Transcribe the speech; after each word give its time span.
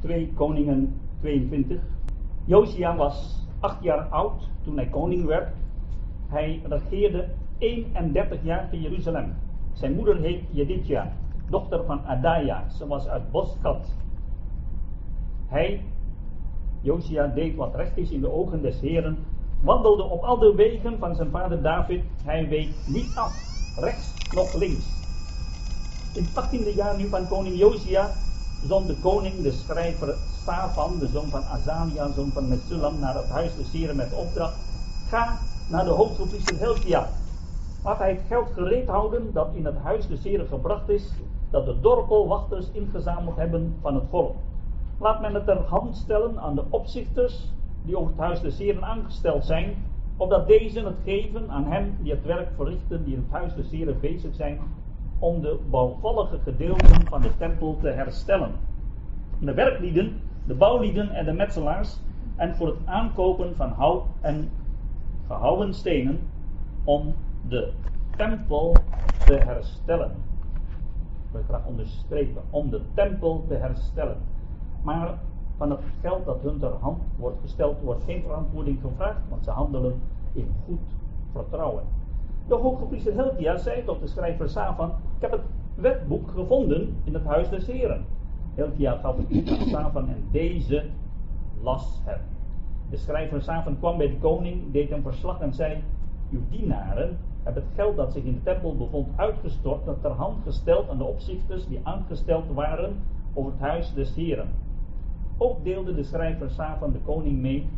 2 0.00 0.32
Koningen 0.34 1.00
22. 1.20 1.80
Josia 2.44 2.96
was 2.96 3.46
acht 3.60 3.82
jaar 3.82 4.08
oud 4.08 4.48
toen 4.62 4.76
hij 4.76 4.86
koning 4.86 5.24
werd. 5.24 5.54
Hij 6.28 6.62
regeerde 6.68 7.28
31 7.58 8.38
jaar 8.42 8.68
in 8.70 8.80
Jeruzalem. 8.80 9.34
Zijn 9.72 9.94
moeder 9.94 10.16
heet 10.16 10.42
Jedidja, 10.50 11.12
dochter 11.50 11.84
van 11.84 12.04
Adaya. 12.06 12.68
Ze 12.68 12.86
was 12.86 13.08
uit 13.08 13.30
Boskat. 13.30 13.94
Hij, 15.46 15.80
Josia, 16.80 17.26
deed 17.26 17.56
wat 17.56 17.74
recht 17.74 17.96
is 17.96 18.10
in 18.10 18.20
de 18.20 18.32
ogen 18.32 18.62
des 18.62 18.80
Heren, 18.80 19.18
wandelde 19.62 20.02
op 20.02 20.22
al 20.22 20.38
de 20.38 20.54
wegen 20.54 20.98
van 20.98 21.14
zijn 21.14 21.30
vader 21.30 21.62
David. 21.62 22.02
Hij 22.24 22.48
week 22.48 22.74
niet 22.86 23.12
af, 23.14 23.32
rechts 23.80 24.14
noch 24.34 24.54
links. 24.54 24.96
In 26.14 26.24
het 26.24 26.44
18e 26.44 26.74
jaar 26.74 26.96
nu 26.96 27.08
van 27.08 27.28
koning 27.28 27.58
Josia 27.58 28.10
zond 28.66 28.86
de 28.86 28.96
koning 29.02 29.42
de 29.42 29.50
schrijver 29.52 30.14
Safan, 30.44 30.98
de 30.98 31.06
zoon 31.06 31.28
van 31.28 31.42
Azalia, 31.44 32.12
zoon 32.12 32.30
van 32.30 32.48
Mesulam, 32.48 32.98
naar 33.00 33.14
het 33.14 33.28
huis 33.28 33.56
des 33.56 33.72
Heren 33.72 33.96
met 33.96 34.14
opdracht. 34.14 34.56
Ga 35.08 35.38
naar 35.70 35.84
de 35.84 35.90
hoofdpriester 35.90 36.58
Helkia. 36.58 37.08
Laat 37.84 37.98
hij 37.98 38.10
het 38.10 38.22
geld 38.28 38.50
gereed 38.54 38.88
houden 38.88 39.32
dat 39.32 39.48
in 39.54 39.64
het 39.64 39.76
huis 39.82 40.06
des 40.06 40.24
Heren 40.24 40.46
gebracht 40.46 40.88
is, 40.88 41.12
dat 41.50 41.66
de 41.66 41.80
dorpelwachters 41.80 42.70
ingezameld 42.72 43.36
hebben 43.36 43.74
van 43.80 43.94
het 43.94 44.04
volk. 44.10 44.36
Laat 45.00 45.20
men 45.20 45.34
het 45.34 45.44
ter 45.44 45.62
hand 45.66 45.96
stellen 45.96 46.40
aan 46.40 46.54
de 46.54 46.64
opzichters 46.70 47.52
die 47.84 47.96
over 47.96 48.10
het 48.10 48.20
huis 48.20 48.40
des 48.40 48.58
Heren 48.58 48.84
aangesteld 48.84 49.44
zijn, 49.44 49.74
opdat 50.16 50.46
deze 50.46 50.80
het 50.80 50.96
geven 51.04 51.50
aan 51.50 51.64
hen 51.64 51.96
die 52.00 52.12
het 52.12 52.24
werk 52.24 52.48
verrichten, 52.56 53.04
die 53.04 53.14
in 53.14 53.20
het 53.20 53.30
huis 53.30 53.54
des 53.54 53.70
Heren 53.70 54.00
bezig 54.00 54.34
zijn, 54.34 54.58
om 55.18 55.40
de 55.40 55.58
bouwvallige 55.70 56.38
gedeelten 56.38 57.06
van 57.08 57.22
de 57.22 57.36
tempel 57.38 57.76
te 57.80 57.88
herstellen. 57.88 58.50
De 59.38 59.54
werklieden, 59.54 60.20
de 60.46 60.54
bouwlieden 60.54 61.10
en 61.10 61.24
de 61.24 61.32
metselaars, 61.32 62.00
en 62.36 62.54
voor 62.54 62.66
het 62.66 62.76
aankopen 62.84 63.56
van 63.56 63.70
hout 63.70 64.04
en 64.20 64.50
gehouwen 65.26 65.74
stenen, 65.74 66.18
om 66.84 67.14
de 67.48 67.72
tempel 68.16 68.82
te 69.24 69.32
herstellen. 69.32 70.10
Ik 71.26 71.32
wil 71.32 71.42
graag 71.48 71.66
onderstrepen, 71.66 72.42
om 72.50 72.70
de 72.70 72.80
tempel 72.94 73.44
te 73.48 73.54
herstellen. 73.54 74.16
Maar 74.82 75.18
van 75.56 75.70
het 75.70 75.80
geld 76.00 76.24
dat 76.24 76.42
hun 76.42 76.58
ter 76.58 76.72
hand 76.80 77.02
wordt 77.16 77.40
gesteld, 77.40 77.80
wordt 77.80 78.04
geen 78.04 78.22
verantwoording 78.22 78.80
gevraagd, 78.80 79.20
want 79.28 79.44
ze 79.44 79.50
handelen 79.50 80.00
in 80.32 80.54
goed 80.66 80.80
vertrouwen. 81.32 81.84
De 82.48 82.54
hooggepriester 82.54 83.14
Helkia 83.14 83.56
zei 83.56 83.84
tot 83.84 84.00
de 84.00 84.06
schrijver 84.06 84.48
Safan, 84.48 84.88
ik 84.88 85.20
heb 85.20 85.30
het 85.30 85.40
wetboek 85.74 86.30
gevonden 86.30 86.96
in 87.04 87.14
het 87.14 87.24
huis 87.24 87.48
des 87.48 87.66
heren. 87.66 88.04
Helkia 88.54 88.96
gaf 88.96 89.16
het 89.16 89.28
boek 89.28 89.48
aan 89.48 89.66
Safan 89.66 90.08
en 90.08 90.24
deze 90.30 90.84
las 91.62 92.00
het. 92.04 92.20
De 92.90 92.96
schrijver 92.96 93.42
Safan 93.42 93.78
kwam 93.78 93.96
bij 93.96 94.08
de 94.08 94.18
koning, 94.18 94.72
deed 94.72 94.90
een 94.90 95.02
verslag 95.02 95.40
en 95.40 95.52
zei, 95.52 95.82
uw 96.30 96.40
dienaren 96.50 97.18
hebben 97.42 97.62
het 97.62 97.72
geld 97.74 97.96
dat 97.96 98.12
zich 98.12 98.24
in 98.24 98.32
de 98.32 98.42
tempel 98.42 98.76
bevond 98.76 99.08
uitgestort 99.16 99.86
en 99.86 99.96
ter 100.00 100.10
hand 100.10 100.36
gesteld 100.44 100.88
aan 100.88 100.98
de 100.98 101.04
opzichters 101.04 101.66
die 101.66 101.80
aangesteld 101.82 102.44
waren 102.54 102.96
over 103.34 103.52
het 103.52 103.60
huis 103.60 103.94
des 103.94 104.14
heren. 104.14 104.48
Ook 105.36 105.64
deelde 105.64 105.94
de 105.94 106.02
schrijver 106.02 106.50
Safan 106.50 106.92
de 106.92 107.00
koning 107.04 107.38
mee. 107.38 107.68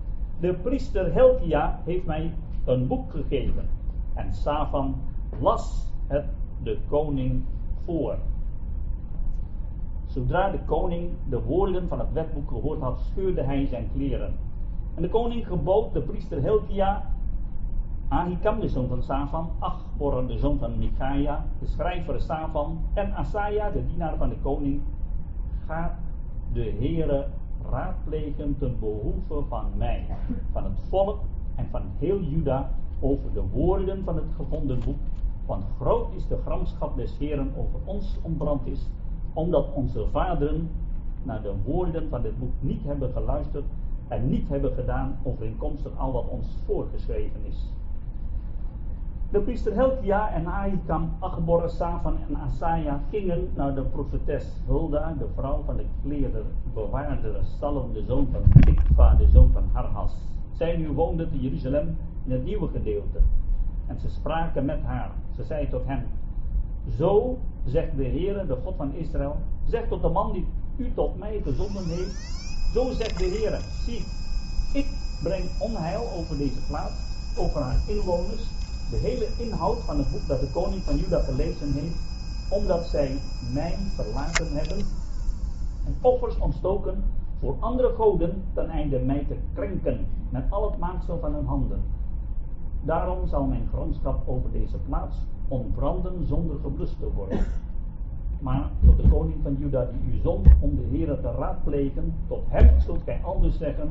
De 0.41 0.55
priester 0.55 1.13
Helkia 1.13 1.81
heeft 1.85 2.07
mij 2.07 2.33
een 2.65 2.87
boek 2.87 3.11
gegeven. 3.11 3.79
En 4.21 4.35
Safan 4.35 4.95
las 5.41 5.93
het 6.07 6.25
de 6.63 6.79
koning 6.89 7.45
voor. 7.85 8.17
Zodra 10.07 10.51
de 10.51 10.59
koning 10.65 11.11
de 11.29 11.43
woorden 11.43 11.89
van 11.89 11.99
het 11.99 12.13
wetboek 12.13 12.49
gehoord 12.49 12.81
had, 12.81 12.99
scheurde 12.99 13.43
hij 13.43 13.67
zijn 13.67 13.89
kleren. 13.93 14.35
En 14.95 15.03
de 15.03 15.09
koning 15.09 15.47
gebood 15.47 15.93
de 15.93 16.01
priester 16.01 16.43
Helkia, 16.43 17.05
Ahikam, 18.09 18.61
de 18.61 18.69
zoon 18.69 18.89
van 18.89 19.03
Safan, 19.03 19.51
Achbor, 19.59 20.27
de 20.27 20.39
zoon 20.39 20.59
van 20.59 20.79
Micaiah, 20.79 21.41
de 21.59 21.67
schrijver 21.67 22.21
Safan 22.21 22.79
en 22.95 23.15
Asaja, 23.15 23.71
de 23.71 23.87
dienaar 23.87 24.17
van 24.17 24.29
de 24.29 24.37
koning, 24.43 24.83
gaat 25.67 25.99
de 26.53 26.77
Heere 26.79 27.27
raadplegen 27.71 28.57
ten 28.59 28.79
behoeve 28.81 29.43
van 29.49 29.65
mij, 29.77 30.07
van 30.53 30.65
het 30.65 30.81
volk 30.89 31.21
en 31.57 31.67
van 31.71 31.83
heel 31.99 32.21
Juda 32.21 32.71
over 33.01 33.33
de 33.33 33.43
woorden 33.53 34.05
van 34.05 34.17
het 34.17 34.33
gevonden 34.37 34.79
boek. 34.85 34.99
Want 35.47 35.65
groot 35.81 36.15
is 36.15 36.27
de 36.27 36.37
gramschap 36.45 36.97
des 36.97 37.19
Heren 37.19 37.53
over 37.57 37.79
ons 37.85 38.19
ontbrand 38.23 38.67
is, 38.67 38.87
omdat 39.33 39.73
onze 39.75 40.07
vaderen 40.11 40.71
naar 41.23 41.43
de 41.43 41.55
woorden 41.65 42.09
van 42.09 42.23
dit 42.23 42.39
boek 42.39 42.53
niet 42.61 42.85
hebben 42.85 43.13
geluisterd 43.13 43.65
en 44.09 44.29
niet 44.29 44.49
hebben 44.49 44.73
gedaan 44.73 45.19
overeenkomstig 45.23 45.93
al 45.97 46.13
wat 46.13 46.29
ons 46.29 46.47
voorgeschreven 46.67 47.41
is. 47.45 47.73
De 49.31 49.41
priester 49.41 49.75
Helkia 49.75 50.33
en 50.33 50.47
Ahikam, 50.47 51.11
Achbor, 51.19 51.69
Safan 51.69 52.17
en 52.29 52.37
Asaja 52.37 53.01
gingen 53.11 53.49
naar 53.55 53.75
de 53.75 53.83
profetes 53.83 54.57
Hulda, 54.67 55.15
de 55.19 55.27
vrouw 55.35 55.63
van 55.67 55.77
de 55.77 55.85
kleerder, 56.03 56.45
bewaarder 56.75 57.45
Salom, 57.59 57.93
de 57.93 58.03
zoon 58.03 58.29
van 58.33 58.43
Tikva, 58.61 59.15
de 59.15 59.29
zoon 59.29 59.51
van 59.53 59.63
Harhas. 59.73 60.17
Zij 60.53 60.77
nu 60.77 60.93
woonde 60.93 61.31
te 61.31 61.41
Jeruzalem 61.41 61.97
het 62.29 62.45
nieuwe 62.45 62.69
gedeelte. 62.69 63.19
En 63.87 64.01
ze 64.01 64.11
spraken 64.11 64.65
met 64.65 64.83
haar. 64.83 65.11
Ze 65.37 65.45
zei 65.45 65.69
tot 65.69 65.87
hen, 65.87 66.07
zo 66.99 67.39
zegt 67.65 67.97
de 67.97 68.05
Heere, 68.05 68.47
de 68.47 68.57
God 68.65 68.77
van 68.77 68.95
Israël, 68.95 69.37
zeg 69.67 69.89
tot 69.89 70.03
de 70.03 70.09
man 70.09 70.33
die 70.33 70.47
u 70.77 70.93
tot 70.95 71.19
mij 71.19 71.41
gezonden 71.45 71.85
heeft, 71.85 72.15
zo 72.75 72.91
zegt 72.93 73.19
de 73.19 73.25
Heere, 73.25 73.59
zie, 73.85 74.05
ik 74.73 74.87
breng 75.23 75.45
onheil 75.59 76.03
over 76.19 76.39
deze 76.39 76.67
plaats, 76.69 76.95
over 77.39 77.61
haar 77.61 77.79
inwoners, 77.89 78.49
de 78.91 78.97
hele 78.97 79.27
inhoud 79.39 79.79
van 79.79 79.99
het 79.99 80.11
boek 80.11 80.29
dat 80.29 80.41
de 80.41 80.51
koning 80.53 80.83
van 80.83 80.97
Juda 80.97 81.21
gelezen 81.21 81.73
heeft, 81.73 81.99
omdat 82.51 82.87
zij 82.87 83.17
mij 83.53 83.75
verlaten 83.95 84.47
hebben 84.53 84.79
en 85.87 85.95
offers 86.01 86.39
ontstoken 86.39 87.05
voor 87.41 87.57
andere 87.61 87.95
goden 87.97 88.43
ten 88.55 88.69
einde 88.69 88.99
mij 88.99 89.25
te 89.29 89.37
krenken 89.55 90.07
met 90.29 90.45
al 90.51 90.71
het 90.71 90.79
maaksel 90.79 91.19
van 91.19 91.35
hun 91.35 91.47
handen. 91.47 91.83
Daarom 92.83 93.27
zal 93.27 93.45
mijn 93.45 93.69
gronschap 93.73 94.29
over 94.29 94.51
deze 94.51 94.79
plaats 94.79 95.17
ontbranden 95.49 96.27
zonder 96.27 96.57
geblust 96.63 96.99
te 96.99 97.13
worden. 97.15 97.39
Maar 98.41 98.71
tot 98.85 98.97
de 98.97 99.09
koning 99.09 99.37
van 99.43 99.57
Juda 99.59 99.85
die 99.85 100.15
u 100.15 100.21
zond 100.23 100.49
om 100.61 100.77
de 100.77 100.83
Heer 100.91 101.07
te 101.07 101.31
raadplegen, 101.39 102.15
tot 102.27 102.43
hem 102.49 102.81
zult 102.81 103.03
gij 103.03 103.21
anders 103.23 103.59
zeggen, 103.59 103.89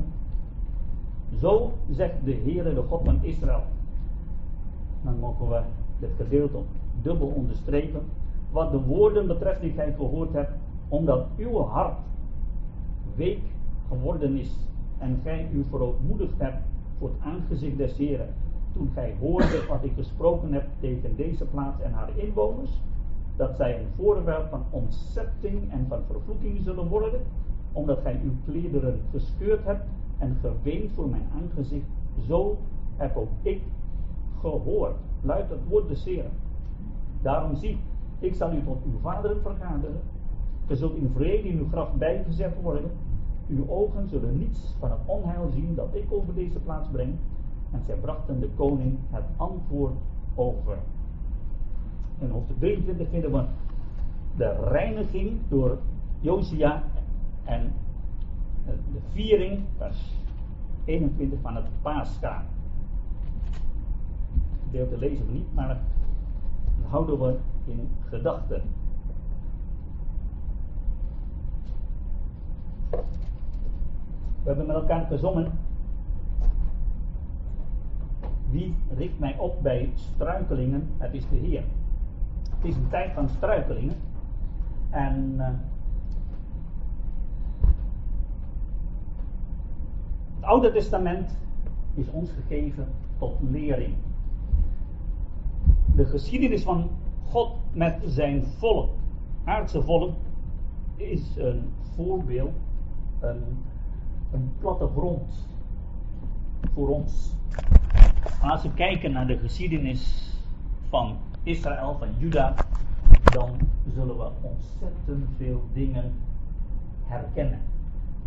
zo 1.39 1.71
zegt 1.89 2.13
de 2.23 2.33
Heere, 2.33 2.73
de 2.73 2.83
God 2.87 3.01
van 3.03 3.19
Israël. 3.21 3.63
Dan 5.03 5.19
mogen 5.19 5.49
we 5.49 5.61
dit 5.99 6.09
gedeelte 6.17 6.57
dubbel 7.01 7.27
onderstrepen. 7.27 8.01
Wat 8.51 8.71
de 8.71 8.81
woorden 8.81 9.27
betreft 9.27 9.61
die 9.61 9.71
gij 9.71 9.93
gehoord 9.93 10.33
hebt, 10.33 10.51
omdat 10.87 11.27
uw 11.37 11.61
hart 11.61 11.97
week 13.15 13.41
geworden 13.87 14.37
is 14.37 14.57
en 14.97 15.19
gij 15.23 15.49
u 15.53 15.65
verootmoedigd 15.69 16.37
hebt 16.37 16.63
voor 16.97 17.09
het 17.09 17.33
aangezicht 17.33 17.77
des 17.77 17.97
Heren. 17.97 18.29
Toen 18.79 18.91
gij 18.93 19.15
hoorde 19.19 19.65
wat 19.67 19.83
ik 19.83 19.93
gesproken 19.95 20.53
heb 20.53 20.67
tegen 20.79 21.15
deze 21.15 21.45
plaats 21.45 21.81
en 21.81 21.91
haar 21.91 22.09
inwoners, 22.17 22.81
dat 23.35 23.55
zij 23.55 23.79
een 23.79 23.87
voorwerp 23.95 24.49
van 24.49 24.63
ontzetting 24.69 25.71
en 25.71 25.85
van 25.87 26.01
vervloeking 26.11 26.61
zullen 26.61 26.87
worden, 26.87 27.21
omdat 27.71 27.99
gij 27.99 28.19
uw 28.23 28.31
klederen 28.45 29.01
gescheurd 29.11 29.63
hebt 29.65 29.83
en 30.17 30.37
geweend 30.41 30.91
voor 30.91 31.09
mijn 31.09 31.27
aangezicht, 31.41 31.85
zo 32.27 32.57
heb 32.95 33.15
ook 33.15 33.29
ik 33.41 33.61
gehoord, 34.39 34.95
luidt 35.21 35.49
het 35.49 35.67
woord 35.67 36.03
Heren. 36.03 36.31
Daarom 37.21 37.55
zie, 37.55 37.79
ik 38.19 38.35
zal 38.35 38.53
u 38.53 38.63
tot 38.63 38.83
uw 38.85 38.99
vaderen 39.01 39.41
vergaderen, 39.41 40.01
ge 40.67 40.75
zult 40.75 40.95
in 40.95 41.11
vrede 41.15 41.47
in 41.47 41.57
uw 41.57 41.67
graf 41.67 41.93
bijgezet 41.93 42.61
worden, 42.61 42.91
uw 43.47 43.69
ogen 43.69 44.07
zullen 44.09 44.37
niets 44.37 44.75
van 44.79 44.91
het 44.91 44.99
onheil 45.05 45.49
zien 45.53 45.75
dat 45.75 45.95
ik 45.95 46.05
over 46.09 46.33
deze 46.33 46.59
plaats 46.59 46.89
breng. 46.89 47.15
En 47.71 47.81
zij 47.85 47.95
brachten 47.95 48.39
de 48.39 48.49
koning 48.55 48.97
het 49.09 49.25
antwoord 49.37 49.95
over. 50.35 50.77
In 52.19 52.29
hoofdstuk 52.29 52.59
23 52.59 53.09
vinden 53.09 53.31
we 53.31 53.43
de 54.37 54.67
reiniging 54.67 55.39
door 55.49 55.77
Josia 56.19 56.83
en 57.43 57.73
de 58.65 58.99
viering, 59.11 59.63
vers 59.77 60.13
21 60.85 61.39
van 61.41 61.55
het 61.55 61.65
Pascha. 61.81 62.43
Gedeelte 64.65 64.97
lezen 64.97 65.25
we 65.25 65.31
niet, 65.31 65.53
maar 65.53 65.67
dat 65.67 65.77
houden 66.89 67.19
we 67.19 67.37
in 67.65 67.89
gedachten. 68.09 68.61
We 74.43 74.55
hebben 74.55 74.65
met 74.65 74.75
elkaar 74.75 75.05
gezongen. 75.05 75.51
Wie 78.51 78.75
richt 78.95 79.19
mij 79.19 79.37
op 79.37 79.61
bij 79.61 79.89
struikelingen? 79.95 80.87
Het 80.97 81.13
is 81.13 81.29
de 81.29 81.35
Heer. 81.35 81.63
Het 82.49 82.65
is 82.65 82.75
een 82.75 82.89
tijd 82.89 83.11
van 83.11 83.29
struikelingen. 83.29 83.95
En 84.89 85.33
uh, 85.37 85.49
Oude 90.39 90.71
Testament 90.71 91.37
is 91.93 92.09
ons 92.11 92.29
gegeven 92.31 92.87
tot 93.17 93.35
lering. 93.41 93.93
De 95.95 96.05
geschiedenis 96.05 96.63
van 96.63 96.89
God 97.25 97.55
met 97.73 98.01
zijn 98.05 98.43
volk, 98.43 98.89
aardse 99.43 99.81
volk, 99.81 100.13
is 100.95 101.35
een 101.37 101.69
voorbeeld, 101.95 102.55
een, 103.19 103.43
een 104.31 104.51
plattegrond 104.59 105.47
voor 106.73 106.87
ons. 106.87 107.37
Als 108.41 108.61
we 108.61 108.73
kijken 108.73 109.11
naar 109.11 109.27
de 109.27 109.37
geschiedenis 109.37 110.33
van 110.89 111.17
Israël, 111.43 111.95
van 111.99 112.07
Juda, 112.17 112.53
dan 113.23 113.59
zullen 113.93 114.17
we 114.17 114.29
ontzettend 114.41 115.29
veel 115.37 115.63
dingen 115.73 116.13
herkennen. 117.05 117.59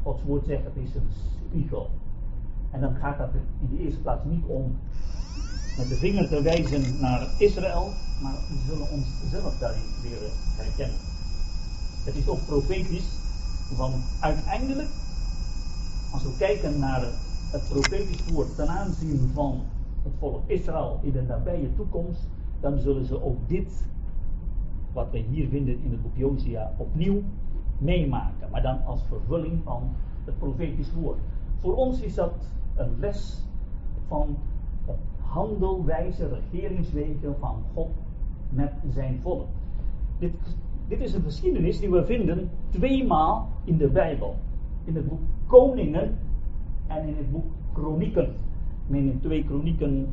Gods 0.02 0.22
woord 0.22 0.46
zegt 0.46 0.64
het 0.64 0.76
is 0.76 0.94
een 0.94 1.08
spiegel. 1.48 1.90
En 2.70 2.80
dan 2.80 2.94
gaat 2.94 3.18
het 3.18 3.30
in 3.60 3.76
de 3.76 3.82
eerste 3.82 4.00
plaats 4.00 4.24
niet 4.24 4.44
om 4.44 4.78
met 5.78 5.88
de 5.88 5.94
vinger 5.94 6.28
te 6.28 6.42
wijzen 6.42 7.00
naar 7.00 7.26
Israël, 7.38 7.92
maar 8.22 8.32
we 8.32 8.62
zullen 8.66 8.90
onszelf 8.90 9.58
daarin 9.58 9.82
leren 10.02 10.30
herkennen. 10.56 10.98
Het 12.04 12.14
is 12.16 12.28
ook 12.28 12.46
profetisch, 12.46 13.18
want 13.76 13.94
uiteindelijk, 14.20 14.88
als 16.12 16.22
we 16.22 16.36
kijken 16.38 16.78
naar 16.78 17.02
het 17.50 17.68
profetisch 17.68 18.24
woord 18.32 18.56
ten 18.56 18.68
aanzien 18.68 19.30
van 19.34 19.62
het 20.02 20.12
volk 20.18 20.40
Israël 20.46 20.98
in 21.02 21.12
de 21.12 21.22
nabije 21.22 21.74
toekomst, 21.74 22.28
dan 22.60 22.78
zullen 22.78 23.04
ze 23.04 23.22
ook 23.22 23.36
dit, 23.46 23.86
wat 24.92 25.10
we 25.10 25.18
hier 25.18 25.48
vinden 25.48 25.82
in 25.82 25.90
het 25.90 26.02
boek 26.02 26.16
Josia, 26.16 26.72
opnieuw 26.76 27.22
meemaken. 27.78 28.50
Maar 28.50 28.62
dan 28.62 28.84
als 28.84 29.02
vervulling 29.02 29.60
van 29.64 29.90
het 30.24 30.38
profetisch 30.38 30.92
woord. 30.92 31.18
Voor 31.58 31.74
ons 31.74 32.00
is 32.00 32.14
dat 32.14 32.34
een 32.74 32.98
les 32.98 33.46
van 34.06 34.36
handelwijze, 35.20 36.28
regeringswegen 36.50 37.36
van 37.38 37.56
God 37.74 37.88
met 38.48 38.72
zijn 38.90 39.20
volk. 39.22 39.46
Dit, 40.18 40.32
dit 40.88 41.00
is 41.00 41.14
een 41.14 41.22
geschiedenis 41.22 41.80
die 41.80 41.90
we 41.90 42.04
vinden 42.04 42.50
tweemaal 42.70 43.48
in 43.64 43.76
de 43.76 43.88
Bijbel. 43.88 44.36
In 44.84 44.94
het 44.94 45.08
boek 45.08 45.20
Koningen 45.46 46.18
en 46.86 47.06
in 47.06 47.16
het 47.16 47.30
boek 47.30 47.44
Kronieken. 47.72 48.34
Ik 48.88 48.94
in 48.94 49.20
2 49.20 49.44
Kronieken 49.44 50.08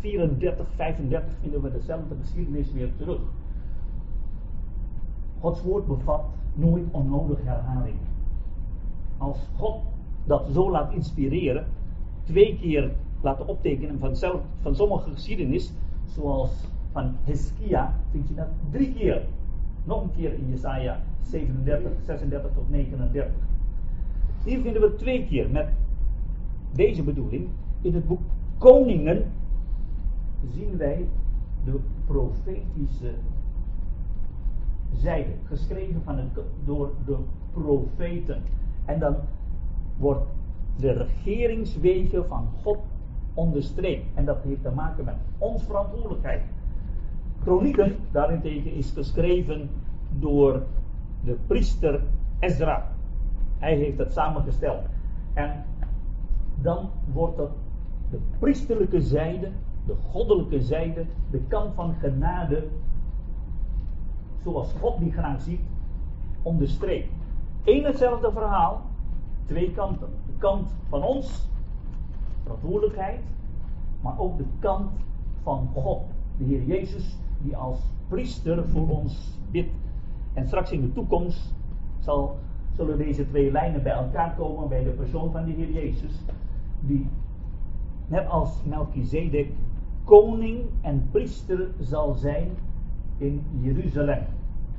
34, 0.00 0.66
35 0.76 1.32
vinden 1.40 1.62
we 1.62 1.70
dezelfde 1.70 2.14
geschiedenis 2.20 2.72
weer 2.72 2.96
terug. 2.96 3.20
Gods 5.40 5.62
woord 5.62 5.86
bevat 5.86 6.24
nooit 6.54 6.84
onnodig 6.90 7.38
herhaling. 7.44 7.96
Als 9.18 9.38
God 9.56 9.82
dat 10.24 10.46
zo 10.52 10.70
laat 10.70 10.92
inspireren, 10.92 11.66
twee 12.22 12.58
keer 12.60 12.92
laten 13.20 13.46
optekenen 13.46 13.98
van, 13.98 14.16
zelf, 14.16 14.40
van 14.60 14.74
sommige 14.74 15.10
geschiedenis, 15.10 15.72
zoals 16.04 16.50
van 16.92 17.16
Hiskia, 17.24 17.94
vind 18.10 18.28
je 18.28 18.34
dat 18.34 18.48
drie 18.70 18.92
keer. 18.92 19.22
Nog 19.84 20.02
een 20.02 20.12
keer 20.16 20.32
in 20.32 20.48
Jesaja 20.50 21.00
37, 21.22 21.92
36 22.04 22.50
tot 22.54 22.70
39. 22.70 23.32
Hier 24.44 24.60
vinden 24.60 24.82
we 24.82 24.94
twee 24.94 25.26
keer 25.26 25.50
met 25.50 25.68
deze 26.72 27.02
bedoeling. 27.02 27.48
In 27.84 27.94
het 27.94 28.06
boek 28.06 28.20
Koningen 28.58 29.24
zien 30.52 30.76
wij 30.76 31.08
de 31.64 31.80
profetische 32.06 33.10
zijde, 34.92 35.30
geschreven 35.44 36.02
van 36.04 36.18
het, 36.18 36.28
door 36.64 36.90
de 37.06 37.16
profeten. 37.52 38.42
En 38.84 38.98
dan 38.98 39.16
wordt 39.96 40.26
de 40.76 40.92
regeringswegen 40.92 42.26
van 42.26 42.48
God 42.62 42.78
onderstreept. 43.34 44.04
En 44.14 44.24
dat 44.24 44.42
heeft 44.42 44.62
te 44.62 44.70
maken 44.70 45.04
met 45.04 45.16
onze 45.38 45.64
verantwoordelijkheid. 45.64 46.42
Chronieken 47.42 47.96
daarentegen 48.10 48.74
is 48.74 48.90
geschreven 48.90 49.70
door 50.18 50.62
de 51.24 51.36
priester 51.46 52.02
Ezra. 52.38 52.88
Hij 53.58 53.76
heeft 53.76 53.98
het 53.98 54.12
samengesteld. 54.12 54.82
En 55.34 55.64
dan 56.62 56.90
wordt 57.12 57.36
dat 57.36 57.50
de 58.14 58.20
priesterlijke 58.38 59.00
zijde, 59.00 59.50
de 59.86 59.94
goddelijke 60.10 60.60
zijde, 60.60 61.04
de 61.30 61.40
kant 61.48 61.74
van 61.74 61.94
genade, 61.94 62.66
zoals 64.42 64.72
God 64.80 64.98
die 64.98 65.12
graag 65.12 65.40
ziet, 65.40 65.60
onderstreept. 66.42 67.12
Eén 67.64 67.84
hetzelfde 67.84 68.32
verhaal, 68.32 68.82
twee 69.44 69.72
kanten. 69.72 70.08
De 70.26 70.32
kant 70.38 70.68
van 70.88 71.02
ons, 71.02 71.48
verantwoordelijkheid, 72.42 73.20
maar 74.00 74.18
ook 74.18 74.38
de 74.38 74.46
kant 74.58 74.90
van 75.42 75.68
God, 75.74 76.02
de 76.38 76.44
Heer 76.44 76.62
Jezus, 76.62 77.18
die 77.42 77.56
als 77.56 77.78
priester 78.08 78.68
voor 78.68 78.88
ons 78.88 79.38
bidt. 79.50 79.72
En 80.32 80.46
straks 80.46 80.70
in 80.70 80.80
de 80.80 80.92
toekomst 80.92 81.54
zal, 81.98 82.38
zullen 82.76 82.98
deze 82.98 83.28
twee 83.28 83.50
lijnen 83.50 83.82
bij 83.82 83.92
elkaar 83.92 84.34
komen 84.34 84.68
bij 84.68 84.84
de 84.84 84.90
persoon 84.90 85.32
van 85.32 85.44
de 85.44 85.52
Heer 85.52 85.70
Jezus, 85.70 86.12
die 86.80 87.08
net 88.06 88.28
als 88.28 88.50
Melchizedek 88.64 89.50
koning 90.04 90.60
en 90.80 91.08
priester 91.10 91.68
zal 91.80 92.14
zijn 92.14 92.50
in 93.18 93.44
Jeruzalem. 93.60 94.22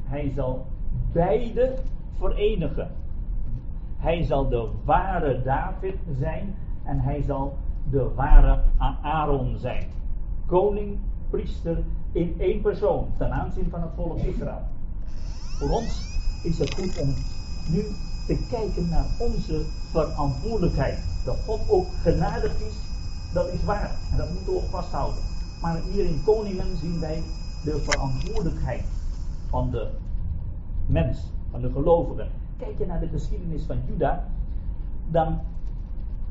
Hij 0.04 0.32
zal 0.36 0.66
beide 1.12 1.76
verenigen. 2.18 2.92
Hij 3.98 4.24
zal 4.24 4.50
de 4.50 4.70
ware 4.84 5.42
David 5.44 5.96
zijn 6.20 6.56
en 6.84 7.00
hij 7.00 7.22
zal 7.22 7.58
de 7.90 8.14
ware 8.16 8.62
Aaron 9.02 9.58
zijn. 9.58 9.88
Koning, 10.46 10.98
priester 11.30 11.84
in 12.12 12.36
één 12.38 12.62
persoon 12.62 13.08
ten 13.18 13.32
aanzien 13.32 13.70
van 13.70 13.82
het 13.82 13.92
volk 13.96 14.18
Israël. 14.18 14.62
Voor 15.58 15.70
ons 15.70 16.20
is 16.44 16.60
het 16.60 16.74
goed 16.74 17.02
om 17.02 17.14
nu 17.72 17.82
te 18.28 18.46
kijken 18.50 18.90
naar 18.90 19.06
onze 19.20 19.66
verantwoordelijkheid. 19.92 21.00
Dat 21.26 21.38
God 21.46 21.70
ook 21.70 21.88
genadig 22.02 22.60
is, 22.60 22.85
dat 23.36 23.48
is 23.54 23.64
waar. 23.64 23.92
En 24.12 24.18
dat 24.18 24.30
moeten 24.30 24.54
we 24.54 24.60
ook 24.60 24.70
vasthouden. 24.70 25.22
Maar 25.62 25.82
hier 25.92 26.06
in 26.06 26.24
Koningen 26.26 26.78
zien 26.78 27.00
wij 27.00 27.24
de 27.64 27.78
verantwoordelijkheid 27.78 28.84
van 29.50 29.72
de 29.72 29.90
mens, 30.86 31.32
van 31.52 31.62
de 31.62 31.72
gelovigen. 31.72 32.28
Kijk 32.58 32.78
je 32.78 32.86
naar 32.86 33.00
de 33.00 33.08
geschiedenis 33.08 33.64
van 33.64 33.78
Juda, 33.88 34.28
dan 35.12 35.40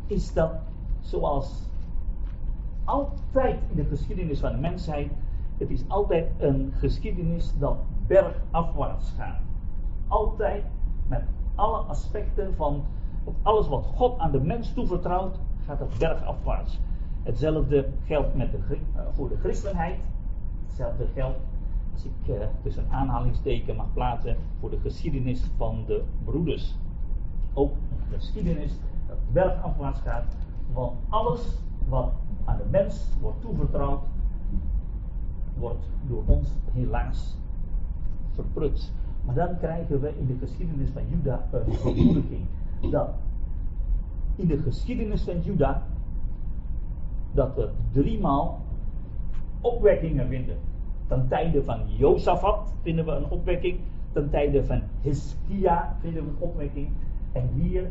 is 0.07 0.33
dat 0.33 0.51
zoals 1.01 1.63
altijd 2.85 3.57
in 3.71 3.77
de 3.77 3.85
geschiedenis 3.85 4.41
van 4.41 4.53
de 4.53 4.59
mensheid, 4.59 5.11
het 5.59 5.71
is 5.71 5.85
altijd 5.89 6.31
een 6.39 6.73
geschiedenis 6.79 7.53
dat 7.59 7.77
bergafwaarts 8.07 9.13
gaat. 9.17 9.41
Altijd 10.09 10.65
met 11.07 11.23
alle 11.55 11.79
aspecten 11.79 12.55
van 12.57 12.85
alles 13.43 13.69
wat 13.69 13.87
God 13.95 14.19
aan 14.19 14.31
de 14.31 14.41
mens 14.41 14.73
toevertrouwt, 14.73 15.39
gaat 15.67 15.79
het 15.79 15.99
bergafwaarts. 15.99 16.79
Hetzelfde 17.25 17.89
geldt 18.07 18.35
met 18.35 18.51
de, 18.51 18.59
uh, 18.69 19.01
voor 19.13 19.29
de 19.29 19.37
christenheid. 19.37 19.99
Hetzelfde 20.67 21.07
geldt, 21.15 21.39
als 21.93 22.05
ik 22.05 22.29
uh, 22.29 22.47
tussen 22.63 22.85
aanhalingsteken 22.91 23.77
mag 23.77 23.93
plaatsen, 23.93 24.37
voor 24.61 24.71
de 24.71 24.79
geschiedenis 24.79 25.45
van 25.57 25.85
de 25.87 26.03
broeders. 26.25 26.75
Ook 27.53 27.73
een 27.73 28.19
geschiedenis 28.19 28.73
dat 29.07 29.17
bergafwaarts 29.33 30.01
gaat, 30.01 30.37
want 30.73 30.99
alles 31.09 31.59
wat 31.89 32.13
aan 32.45 32.57
de 32.57 32.69
mens 32.71 33.09
wordt 33.21 33.41
toevertrouwd, 33.41 34.03
wordt 35.59 35.85
door 36.07 36.23
ons 36.27 36.49
helaas 36.73 37.37
verprutst. 38.33 38.93
Maar 39.25 39.35
dan 39.35 39.59
krijgen 39.59 40.01
we 40.01 40.19
in 40.19 40.27
de 40.27 40.37
geschiedenis 40.47 40.91
van 40.91 41.03
Juda 41.09 41.47
een 41.53 41.73
vermoediging. 41.73 42.47
Dat 42.91 43.09
in 44.37 44.47
de 44.47 44.59
geschiedenis 44.59 45.23
van 45.23 45.41
Juda 45.41 45.83
dat 47.35 47.55
we 47.55 47.69
driemaal 47.93 48.61
opwekkingen 49.61 50.29
vinden. 50.29 50.57
Ten 51.07 51.29
tijde 51.29 51.65
van 51.65 51.81
Jozafat 51.87 52.73
vinden 52.83 53.05
we 53.05 53.11
een 53.11 53.31
opwekking. 53.31 53.79
Ten 54.13 54.31
tijde 54.31 54.65
van 54.65 54.83
Hiskia 55.01 55.97
vinden 56.01 56.25
we 56.25 56.31
een 56.31 56.49
opwekking. 56.49 56.89
En 57.33 57.49
hier 57.55 57.91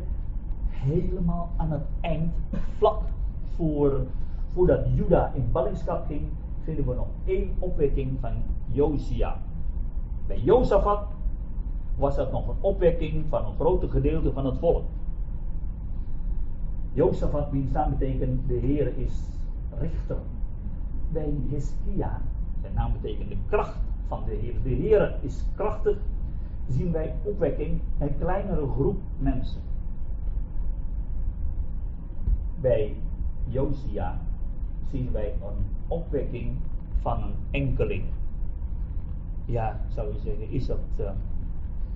helemaal 0.70 1.50
aan 1.58 1.72
het 1.72 1.84
eind, 2.02 2.34
vlak 2.78 3.02
voor, 3.56 4.06
voordat 4.54 4.80
Juda 4.96 5.32
in 5.36 5.52
ballingschap 5.52 6.06
ging, 6.06 6.22
vinden 6.64 6.88
we 6.88 6.96
nog 6.96 7.08
één 7.26 7.56
opwekking 7.60 8.18
van 8.20 8.32
Josia. 8.72 9.38
Bij 10.28 10.40
Jozafat 10.40 11.08
was 11.96 12.16
dat 12.16 12.32
nog 12.32 12.48
een 12.48 12.62
opwekking 12.62 13.26
van 13.30 13.46
een 13.46 13.56
grote 13.56 13.90
gedeelte 13.90 14.32
van 14.32 14.46
het 14.46 14.58
volk. 14.58 14.84
Jozefat, 16.94 17.52
wiens 17.52 17.72
naam 17.72 17.90
betekent 17.90 18.48
de 18.48 18.54
Heer 18.54 18.98
is 18.98 19.14
richter. 19.80 20.18
Bij 21.12 21.34
Hiskia, 21.50 22.22
zijn 22.62 22.74
naam 22.74 22.92
betekent 23.02 23.30
de 23.30 23.38
kracht 23.50 23.80
van 24.08 24.24
de 24.26 24.32
Heer. 24.32 24.54
De 24.64 24.70
Heer 24.70 25.18
is 25.22 25.46
krachtig, 25.56 25.98
zien 26.68 26.92
wij 26.92 27.14
opwekking 27.24 27.80
een 28.00 28.18
kleinere 28.18 28.68
groep 28.68 28.98
mensen. 29.18 29.62
bij 32.64 32.96
Josia 33.48 34.18
zien 34.92 35.12
wij 35.12 35.34
een 35.42 35.66
opwekking 35.88 36.58
van 37.02 37.24
een 37.24 37.34
enkeling. 37.52 38.04
Ja, 39.46 39.80
zou 39.88 40.14
je 40.14 40.20
zeggen, 40.20 40.50
is 40.50 40.66
dat, 40.66 40.80
uh, 41.00 41.10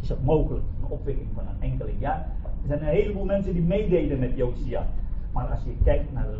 is 0.01 0.08
dat 0.08 0.24
mogelijk? 0.24 0.66
Een 0.84 0.89
opwekking 0.89 1.27
van 1.34 1.48
een 1.48 1.72
enkeling? 1.72 2.00
Ja, 2.00 2.27
zijn 2.68 2.80
een 2.80 2.86
heleboel 2.86 3.26
mensen 3.26 3.54
die 3.54 3.62
meededen 3.62 4.20
met 4.20 4.36
Josia. 4.36 4.88
Maar 5.32 5.48
als 5.48 5.64
je 5.64 5.76
kijkt 5.84 6.14
naar 6.14 6.28
de 6.28 6.40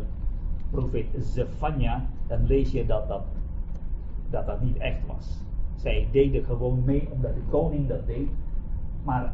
profeet 0.70 1.06
Zephania, 1.18 2.04
dan 2.26 2.46
lees 2.46 2.70
je 2.70 2.86
dat 2.86 3.08
dat, 3.08 3.22
dat 4.30 4.46
dat 4.46 4.60
niet 4.60 4.76
echt 4.76 5.06
was. 5.06 5.42
Zij 5.76 6.08
deden 6.12 6.44
gewoon 6.44 6.82
mee 6.84 7.08
omdat 7.10 7.34
de 7.34 7.42
koning 7.50 7.88
dat 7.88 8.06
deed. 8.06 8.28
Maar 9.04 9.32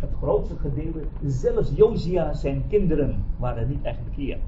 het 0.00 0.10
grootste 0.20 0.56
gedeelte, 0.56 1.00
zelfs 1.24 1.72
Josia 1.74 2.32
zijn 2.32 2.62
kinderen, 2.68 3.24
waren 3.36 3.68
niet 3.68 3.82
echt 3.82 4.04
bekeerd. 4.04 4.40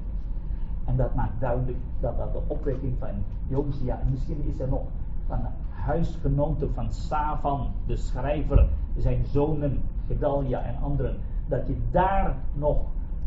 En 0.85 0.95
dat 0.95 1.15
maakt 1.15 1.39
duidelijk 1.39 1.77
dat 1.99 2.17
dat 2.17 2.33
de 2.33 2.41
opwekking 2.47 2.93
van 2.99 3.09
Josia, 3.47 3.99
en 3.99 4.11
misschien 4.11 4.43
is 4.47 4.59
er 4.59 4.67
nog 4.67 4.81
van 5.27 5.39
huisgenoten 5.69 6.73
van 6.73 6.91
Savan, 6.91 7.67
de 7.85 7.95
schrijver, 7.95 8.67
zijn 8.97 9.25
zonen, 9.25 9.81
Gedalia 10.07 10.63
en 10.63 10.75
anderen, 10.81 11.17
dat 11.49 11.67
je 11.67 11.75
daar 11.91 12.35
nog 12.53 12.77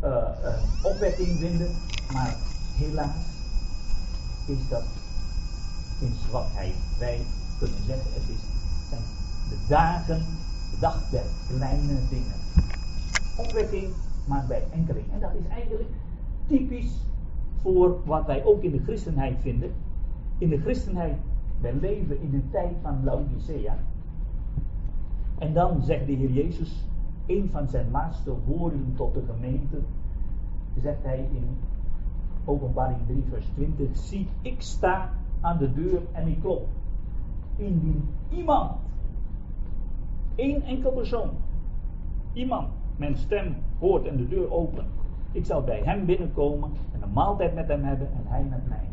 uh, 0.03 0.09
uh, 0.09 0.85
opwekking 0.85 1.37
vindt, 1.39 1.63
maar 2.13 2.35
helaas 2.75 3.33
is 4.47 4.69
dat 4.69 4.83
in 6.01 6.13
zwakheid. 6.27 6.75
Wij 6.99 7.19
kunnen 7.59 7.83
zeggen, 7.85 8.13
het 8.13 8.29
is, 8.29 8.41
de 9.49 9.65
dagen, 9.67 10.19
de 10.71 10.79
dag 10.79 11.09
der 11.09 11.23
kleine 11.47 11.99
dingen. 12.09 12.35
Opwekking, 13.37 13.93
maar 14.27 14.45
bij 14.47 14.63
enkeling. 14.71 15.05
En 15.13 15.19
dat 15.19 15.31
is 15.33 15.47
eigenlijk 15.51 15.89
typisch 16.47 16.91
voor 17.61 17.97
wat 18.05 18.25
wij 18.25 18.45
ook 18.45 18.61
in 18.63 18.71
de 18.71 18.83
christenheid 18.83 19.37
vinden. 19.41 19.73
In 20.37 20.49
de 20.49 20.59
christenheid, 20.59 21.15
wij 21.61 21.73
leven 21.73 22.21
in 22.21 22.33
een 22.33 22.49
tijd 22.51 22.73
van 22.81 23.03
Laodicea. 23.03 23.77
En 25.37 25.53
dan 25.53 25.81
zegt 25.81 26.05
de 26.05 26.11
Heer 26.11 26.31
Jezus, 26.31 26.85
een 27.25 27.49
van 27.51 27.67
zijn 27.67 27.91
laatste 27.91 28.33
woorden 28.45 28.93
tot 28.95 29.13
de 29.13 29.23
gemeente, 29.33 29.77
zegt 30.81 31.03
hij 31.03 31.29
in 31.31 31.47
openbaring 32.45 32.99
3 33.07 33.23
vers 33.29 33.45
20, 33.53 33.97
zie 33.97 34.27
ik 34.41 34.61
sta 34.61 35.09
aan 35.41 35.57
de 35.57 35.73
deur 35.73 36.01
en 36.11 36.27
ik 36.27 36.41
klop. 36.41 36.67
Indien 37.55 38.09
iemand, 38.29 38.71
één 40.35 40.61
enkel 40.61 40.91
persoon, 40.91 41.29
iemand 42.33 42.67
mijn 42.97 43.17
stem 43.17 43.55
hoort 43.79 44.05
en 44.05 44.17
de 44.17 44.27
deur 44.27 44.51
opent, 44.51 44.87
ik 45.31 45.45
zal 45.45 45.63
bij 45.63 45.81
hem 45.83 46.05
binnenkomen 46.05 46.71
en 46.93 47.01
een 47.01 47.13
maaltijd 47.13 47.55
met 47.55 47.67
hem 47.67 47.83
hebben 47.83 48.07
en 48.07 48.23
hij 48.25 48.43
met 48.43 48.67
mij. 48.67 48.87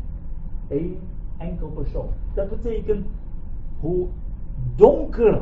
Eén 0.67 0.99
enkel 1.37 1.67
persoon. 1.67 2.09
Dat 2.33 2.49
betekent 2.49 3.07
hoe 3.79 4.07
donker 4.75 5.41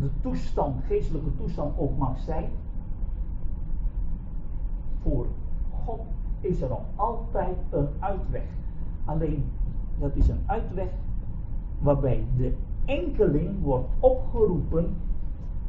de 0.00 0.10
toestand, 0.20 0.84
geestelijke 0.84 1.36
toestand 1.36 1.78
ook 1.78 1.98
mag 1.98 2.18
zijn. 2.18 2.50
Voor 5.02 5.26
God 5.84 6.00
is 6.40 6.60
er 6.60 6.68
nog 6.68 6.82
altijd 6.96 7.56
een 7.70 7.88
uitweg. 7.98 8.44
Alleen 9.04 9.44
dat 9.98 10.16
is 10.16 10.28
een 10.28 10.42
uitweg 10.46 10.88
waarbij 11.78 12.24
de 12.36 12.54
enkeling 12.84 13.62
wordt 13.62 13.88
opgeroepen 14.00 14.96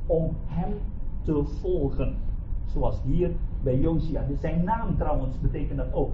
om 0.06 0.36
hem 0.46 0.74
te 1.22 1.44
volgen. 1.44 2.16
Zoals 2.66 3.02
hier 3.04 3.32
bij 3.64 3.80
Josia. 3.80 4.26
Zijn 4.40 4.64
naam 4.64 4.98
trouwens 4.98 5.40
betekent 5.40 5.78
dat 5.78 5.94
ook. 5.94 6.12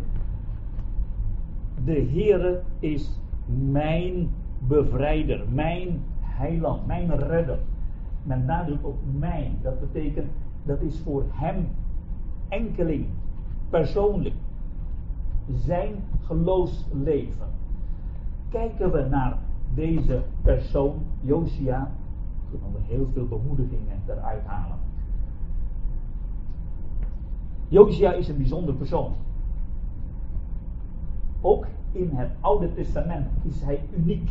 De 1.86 2.08
Heere 2.12 2.62
is 2.80 3.20
mijn 3.46 4.30
bevrijder, 4.60 5.46
mijn 5.50 6.04
heiland, 6.20 6.86
mijn 6.86 7.18
redder. 7.18 7.60
Met 8.28 8.46
nadruk 8.46 8.86
op 8.88 8.98
mijn. 9.12 9.58
Dat 9.62 9.80
betekent, 9.80 10.28
dat 10.64 10.82
is 10.82 11.00
voor 11.00 11.24
hem 11.32 11.68
enkeling, 12.48 13.06
persoonlijk. 13.70 14.36
Zijn 15.66 15.94
geloofsleven. 16.26 17.48
Kijken 18.50 18.92
we 18.92 19.08
naar 19.10 19.38
deze 19.74 20.22
persoon, 20.42 20.96
Josia, 21.22 21.92
kunnen 22.50 22.72
we 22.72 22.80
heel 22.94 23.08
veel 23.14 23.28
bemoedigingen 23.28 24.02
eruit 24.08 24.46
halen. 24.46 24.78
Josia 27.68 28.14
is 28.14 28.28
een 28.28 28.38
bijzonder 28.38 28.74
persoon. 28.74 29.12
Ook 31.42 31.66
in 31.92 32.10
het 32.14 32.30
Oude 32.40 32.74
Testament 32.74 33.28
is 33.44 33.62
hij 33.62 33.82
uniek. 33.98 34.30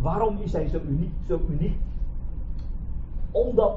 Waarom 0.00 0.36
is 0.38 0.52
hij 0.52 0.68
zo 0.68 0.80
uniek? 0.88 1.12
Zo 1.26 1.40
uniek? 1.50 1.76
Omdat 3.32 3.76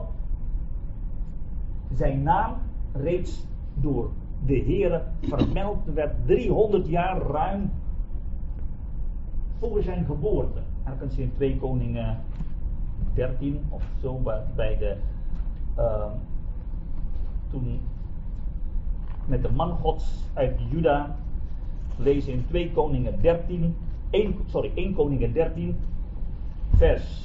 zijn 1.93 2.23
naam 2.23 2.53
reeds 2.93 3.45
door 3.73 4.09
de 4.45 4.63
Heere 4.65 5.03
vermeld 5.21 5.85
werd 5.93 6.13
300 6.25 6.87
jaar 6.87 7.21
ruim 7.21 7.71
voor 9.59 9.83
zijn 9.83 10.05
geboorte. 10.05 10.59
Ergens 10.83 11.17
in 11.17 11.31
2 11.35 11.57
Koningen 11.57 12.17
13 13.13 13.59
of 13.69 13.83
zo 14.01 14.21
bij 14.55 14.77
de 14.77 14.97
uh, 15.77 16.05
toen 17.49 17.79
met 19.25 19.41
de 19.41 19.51
man 19.51 19.71
gods 19.71 20.23
uit 20.33 20.59
Juda 20.69 21.15
lezen 21.97 22.33
in 22.33 22.45
2 22.47 22.71
Koningen 22.71 23.21
13 23.21 23.75
1, 24.09 24.35
sorry 24.45 24.71
1 24.75 24.93
Koningen 24.93 25.33
13 25.33 25.75
vers 26.77 27.23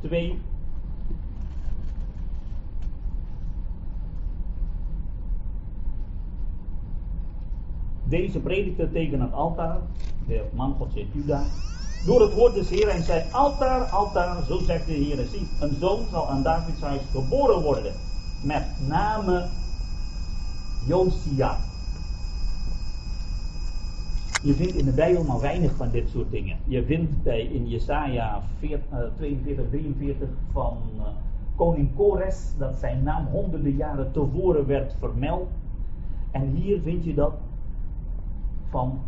2 0.00 0.38
Deze 8.08 8.40
predikte 8.40 8.92
tegen 8.92 9.20
het 9.20 9.32
altaar, 9.32 9.78
de 10.26 10.44
man 10.54 10.74
Gods 10.78 10.96
uit 10.96 11.06
Juda, 11.12 11.44
door 12.04 12.20
het 12.20 12.34
woord 12.34 12.54
des 12.54 12.68
Heer 12.68 12.88
en 12.88 13.02
zei: 13.02 13.24
Altaar, 13.32 13.84
altaar, 13.84 14.44
zo 14.44 14.58
zegt 14.58 14.86
de 14.86 14.92
Heer, 14.92 15.26
zie, 15.26 15.46
een 15.60 15.74
zoon 15.74 16.06
zal 16.10 16.28
aan 16.28 16.42
Davids 16.42 16.80
huis 16.80 17.02
geboren 17.12 17.62
worden, 17.62 17.92
met 18.42 18.64
name 18.88 19.48
Josia. 20.86 21.58
Je 24.40 24.54
vindt 24.54 24.76
in 24.76 24.84
de 24.84 24.92
Bijbel 24.92 25.24
maar 25.24 25.40
weinig 25.40 25.72
van 25.76 25.90
dit 25.90 26.08
soort 26.08 26.30
dingen. 26.30 26.56
Je 26.64 26.84
vindt 26.84 27.22
bij 27.22 27.40
in 27.40 27.68
Jesaja 27.68 28.42
42, 29.16 29.64
43 29.70 30.28
van 30.52 30.76
uh, 30.96 31.02
koning 31.56 31.88
Kores 31.96 32.52
dat 32.58 32.76
zijn 32.76 33.02
naam 33.02 33.26
honderden 33.26 33.76
jaren 33.76 34.12
tevoren 34.12 34.66
werd 34.66 34.96
vermeld. 34.98 35.48
En 36.30 36.50
hier 36.54 36.80
vind 36.80 37.04
je 37.04 37.14
dat 37.14 37.32
van 38.76 38.98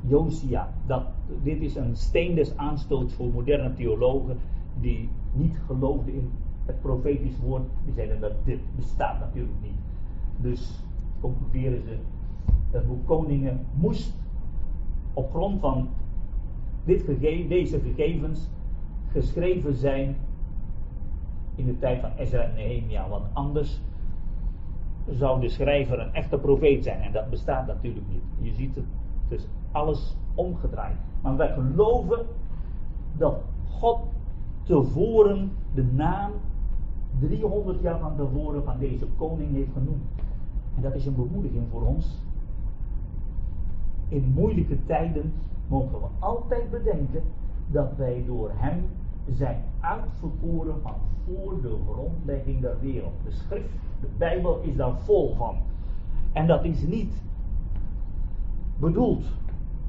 Josia. 0.00 0.68
Dat, 0.86 1.02
dit 1.42 1.60
is 1.60 1.76
een 1.76 1.96
steen 1.96 2.34
des 2.34 2.56
aanstoots 2.56 3.14
voor 3.14 3.26
moderne 3.32 3.74
theologen 3.74 4.36
die 4.80 5.08
niet 5.32 5.60
geloofden 5.66 6.14
in 6.14 6.30
het 6.66 6.80
profetisch 6.80 7.38
woord. 7.42 7.62
Die 7.84 7.94
zeiden 7.94 8.20
dat 8.20 8.32
dit 8.44 8.58
bestaat 8.76 9.18
natuurlijk 9.18 9.56
niet. 9.62 9.80
Dus 10.36 10.84
concluderen 11.20 11.82
ze, 11.82 11.96
het 12.70 12.86
boek 12.86 13.06
Koningen 13.06 13.66
moest 13.74 14.14
op 15.14 15.30
grond 15.30 15.60
van 15.60 15.88
dit 16.84 17.20
deze 17.48 17.80
gegevens 17.80 18.48
geschreven 19.12 19.74
zijn 19.74 20.16
in 21.54 21.66
de 21.66 21.78
tijd 21.78 22.00
van 22.00 22.10
Ezra 22.16 22.42
en 22.42 22.54
Nehemia. 22.54 23.08
Want 23.08 23.24
anders 23.32 23.80
zou 25.10 25.40
de 25.40 25.48
schrijver 25.48 26.00
een 26.00 26.14
echte 26.14 26.38
profeet 26.38 26.84
zijn. 26.84 27.00
En 27.00 27.12
dat 27.12 27.30
bestaat 27.30 27.66
natuurlijk 27.66 28.06
niet. 28.08 28.22
Je 28.40 28.52
ziet 28.52 28.74
het, 28.74 28.84
dus 29.28 29.46
alles 29.72 30.16
omgedraaid. 30.34 30.96
Maar 31.22 31.36
wij 31.36 31.52
geloven 31.52 32.26
dat 33.16 33.40
God 33.68 33.98
tevoren 34.62 35.50
de 35.74 35.84
naam 35.84 36.30
300 37.18 37.80
jaar 37.80 37.98
van 37.98 38.16
tevoren 38.16 38.64
van 38.64 38.78
deze 38.78 39.06
koning 39.16 39.52
heeft 39.52 39.72
genoemd. 39.72 40.04
En 40.76 40.82
dat 40.82 40.94
is 40.94 41.06
een 41.06 41.14
bemoediging 41.14 41.64
voor 41.70 41.82
ons. 41.82 42.22
In 44.08 44.32
moeilijke 44.34 44.84
tijden 44.86 45.32
mogen 45.68 46.00
we 46.00 46.06
altijd 46.18 46.70
bedenken 46.70 47.22
dat 47.66 47.96
wij 47.96 48.24
door 48.26 48.50
hem 48.54 48.84
zijn 49.32 49.62
uitverkoren 49.80 50.80
van 50.82 50.94
voor 51.24 51.60
de 51.62 51.76
grondlegging 51.92 52.60
der 52.60 52.80
wereld. 52.80 53.12
De 53.24 53.30
schrift, 53.30 53.72
de 54.00 54.08
Bijbel 54.18 54.60
is 54.62 54.76
daar 54.76 54.98
vol 54.98 55.34
van. 55.34 55.56
En 56.32 56.46
dat 56.46 56.64
is 56.64 56.86
niet 56.86 57.22
bedoeld 58.78 59.24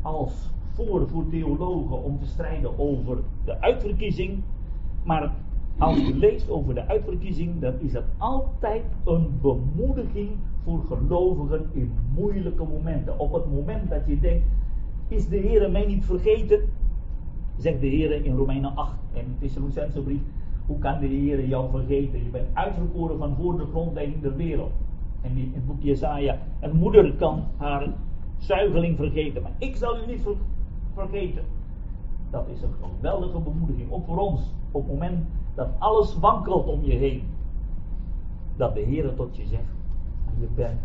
als 0.01 0.51
voor 0.73 1.07
voor 1.07 1.29
theologen 1.29 2.03
om 2.03 2.19
te 2.19 2.25
strijden 2.25 2.79
over 2.79 3.17
de 3.45 3.61
uitverkiezing, 3.61 4.43
maar 5.03 5.33
als 5.77 5.97
je 5.97 6.15
leest 6.15 6.49
over 6.49 6.73
de 6.73 6.87
uitverkiezing, 6.87 7.59
dan 7.59 7.73
is 7.79 7.91
dat 7.91 8.03
altijd 8.17 8.83
een 9.05 9.39
bemoediging 9.41 10.29
voor 10.63 10.83
gelovigen 10.87 11.69
in 11.71 11.91
moeilijke 12.15 12.63
momenten. 12.63 13.19
Op 13.19 13.33
het 13.33 13.51
moment 13.51 13.89
dat 13.89 14.01
je 14.05 14.19
denkt, 14.19 14.45
is 15.07 15.27
de 15.27 15.37
Heer 15.37 15.71
mij 15.71 15.85
niet 15.85 16.05
vergeten? 16.05 16.61
Zegt 17.59 17.79
de 17.81 17.87
Heer 17.87 18.25
in 18.25 18.35
Romeinen 18.35 18.75
8 18.75 18.95
en 19.13 19.35
Thessalonicense 19.39 20.01
brief, 20.01 20.21
hoe 20.65 20.77
kan 20.77 20.99
de 20.99 21.07
Heer 21.07 21.45
jou 21.45 21.69
vergeten? 21.69 22.23
Je 22.23 22.29
bent 22.29 22.47
uitverkoren 22.53 23.17
van 23.17 23.35
voor 23.35 23.57
de 23.57 23.65
grondlegging 23.65 24.21
der 24.21 24.35
wereld. 24.35 24.71
En 25.21 25.37
in 25.37 25.51
het 25.53 25.65
boek 25.65 25.81
Jesaja, 25.81 26.37
een 26.59 26.75
moeder 26.75 27.13
kan 27.13 27.43
haar 27.57 27.87
zuigeling 28.37 28.97
vergeten, 28.97 29.41
maar 29.41 29.51
ik 29.57 29.75
zal 29.75 29.97
u 29.97 30.05
niet 30.07 30.27
vergeten. 30.93 31.43
Dat 32.29 32.47
is 32.47 32.61
een 32.61 32.73
geweldige 32.81 33.39
bemoediging, 33.39 33.91
ook 33.91 34.05
voor 34.05 34.17
ons, 34.17 34.41
op 34.71 34.81
het 34.81 34.91
moment 34.91 35.25
dat 35.55 35.69
alles 35.77 36.19
wankelt 36.19 36.67
om 36.67 36.83
je 36.83 36.93
heen. 36.93 37.23
Dat 38.55 38.73
de 38.73 38.81
Heer 38.81 39.15
tot 39.15 39.37
je 39.37 39.45
zegt, 39.45 39.73
je 40.39 40.47
bent 40.55 40.79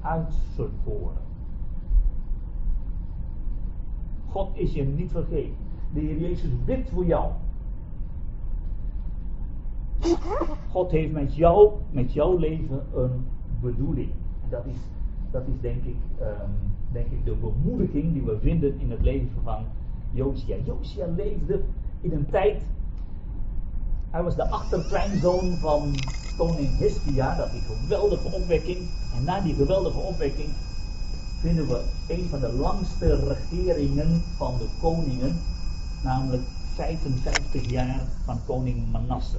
uitverkoren. 0.00 1.29
God 4.30 4.48
is 4.52 4.72
je 4.72 4.84
niet 4.84 5.10
vergeten. 5.10 5.54
De 5.92 6.00
Heer 6.00 6.18
Jezus 6.18 6.50
bidt 6.64 6.90
voor 6.90 7.06
jou. 7.06 7.30
God 10.70 10.90
heeft 10.90 11.12
met 11.12 11.34
jou, 11.34 11.72
met 11.90 12.12
jouw 12.12 12.36
leven 12.36 12.82
een 12.94 13.26
bedoeling. 13.60 14.10
Dat 14.48 14.66
is, 14.66 14.76
dat 15.30 15.42
is 15.46 15.60
denk, 15.60 15.84
ik, 15.84 15.96
um, 16.20 16.50
denk 16.92 17.06
ik 17.06 17.24
de 17.24 17.34
bemoediging 17.34 18.12
die 18.12 18.22
we 18.22 18.38
vinden 18.38 18.80
in 18.80 18.90
het 18.90 19.00
leven 19.00 19.42
van 19.42 19.64
Josia. 20.10 20.56
Josia 20.64 21.06
leefde 21.06 21.60
in 22.00 22.12
een 22.12 22.26
tijd. 22.30 22.62
Hij 24.10 24.22
was 24.22 24.36
de 24.36 24.50
achterkleinzoon 24.50 25.50
van 25.50 25.94
koning 26.36 26.78
Hiskia, 26.78 27.36
dat 27.36 27.50
die 27.50 27.60
geweldige 27.60 28.36
opwekking. 28.36 28.78
En 29.16 29.24
na 29.24 29.40
die 29.40 29.54
geweldige 29.54 29.98
opwekking 29.98 30.48
vinden 31.40 31.66
we 31.66 31.84
een 32.08 32.24
van 32.24 32.40
de 32.40 32.52
langste 32.52 33.26
regeringen 33.26 34.20
van 34.36 34.58
de 34.58 34.68
koningen, 34.80 35.36
namelijk 36.02 36.42
55 36.74 37.70
jaar 37.70 38.00
van 38.24 38.38
koning 38.46 38.92
Manasse. 38.92 39.38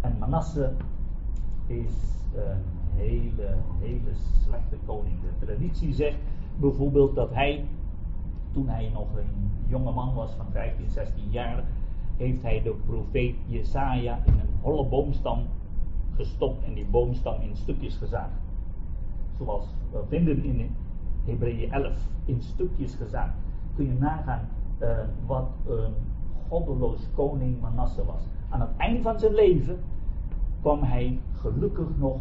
En 0.00 0.16
Manasse 0.18 0.72
is 1.66 1.92
een 2.34 2.62
hele, 2.96 3.56
hele 3.80 4.12
slechte 4.44 4.76
koning. 4.86 5.14
De 5.20 5.46
traditie 5.46 5.94
zegt 5.94 6.18
bijvoorbeeld 6.60 7.14
dat 7.14 7.34
hij, 7.34 7.64
toen 8.52 8.68
hij 8.68 8.90
nog 8.94 9.06
een 9.16 9.50
jonge 9.66 9.92
man 9.92 10.14
was 10.14 10.30
van 10.36 10.46
15, 10.52 10.90
16 10.90 11.30
jaar, 11.30 11.64
heeft 12.16 12.42
hij 12.42 12.62
de 12.62 12.74
profeet 12.86 13.34
Jesaja 13.46 14.18
in 14.26 14.32
een 14.32 14.54
holle 14.60 14.84
boomstam 14.84 15.46
gestopt 16.16 16.64
en 16.64 16.74
die 16.74 16.86
boomstam 16.86 17.40
in 17.40 17.56
stukjes 17.56 17.96
gezaagd. 17.96 18.40
Zoals 19.38 19.64
we 19.92 19.98
vinden 20.08 20.44
in 20.44 20.60
Hebreeën 21.24 21.72
11, 21.72 22.08
in 22.24 22.40
stukjes 22.40 22.94
gezaagd. 22.94 23.34
Kun 23.74 23.86
je 23.86 23.94
nagaan 23.98 24.48
uh, 24.80 24.98
wat 25.26 25.48
een 25.68 25.94
goddeloos 26.48 27.08
koning 27.14 27.60
Manasse 27.60 28.04
was. 28.04 28.22
Aan 28.48 28.60
het 28.60 28.76
eind 28.76 29.02
van 29.02 29.18
zijn 29.18 29.34
leven 29.34 29.78
kwam 30.60 30.82
hij 30.82 31.18
gelukkig 31.32 31.88
nog 31.96 32.20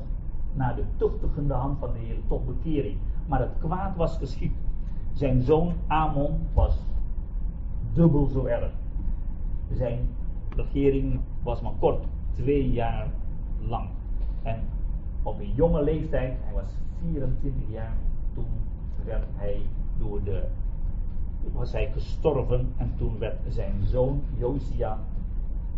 naar 0.54 0.76
de 0.76 0.84
tuchtigende 0.98 1.54
hand 1.54 1.80
van 1.80 1.94
de 1.94 2.00
Heer 2.00 2.18
tot 2.28 2.46
bekering. 2.46 2.98
Maar 3.28 3.40
het 3.40 3.58
kwaad 3.60 3.96
was 3.96 4.18
geschied. 4.18 4.54
Zijn 5.14 5.42
zoon 5.42 5.74
Amon 5.88 6.40
was 6.54 6.80
dubbel 7.94 8.26
zo 8.26 8.46
erg. 8.46 8.72
Zijn 9.72 10.10
regering 10.56 11.20
was 11.44 11.62
maar 11.62 11.74
kort, 11.80 12.06
twee 12.32 12.72
jaar 12.72 13.08
lang. 13.68 13.90
En 14.44 14.60
op 15.24 15.40
een 15.40 15.54
jonge 15.54 15.84
leeftijd, 15.84 16.38
hij 16.44 16.54
was 16.54 16.72
24 17.02 17.62
jaar, 17.70 17.96
werd 19.06 19.28
hij 19.36 19.62
door 20.00 20.24
de, 20.24 20.44
was 21.54 21.72
hij 21.72 21.92
gestorven 21.94 22.74
en 22.78 22.94
toen 22.98 23.20
werd 23.20 23.40
zijn 23.50 23.74
zoon 23.84 24.22
Josia, 24.38 25.00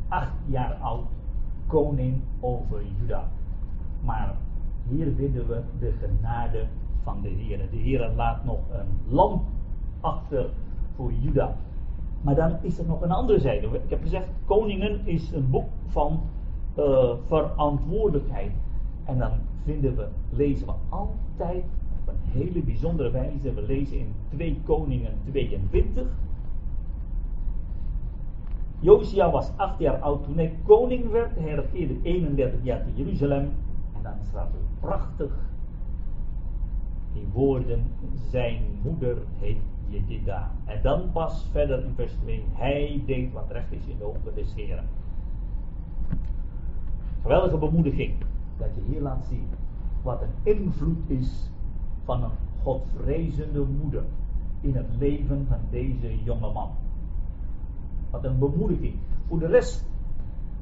acht 0.08 0.34
jaar 0.46 0.74
oud, 0.74 1.08
koning 1.68 2.22
over 2.40 2.82
Juda. 3.00 3.28
Maar 4.02 4.36
hier 4.88 5.14
vinden 5.16 5.48
we 5.48 5.62
de 5.80 5.92
genade 5.92 6.66
van 7.04 7.22
de 7.22 7.30
Heer. 7.30 7.70
De 7.72 7.78
Heer 7.78 8.12
laat 8.16 8.46
nog 8.46 8.60
een 8.72 9.14
land 9.14 9.42
achter 10.02 10.50
voor 10.96 11.12
Juda. 11.14 11.56
Maar 12.22 12.36
dan 12.36 12.58
is 12.62 12.80
er 12.80 12.86
nog 12.86 13.02
een 13.02 13.12
andere 13.12 13.40
zijde. 13.40 13.68
Ik 13.68 13.90
heb 13.90 14.02
gezegd, 14.02 14.28
Koningen 14.46 15.08
is 15.08 15.32
een 15.32 15.50
boek 15.50 15.70
van 15.88 16.20
uh, 16.80 17.14
verantwoordelijkheid. 17.28 18.52
En 19.04 19.18
dan 19.18 19.32
vinden 19.64 19.96
we, 19.96 20.08
lezen 20.30 20.68
we 20.68 20.74
altijd 20.90 21.64
hele 22.34 22.62
bijzondere 22.62 23.12
wijze. 23.12 23.54
We 23.54 23.62
lezen 23.62 23.98
in 23.98 24.14
2 24.30 24.62
Koningen 24.64 25.14
22. 25.30 26.08
Josia 28.80 29.32
was 29.32 29.52
acht 29.56 29.80
jaar 29.80 30.00
oud 30.00 30.24
toen 30.24 30.36
hij 30.36 30.54
koning 30.66 31.12
werd. 31.12 31.32
Hij 31.40 31.56
regeerde 31.56 31.96
31 32.02 32.60
jaar 32.64 32.84
te 32.84 32.90
Jeruzalem. 32.96 33.52
En 33.96 34.04
dan 34.04 34.14
staat 34.30 34.54
er 34.54 34.60
prachtig 34.80 35.32
die 37.14 37.28
woorden. 37.34 37.84
Zijn 38.30 38.62
moeder 38.84 39.18
heet 39.40 39.62
Jedida. 39.88 40.52
En 40.66 40.80
dan 40.82 41.12
pas 41.12 41.48
verder 41.52 41.84
in 41.84 41.94
vers 41.96 42.14
2. 42.22 42.44
Hij 42.54 43.04
deed 43.06 43.34
wat 43.34 43.52
recht 43.52 43.72
is 43.72 43.86
in 43.88 43.98
de 43.98 44.04
ogen 44.04 44.36
des 44.36 44.54
Heren. 44.56 44.86
Geweldige 47.22 47.58
bemoediging. 47.58 48.14
Dat 48.58 48.70
je 48.76 48.82
hier 48.92 49.02
laat 49.02 49.26
zien 49.30 49.48
wat 50.04 50.22
een 50.22 50.54
invloed 50.56 51.10
is 51.10 51.50
van 52.04 52.24
een 52.24 52.32
godvrezende 52.64 53.66
moeder 53.82 54.04
in 54.62 54.76
het 54.76 54.88
leven 54.98 55.46
van 55.48 55.60
deze 55.70 56.24
jonge 56.24 56.52
man. 56.52 56.70
Wat 58.10 58.24
een 58.24 58.40
bemoediging. 58.40 58.96
Voor 59.28 59.40
de 59.40 59.48
rest 59.48 59.86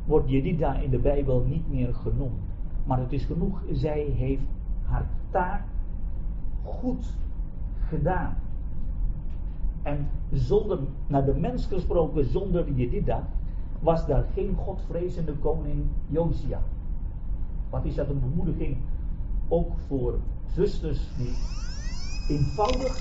wordt 0.05 0.29
Jedida 0.29 0.75
in 0.75 0.89
de 0.89 0.99
Bijbel 0.99 1.43
niet 1.47 1.69
meer 1.69 1.93
genoemd. 1.93 2.39
Maar 2.85 2.99
het 2.99 3.11
is 3.11 3.25
genoeg, 3.25 3.61
zij 3.71 4.01
heeft 4.01 4.47
haar 4.83 5.09
taak 5.29 5.63
goed 6.63 7.13
gedaan. 7.87 8.37
En 9.81 10.07
zonder, 10.31 10.79
naar 11.07 11.25
de 11.25 11.33
mens 11.33 11.65
gesproken, 11.65 12.25
zonder 12.25 12.71
Jedida, 12.71 13.27
was 13.79 14.05
daar 14.05 14.25
geen 14.33 14.55
godvrezende 14.55 15.33
koning 15.33 15.83
Josia. 16.07 16.61
Wat 17.69 17.85
is 17.85 17.95
dat 17.95 18.09
een 18.09 18.19
bemoediging 18.19 18.77
ook 19.47 19.71
voor 19.87 20.19
zusters 20.55 20.99
die 21.17 21.33
eenvoudig, 22.27 22.97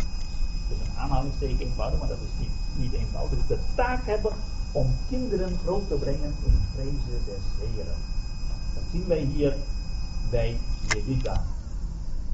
is 0.71 0.81
een 0.81 0.99
aanhalingsteken 0.99 1.67
eenvoudig, 1.67 1.99
maar 1.99 2.09
dat 2.09 2.19
is 2.21 2.41
niet, 2.41 2.83
niet 2.83 2.93
eenvoudig, 2.93 3.47
de 3.47 3.59
taak 3.75 4.05
hebben 4.05 4.33
om 4.73 4.87
kinderen 5.09 5.59
groot 5.59 5.89
te 5.89 5.95
brengen 5.95 6.33
in 6.45 6.53
vrezen 6.75 7.25
des 7.25 7.69
Heren. 7.75 7.95
Dat 8.75 8.83
zien 8.91 9.07
wij 9.07 9.21
hier 9.21 9.55
bij 10.31 10.57
Jedida. 10.91 11.43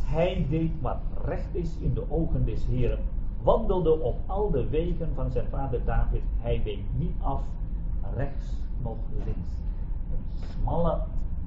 Hij 0.05 0.47
deed 0.51 0.71
wat 0.81 0.99
recht 1.25 1.55
is 1.55 1.77
in 1.81 1.95
de 1.95 2.11
ogen 2.11 2.45
des 2.45 2.65
Heren, 2.65 2.99
wandelde 3.43 4.01
op 4.01 4.17
al 4.27 4.51
de 4.51 4.69
wegen 4.69 5.09
van 5.15 5.31
zijn 5.31 5.47
vader 5.51 5.85
David. 5.85 6.23
Hij 6.41 6.63
week 6.65 6.85
niet 6.99 7.15
af, 7.21 7.41
rechts 8.15 8.47
nog 8.83 8.97
links. 9.25 9.51
Een 10.13 10.49
smalle 10.61 10.99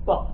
pad. 0.03 0.29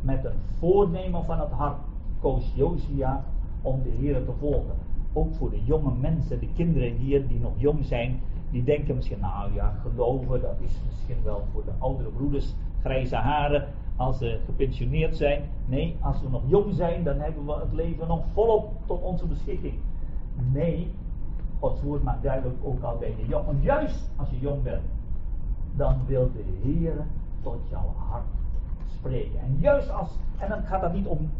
Met 0.00 0.24
een 0.24 0.38
voornemen 0.58 1.24
van 1.24 1.40
het 1.40 1.50
hart 1.50 1.78
koos 2.22 2.52
Josia 2.54 3.24
om 3.62 3.82
de 3.82 3.90
Heer 3.90 4.24
te 4.24 4.32
volgen. 4.38 4.74
Ook 5.12 5.34
voor 5.34 5.50
de 5.50 5.64
jonge 5.64 5.92
mensen, 6.00 6.40
de 6.40 6.48
kinderen 6.54 6.96
hier 6.96 7.28
die 7.28 7.40
nog 7.40 7.52
jong 7.56 7.84
zijn, 7.84 8.20
die 8.50 8.64
denken 8.64 8.94
misschien, 8.94 9.20
nou 9.20 9.54
ja, 9.54 9.74
geloven, 9.82 10.40
dat 10.40 10.56
is 10.60 10.80
misschien 10.86 11.22
wel 11.24 11.42
voor 11.52 11.64
de 11.64 11.72
oudere 11.78 12.08
broeders, 12.08 12.54
grijze 12.80 13.16
haren, 13.16 13.68
als 13.96 14.18
ze 14.18 14.40
gepensioneerd 14.44 15.16
zijn. 15.16 15.42
Nee, 15.66 15.96
als 16.00 16.22
we 16.22 16.28
nog 16.28 16.42
jong 16.46 16.74
zijn, 16.74 17.04
dan 17.04 17.18
hebben 17.18 17.46
we 17.46 17.52
het 17.52 17.72
leven 17.72 18.08
nog 18.08 18.24
volop 18.32 18.72
tot 18.86 19.02
onze 19.02 19.26
beschikking. 19.26 19.74
Nee, 20.52 20.90
Gods 21.58 21.82
woord 21.82 22.02
maakt 22.02 22.22
duidelijk 22.22 22.58
ook 22.62 22.82
al 22.82 22.96
bij 22.98 23.14
de 23.16 23.26
jong. 23.26 23.46
Want 23.46 23.62
juist 23.62 24.10
als 24.16 24.30
je 24.30 24.38
jong 24.38 24.62
bent, 24.62 24.82
dan 25.76 25.96
wil 26.06 26.30
de 26.32 26.44
Heer 26.62 27.06
tot 27.42 27.58
jouw 27.70 27.94
hart 27.96 28.24
spreken. 28.86 29.40
En 29.40 29.56
juist 29.60 29.90
als, 29.90 30.18
en 30.38 30.48
dan 30.48 30.62
gaat 30.62 30.82
het 30.82 30.92
niet 30.92 31.06
om 31.06 31.30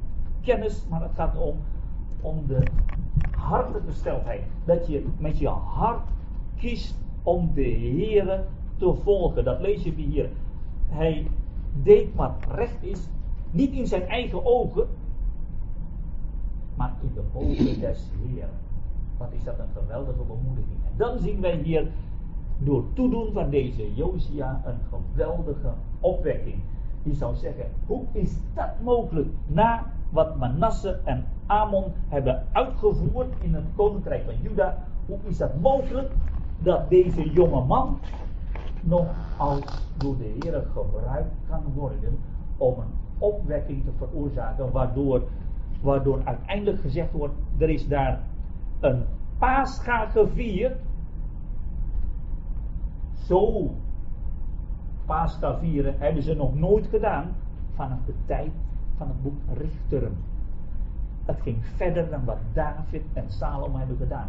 kennis, 0.43 0.85
maar 0.89 1.03
het 1.03 1.15
gaat 1.15 1.37
om, 1.37 1.57
om 2.21 2.47
de 2.47 2.67
hartengesteldheid. 3.31 4.43
Dat 4.65 4.87
je 4.87 5.07
met 5.19 5.39
je 5.39 5.49
hart 5.49 6.09
kiest 6.57 6.95
om 7.23 7.51
de 7.55 7.63
Heer 7.63 8.45
te 8.77 8.95
volgen. 9.03 9.45
Dat 9.45 9.61
lees 9.61 9.83
je 9.83 9.91
hier. 9.91 10.29
Hij 10.89 11.27
deed 11.83 12.15
wat 12.15 12.33
recht 12.55 12.83
is, 12.83 13.09
niet 13.51 13.73
in 13.73 13.87
zijn 13.87 14.09
eigen 14.09 14.45
ogen, 14.45 14.87
maar 16.75 16.93
in 17.03 17.11
de 17.15 17.23
ogen 17.33 17.81
des 17.81 18.11
Heeren. 18.23 18.51
Wat 19.17 19.33
is 19.33 19.45
dat 19.45 19.59
een 19.59 19.83
geweldige 19.83 20.23
bemoediging. 20.23 20.79
En 20.85 20.93
dan 20.97 21.19
zien 21.19 21.41
wij 21.41 21.57
hier 21.57 21.87
door 22.59 22.85
toedoen 22.93 23.33
van 23.33 23.51
deze 23.51 23.95
Josia 23.95 24.63
een 24.65 24.79
geweldige 24.89 25.73
opwekking. 26.01 26.57
Die 27.03 27.15
zou 27.15 27.35
zeggen, 27.35 27.67
hoe 27.87 28.05
is 28.13 28.37
dat 28.55 28.71
mogelijk 28.83 29.29
na 29.47 29.93
wat 30.13 30.37
Manasse 30.37 31.01
en 31.05 31.25
Amon 31.47 31.93
hebben 32.09 32.47
uitgevoerd 32.53 33.29
in 33.41 33.55
het 33.55 33.65
koninkrijk 33.77 34.25
van 34.25 34.35
Juda? 34.43 34.79
Hoe 35.07 35.19
is 35.23 35.37
dat 35.39 35.61
mogelijk 35.61 36.11
dat 36.59 36.89
deze 36.89 37.33
jonge 37.33 37.65
man 37.65 37.99
nog 38.81 39.07
als 39.37 39.89
door 39.99 40.17
de 40.17 40.39
Heer 40.41 40.67
gebruikt 40.73 41.35
kan 41.49 41.63
worden 41.75 42.19
om 42.57 42.79
een 42.79 42.95
opwekking 43.19 43.85
te 43.85 43.91
veroorzaken, 43.97 44.73
waardoor, 44.73 45.23
waardoor 45.81 46.21
uiteindelijk 46.25 46.81
gezegd 46.81 47.13
wordt, 47.13 47.35
er 47.59 47.71
is 47.71 47.89
daar 47.89 48.21
een 48.81 49.05
paascha 49.39 50.07
gevierd. 50.07 50.79
Zo 53.13 53.71
paascha 55.07 55.59
vieren 55.59 55.95
hebben 55.99 56.23
ze 56.23 56.35
nog 56.35 56.55
nooit 56.55 56.87
gedaan 56.87 57.35
vanaf 57.75 57.99
de 58.07 58.15
tijd 58.27 58.53
het 59.07 59.23
boek 59.23 59.37
Richteren. 59.59 60.17
Het 61.25 61.41
ging 61.41 61.65
verder 61.77 62.11
dan 62.11 62.25
wat 62.25 62.39
David 62.53 63.03
en 63.13 63.25
Salomo 63.31 63.79
hebben 63.79 63.97
gedaan. 63.97 64.29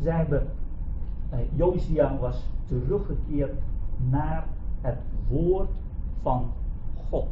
Zij 0.00 0.16
hebben, 0.16 0.46
eh, 1.30 2.20
was 2.20 2.44
teruggekeerd 2.66 3.54
naar 4.10 4.44
het 4.80 4.98
woord 5.28 5.70
van 6.22 6.50
God. 7.10 7.26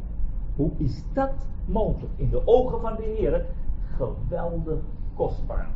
Hoe 0.55 0.71
is 0.77 1.03
dat 1.13 1.33
mogelijk? 1.65 2.13
In 2.15 2.29
de 2.29 2.47
ogen 2.47 2.81
van 2.81 2.95
de 2.95 3.15
Heer 3.17 3.45
geweldig 3.95 4.79
kostbaar. 5.15 5.67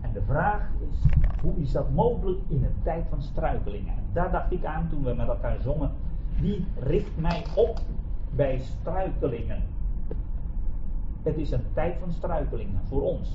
En 0.00 0.12
de 0.12 0.22
vraag 0.22 0.68
is, 0.90 1.10
hoe 1.40 1.54
is 1.56 1.72
dat 1.72 1.90
mogelijk 1.94 2.38
in 2.48 2.64
een 2.64 2.82
tijd 2.82 3.04
van 3.08 3.22
struikelingen? 3.22 3.94
En 3.94 4.04
daar 4.12 4.30
dacht 4.30 4.52
ik 4.52 4.64
aan 4.64 4.88
toen 4.90 5.04
we 5.04 5.14
met 5.14 5.28
elkaar 5.28 5.56
zongen. 5.60 5.90
Wie 6.40 6.66
richt 6.78 7.16
mij 7.18 7.44
op 7.56 7.80
bij 8.30 8.58
struikelingen? 8.58 9.62
Het 11.22 11.36
is 11.36 11.50
een 11.50 11.64
tijd 11.74 11.98
van 12.00 12.12
struikelingen 12.12 12.80
voor 12.88 13.02
ons. 13.02 13.28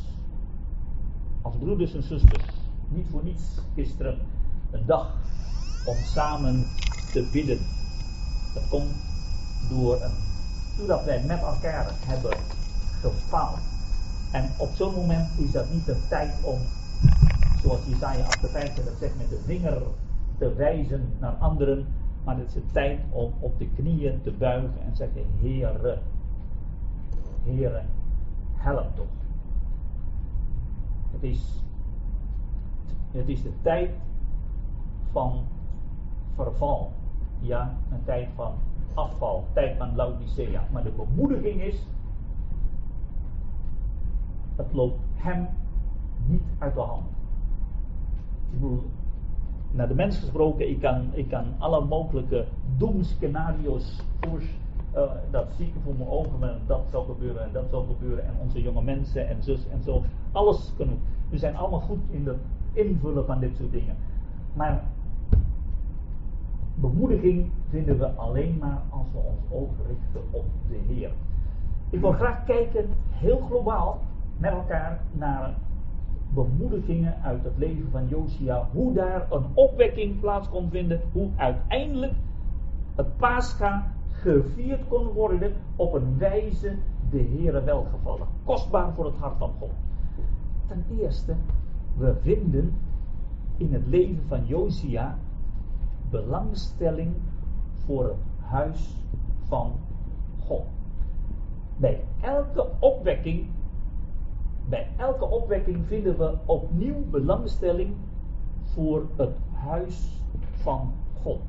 Als 1.42 1.56
broeders 1.58 1.94
en 1.94 2.04
zusters. 2.04 2.46
Niet 2.88 3.08
voor 3.10 3.24
niets 3.24 3.62
gisteren 3.74 4.18
een 4.72 4.86
dag 4.86 5.16
om 5.86 5.96
samen 5.96 6.66
te 7.12 7.30
bidden. 7.32 7.60
Dat 8.54 8.68
komt 8.70 8.96
door 9.70 10.02
een, 10.02 10.12
doordat 10.78 11.06
wij 11.06 11.24
met 11.24 11.42
elkaar 11.42 11.92
hebben 12.00 12.38
gefaald. 13.02 13.60
En 14.32 14.50
op 14.58 14.70
zo'n 14.76 14.94
moment 14.94 15.30
is 15.40 15.52
dat 15.52 15.74
niet 15.74 15.86
de 15.86 16.06
tijd 16.10 16.44
om, 16.44 16.60
zoals 17.62 17.80
Jesaja 17.88 18.26
58 18.26 18.86
dat 18.86 18.94
zegt, 19.00 19.18
met 19.18 19.30
de 19.30 19.42
vinger 19.46 19.82
te 20.38 20.54
wijzen 20.54 21.14
naar 21.20 21.34
anderen. 21.34 21.86
Maar 22.24 22.38
het 22.38 22.48
is 22.48 22.54
de 22.54 22.72
tijd 22.72 23.00
om 23.10 23.34
op 23.40 23.60
de 23.60 23.68
knieën 23.76 24.22
te 24.24 24.32
buigen 24.32 24.82
en 24.86 24.96
zeggen, 24.96 25.22
Heere, 25.42 26.00
Heere, 27.46 27.82
help 28.54 28.96
toch. 28.96 29.06
Het 31.12 31.24
is, 31.24 31.64
het 33.12 33.28
is 33.28 33.42
de 33.44 33.54
tijd 33.62 33.90
van 35.12 35.44
verval. 36.36 36.92
Ja, 37.40 37.78
een 37.92 38.04
tijd 38.04 38.30
van 38.36 38.54
afval, 38.94 39.44
tijd 39.54 39.78
van 39.78 39.96
Laodicea. 39.96 40.68
Maar 40.72 40.84
de 40.84 40.92
bemoediging 40.92 41.62
is, 41.62 41.88
het 44.56 44.74
loopt 44.74 45.00
hem 45.16 45.48
niet 46.26 46.44
uit 46.58 46.74
de 46.74 46.80
hand. 46.80 47.06
Ik 48.52 48.60
bedoel, 48.60 48.84
naar 49.72 49.88
de 49.88 49.94
mens 49.94 50.18
gesproken, 50.18 50.70
ik 50.70 50.80
kan, 50.80 51.10
ik 51.14 51.30
kan 51.30 51.46
alle 51.58 51.86
mogelijke 51.86 52.46
doemscenario's 52.78 54.02
voor, 54.20 54.42
uh, 54.96 55.12
dat 55.32 55.46
zie 55.58 55.68
ik 55.68 55.74
voor 55.84 55.96
mijn 55.96 56.10
ogen, 56.10 56.50
en 56.50 56.60
dat 56.66 56.82
zou 56.92 57.06
gebeuren 57.06 57.44
en 57.44 57.50
dat 57.52 57.70
zou 57.70 57.86
gebeuren, 57.86 58.26
en 58.26 58.34
onze 58.42 58.62
jonge 58.62 58.82
mensen 58.82 59.28
en 59.28 59.44
zus 59.44 59.68
en 59.68 59.84
zo. 59.84 60.04
Alles 60.32 60.74
kunnen. 60.78 61.00
We 61.30 61.38
zijn 61.38 61.56
allemaal 61.56 61.80
goed 61.80 62.00
in 62.10 62.28
het 62.28 62.38
invullen 62.74 63.26
van 63.26 63.40
dit 63.40 63.56
soort 63.56 63.72
dingen. 63.72 63.96
Maar 64.54 64.84
bemoediging 66.76 67.52
vinden 67.70 67.98
we 67.98 68.08
alleen 68.08 68.58
maar 68.60 68.82
als 68.90 69.08
we 69.12 69.18
ons 69.18 69.42
oog 69.50 69.70
richten 69.88 70.22
op 70.32 70.46
de 70.70 70.94
Heer. 70.94 71.12
Ik 71.90 72.00
wil 72.00 72.12
graag 72.12 72.46
kijken, 72.46 72.90
heel 73.10 73.40
globaal, 73.40 74.00
met 74.38 74.52
elkaar 74.52 75.02
naar 75.12 75.54
bemoedigingen 76.34 77.16
uit 77.24 77.44
het 77.44 77.58
leven 77.58 77.88
van 77.92 78.08
Josia. 78.08 78.68
Hoe 78.72 78.94
daar 78.94 79.32
een 79.32 79.46
opwekking 79.54 80.20
plaats 80.20 80.50
kon 80.50 80.70
vinden. 80.70 81.02
Hoe 81.12 81.30
uiteindelijk 81.36 82.14
het 82.96 83.18
Pascha 83.18 83.95
gevierd 84.26 84.88
kon 84.88 85.08
worden 85.08 85.54
op 85.76 85.94
een 85.94 86.18
wijze 86.18 86.76
de 87.10 87.18
Heere 87.18 87.64
welgevallen. 87.64 88.28
Kostbaar 88.44 88.94
voor 88.94 89.06
het 89.06 89.18
hart 89.18 89.38
van 89.38 89.52
God. 89.60 89.70
Ten 90.68 90.86
eerste, 91.00 91.36
we 91.98 92.16
vinden 92.22 92.74
in 93.58 93.74
het 93.74 93.88
leven 93.88 94.24
van 94.28 94.46
Josia 94.46 95.18
belangstelling 96.10 97.14
voor 97.86 98.04
het 98.04 98.16
huis 98.40 98.96
van 99.48 99.72
God. 100.46 100.66
Bij 101.78 102.04
elke 102.22 102.68
opwekking, 102.80 103.48
bij 104.70 104.88
elke 104.98 105.26
opwekking 105.26 105.86
vinden 105.88 106.18
we 106.18 106.38
opnieuw 106.46 107.06
belangstelling 107.10 107.96
voor 108.64 109.06
het 109.16 109.38
huis 109.52 110.22
van 110.52 110.94
God. 111.22 111.40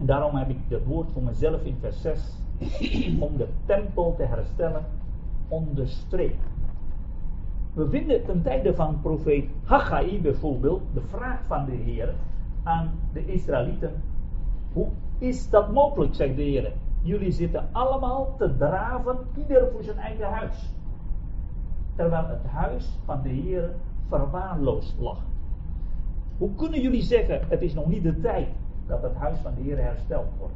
En 0.00 0.06
daarom 0.06 0.34
heb 0.34 0.48
ik 0.48 0.58
het 0.68 0.84
woord 0.84 1.12
voor 1.12 1.22
mezelf 1.22 1.62
in 1.62 1.76
vers 1.80 2.00
6 2.00 2.38
om 3.26 3.36
de 3.36 3.48
tempel 3.66 4.14
te 4.16 4.22
herstellen 4.22 4.84
onderstreept. 5.48 6.44
We 7.72 7.88
vinden 7.88 8.24
ten 8.24 8.42
tijde 8.42 8.74
van 8.74 9.00
profeet 9.00 9.50
Haggai 9.64 10.20
bijvoorbeeld 10.20 10.82
de 10.94 11.00
vraag 11.00 11.40
van 11.46 11.64
de 11.64 11.72
Heer 11.72 12.14
aan 12.62 12.90
de 13.12 13.26
Israëlieten. 13.26 14.02
Hoe 14.72 14.88
is 15.18 15.50
dat 15.50 15.72
mogelijk, 15.72 16.14
zegt 16.14 16.36
de 16.36 16.42
Heer. 16.42 16.72
Jullie 17.02 17.32
zitten 17.32 17.68
allemaal 17.72 18.34
te 18.38 18.56
draven, 18.56 19.18
ieder 19.38 19.70
voor 19.72 19.82
zijn 19.82 19.98
eigen 19.98 20.28
huis. 20.28 20.74
Terwijl 21.96 22.26
het 22.26 22.46
huis 22.46 22.98
van 23.04 23.22
de 23.22 23.28
Heer 23.28 23.74
verwaarloosd 24.08 24.94
lag. 24.98 25.18
Hoe 26.38 26.54
kunnen 26.54 26.80
jullie 26.80 27.02
zeggen, 27.02 27.40
het 27.48 27.62
is 27.62 27.74
nog 27.74 27.86
niet 27.86 28.02
de 28.02 28.20
tijd 28.20 28.48
dat 28.90 29.02
het 29.02 29.14
huis 29.14 29.38
van 29.38 29.54
de 29.54 29.60
Heer 29.60 29.78
hersteld 29.78 30.28
wordt? 30.38 30.54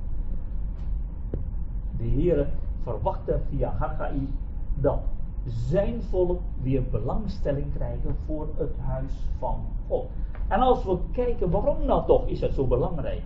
De 1.96 2.04
Heer 2.04 2.48
verwachtte 2.82 3.40
via 3.48 3.74
Haggai 3.78 4.28
dat 4.74 5.00
zijn 5.46 6.02
volk 6.02 6.40
weer 6.62 6.82
belangstelling 6.90 7.74
krijgen 7.74 8.16
voor 8.26 8.48
het 8.56 8.76
huis 8.78 9.12
van 9.38 9.60
God. 9.88 10.06
En 10.48 10.60
als 10.60 10.84
we 10.84 10.98
kijken 11.12 11.50
waarom 11.50 11.86
nou 11.86 12.06
toch 12.06 12.26
is 12.26 12.40
het 12.40 12.54
zo 12.54 12.66
belangrijk 12.66 13.22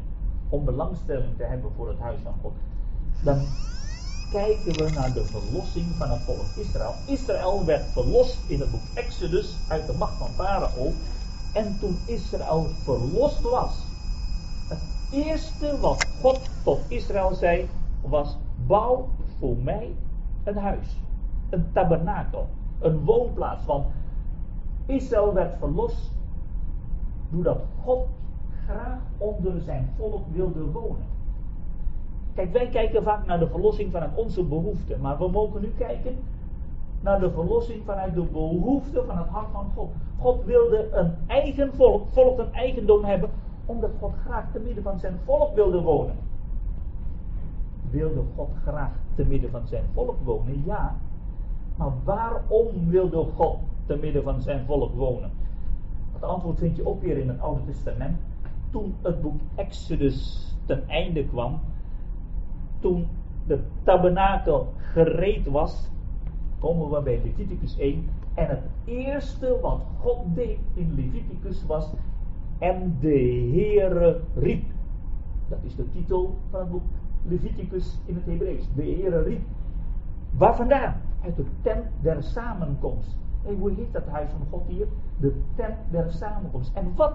om 0.48 0.64
belangstelling 0.64 1.36
te 1.36 1.44
hebben 1.44 1.70
voor 1.76 1.88
het 1.88 1.98
huis 1.98 2.20
van 2.20 2.34
God, 2.42 2.52
dan 3.22 3.46
kijken 4.30 4.72
we 4.72 4.90
naar 4.94 5.12
de 5.12 5.24
verlossing 5.24 5.86
van 5.96 6.10
het 6.10 6.20
volk 6.24 6.46
Israël. 6.54 6.94
Israël 7.04 7.64
werd 7.64 7.84
verlost 7.92 8.38
in 8.46 8.60
het 8.60 8.70
boek 8.70 8.82
Exodus 8.94 9.58
uit 9.68 9.86
de 9.86 9.92
macht 9.92 10.16
van 10.18 10.28
Farao. 10.34 10.92
En 11.52 11.78
toen 11.80 11.98
Israël 12.04 12.66
verlost 12.82 13.40
was, 13.40 13.87
eerste 15.10 15.78
wat 15.80 16.06
God 16.20 16.40
tot 16.62 16.80
Israël 16.88 17.34
zei 17.34 17.68
was: 18.00 18.38
bouw 18.66 19.08
voor 19.38 19.56
mij 19.56 19.94
een 20.44 20.56
huis 20.56 20.96
een 21.50 21.72
tabernakel, 21.72 22.46
een 22.78 23.04
woonplaats. 23.04 23.64
Want 23.64 23.86
Israël 24.86 25.32
werd 25.32 25.58
verlost 25.58 26.12
doordat 27.28 27.60
God 27.84 28.06
graag 28.64 28.98
onder 29.18 29.60
zijn 29.60 29.90
volk 29.96 30.22
wilde 30.32 30.64
wonen. 30.64 31.06
Kijk, 32.34 32.52
wij 32.52 32.68
kijken 32.68 33.02
vaak 33.02 33.26
naar 33.26 33.38
de 33.38 33.48
verlossing 33.48 33.92
vanuit 33.92 34.14
onze 34.14 34.42
behoeften, 34.42 35.00
maar 35.00 35.18
we 35.18 35.28
mogen 35.28 35.60
nu 35.60 35.72
kijken 35.78 36.16
naar 37.00 37.20
de 37.20 37.30
verlossing 37.30 37.82
vanuit 37.84 38.14
de 38.14 38.22
behoeften 38.22 39.06
van 39.06 39.18
het 39.18 39.28
hart 39.28 39.48
van 39.52 39.66
God. 39.74 39.90
God 40.18 40.44
wilde 40.44 40.88
een 40.92 41.14
eigen 41.26 41.74
volk, 41.74 42.08
volk 42.08 42.38
een 42.38 42.52
eigendom 42.52 43.04
hebben, 43.04 43.30
omdat 43.68 43.90
God 44.00 44.12
graag 44.24 44.52
te 44.52 44.58
midden 44.58 44.82
van 44.82 44.98
zijn 44.98 45.18
volk 45.24 45.54
wilde 45.54 45.80
wonen. 45.80 46.16
Wilde 47.90 48.22
God 48.36 48.48
graag 48.62 48.92
te 49.14 49.24
midden 49.24 49.50
van 49.50 49.66
zijn 49.66 49.84
volk 49.92 50.16
wonen? 50.24 50.62
Ja, 50.64 50.96
maar 51.76 51.92
waarom 52.04 52.88
wilde 52.88 53.24
God 53.34 53.58
te 53.86 53.96
midden 53.96 54.22
van 54.22 54.40
zijn 54.40 54.64
volk 54.66 54.94
wonen? 54.94 55.30
Het 56.12 56.22
antwoord 56.22 56.58
vind 56.58 56.76
je 56.76 56.86
ook 56.86 57.02
weer 57.02 57.18
in 57.18 57.28
het 57.28 57.40
Oude 57.40 57.64
Testament. 57.64 58.16
Toen 58.70 58.94
het 59.02 59.22
boek 59.22 59.40
Exodus 59.54 60.48
ten 60.66 60.88
einde 60.88 61.24
kwam, 61.24 61.60
toen 62.80 63.08
de 63.46 63.60
tabernakel 63.82 64.72
gereed 64.76 65.46
was, 65.46 65.90
komen 66.58 66.90
we 66.90 67.02
bij 67.02 67.20
Leviticus 67.24 67.78
1. 67.78 68.08
En 68.34 68.48
het 68.48 68.62
eerste 68.84 69.58
wat 69.60 69.80
God 70.00 70.18
deed 70.34 70.58
in 70.74 70.94
Leviticus 70.94 71.66
was 71.66 71.90
En 72.58 72.96
de 73.00 73.48
Heere 73.52 74.20
riep. 74.34 74.64
Dat 75.48 75.58
is 75.62 75.76
de 75.76 75.90
titel 75.90 76.36
van 76.50 76.60
het 76.60 76.70
boek 76.70 76.82
Leviticus 77.22 77.98
in 78.04 78.14
het 78.14 78.24
Hebreeuws. 78.24 78.68
De 78.74 78.82
Heere 78.82 79.22
riep. 79.22 79.42
Waar 80.30 80.56
vandaan? 80.56 81.00
Uit 81.24 81.36
de 81.36 81.44
tent 81.62 81.84
der 82.00 82.22
samenkomst. 82.22 83.16
En 83.46 83.58
hoe 83.58 83.70
heet 83.70 83.92
dat 83.92 84.06
huis 84.06 84.30
van 84.30 84.46
God 84.50 84.66
hier? 84.66 84.86
De 85.20 85.40
tent 85.54 85.76
der 85.90 86.10
samenkomst. 86.10 86.74
En 86.74 86.92
wat 86.96 87.12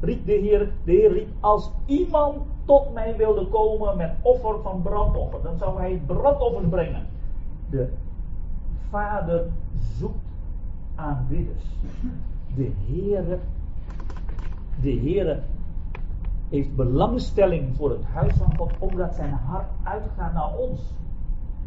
riep 0.00 0.26
de 0.26 0.32
Heer? 0.32 0.72
De 0.84 0.92
Heer 0.92 1.12
riep, 1.12 1.28
als 1.40 1.72
iemand 1.86 2.36
tot 2.64 2.92
mij 2.92 3.16
wilde 3.16 3.46
komen 3.46 3.96
met 3.96 4.14
offer 4.22 4.60
van 4.62 4.82
brandoffer, 4.82 5.42
dan 5.42 5.58
zou 5.58 5.78
hij 5.78 6.02
brandoffers 6.06 6.68
brengen. 6.68 7.06
De 7.70 7.92
Vader 8.90 9.46
zoekt 9.98 10.28
aanbidders. 10.94 11.64
De 12.54 12.72
Heere, 12.86 13.38
de 14.80 14.90
Heere 14.90 15.40
heeft 16.48 16.76
belangstelling 16.76 17.76
voor 17.76 17.90
het 17.90 18.04
huis 18.04 18.34
van 18.34 18.52
God, 18.56 18.70
omdat 18.78 19.14
zijn 19.14 19.32
hart 19.32 19.68
uitgaat 19.82 20.32
naar 20.32 20.56
ons. 20.56 20.80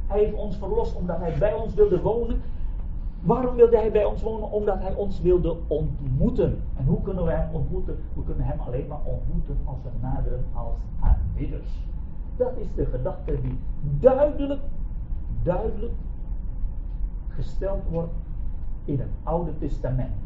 Hij 0.07 0.19
heeft 0.19 0.33
ons 0.33 0.57
verlost 0.57 0.95
omdat 0.95 1.19
hij 1.19 1.37
bij 1.37 1.53
ons 1.53 1.73
wilde 1.73 2.01
wonen. 2.01 2.41
Waarom 3.21 3.55
wilde 3.55 3.77
hij 3.77 3.91
bij 3.91 4.05
ons 4.05 4.21
wonen? 4.21 4.51
Omdat 4.51 4.79
hij 4.79 4.93
ons 4.93 5.21
wilde 5.21 5.57
ontmoeten. 5.67 6.61
En 6.77 6.85
hoe 6.85 7.01
kunnen 7.01 7.25
we 7.25 7.31
hem 7.31 7.49
ontmoeten? 7.53 7.97
We 8.13 8.23
kunnen 8.23 8.45
hem 8.45 8.59
alleen 8.59 8.87
maar 8.87 9.03
ontmoeten 9.03 9.57
als 9.63 9.77
we 9.83 9.89
naderen 10.01 10.45
als 10.53 10.77
aanbidders. 10.99 11.69
Dat 12.37 12.51
is 12.57 12.67
de 12.75 12.85
gedachte 12.85 13.41
die 13.41 13.59
duidelijk, 13.99 14.61
duidelijk 15.43 15.93
gesteld 17.27 17.83
wordt 17.89 18.13
in 18.85 18.99
het 18.99 19.09
Oude 19.23 19.57
Testament. 19.57 20.24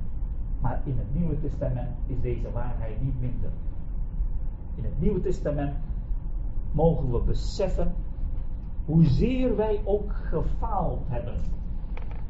Maar 0.62 0.82
in 0.86 0.98
het 0.98 1.20
Nieuwe 1.20 1.42
Testament 1.42 1.96
is 2.08 2.22
deze 2.22 2.52
waarheid 2.52 3.02
niet 3.02 3.22
minder. 3.22 3.50
In 4.76 4.84
het 4.84 5.02
Nieuwe 5.02 5.22
Testament 5.22 5.76
mogen 6.72 7.12
we 7.12 7.20
beseffen 7.20 7.94
hoezeer 8.86 9.56
wij 9.56 9.82
ook 9.84 10.12
gefaald 10.14 11.00
hebben. 11.08 11.34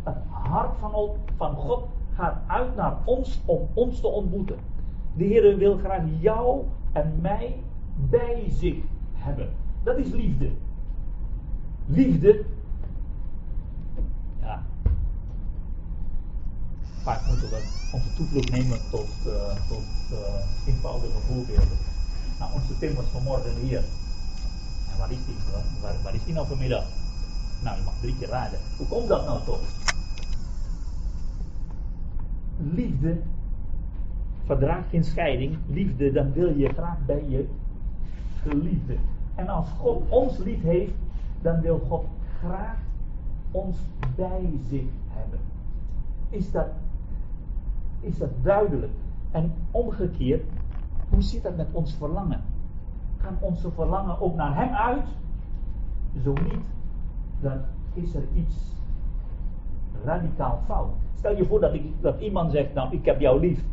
Het 0.03 0.15
hart 0.29 0.77
van, 1.37 1.55
God 1.55 1.87
gaat 2.13 2.37
uit 2.47 2.75
naar 2.75 2.97
ons 3.05 3.41
om 3.45 3.67
ons 3.73 3.99
te 3.99 4.07
ontmoeten. 4.07 4.57
De 5.15 5.23
Heer 5.23 5.57
wil 5.57 5.77
graag 5.77 6.03
jou 6.19 6.63
en 6.91 7.19
mij 7.21 7.55
bij 8.09 8.43
zich 8.49 8.77
hebben. 9.13 9.49
Dat 9.83 9.97
is 9.97 10.11
liefde. 10.11 10.51
Liefde. 11.85 12.45
Vaak 17.09 17.27
moeten 17.27 17.49
we 17.49 17.63
onze 17.91 18.13
toevlucht 18.13 18.51
nemen 18.51 18.79
tot, 18.89 19.09
uh, 19.27 19.33
tot 19.67 19.83
uh, 20.11 20.17
eenvoudige 20.67 21.19
voorbeelden. 21.27 21.77
Nou, 22.39 22.53
onze 22.53 22.77
Tim 22.79 22.95
was 22.95 23.05
vanmorgen 23.05 23.55
hier 23.61 23.81
waar 24.97 25.11
is 25.11 25.25
die? 25.25 25.35
Waar, 25.81 25.93
waar 26.03 26.15
is 26.15 26.23
die 26.25 26.33
nou 26.33 26.47
vanmiddag? 26.47 26.85
Nou, 27.63 27.77
je 27.77 27.83
mag 27.83 27.93
drie 28.01 28.17
keer 28.17 28.27
raden. 28.27 28.59
Hoe 28.77 28.87
komt 28.87 29.07
dat 29.07 29.25
nou 29.25 29.39
toch? 29.45 29.59
Liefde 32.57 33.17
verdraagt 34.45 34.89
geen 34.89 35.03
scheiding. 35.03 35.57
Liefde, 35.67 36.11
dan 36.11 36.31
wil 36.31 36.57
je 36.57 36.69
graag 36.73 36.97
bij 37.05 37.23
je 37.27 37.47
geliefde. 38.41 38.95
En 39.35 39.47
als 39.47 39.67
God 39.79 40.09
ons 40.09 40.37
lief 40.37 40.61
heeft, 40.61 40.93
dan 41.41 41.61
wil 41.61 41.79
God 41.87 42.05
graag 42.39 42.77
ons 43.51 43.77
bij 44.15 44.49
zich 44.69 44.89
hebben. 45.07 45.39
Is 46.29 46.51
dat, 46.51 46.67
is 47.99 48.17
dat 48.17 48.29
duidelijk? 48.41 48.91
En 49.31 49.53
omgekeerd, 49.71 50.43
hoe 51.09 51.21
zit 51.21 51.43
dat 51.43 51.57
met 51.57 51.67
ons 51.71 51.93
verlangen? 51.93 52.41
gaan 53.19 53.37
onze 53.39 53.71
verlangen 53.71 54.21
ook 54.21 54.35
naar 54.35 54.55
Hem 54.55 54.73
uit? 54.73 55.07
Zo 56.23 56.33
niet, 56.33 56.65
dan 57.39 57.61
is 57.93 58.15
er 58.15 58.23
iets 58.33 58.75
radicaal 60.03 60.59
fout. 60.65 60.93
Stel 61.15 61.35
je 61.35 61.45
voor 61.45 61.59
dat, 62.01 62.19
iemand 62.19 62.51
zegt, 62.51 62.73
nou 62.73 62.95
ik 62.95 63.05
heb 63.05 63.19
jou 63.19 63.39
lief, 63.39 63.63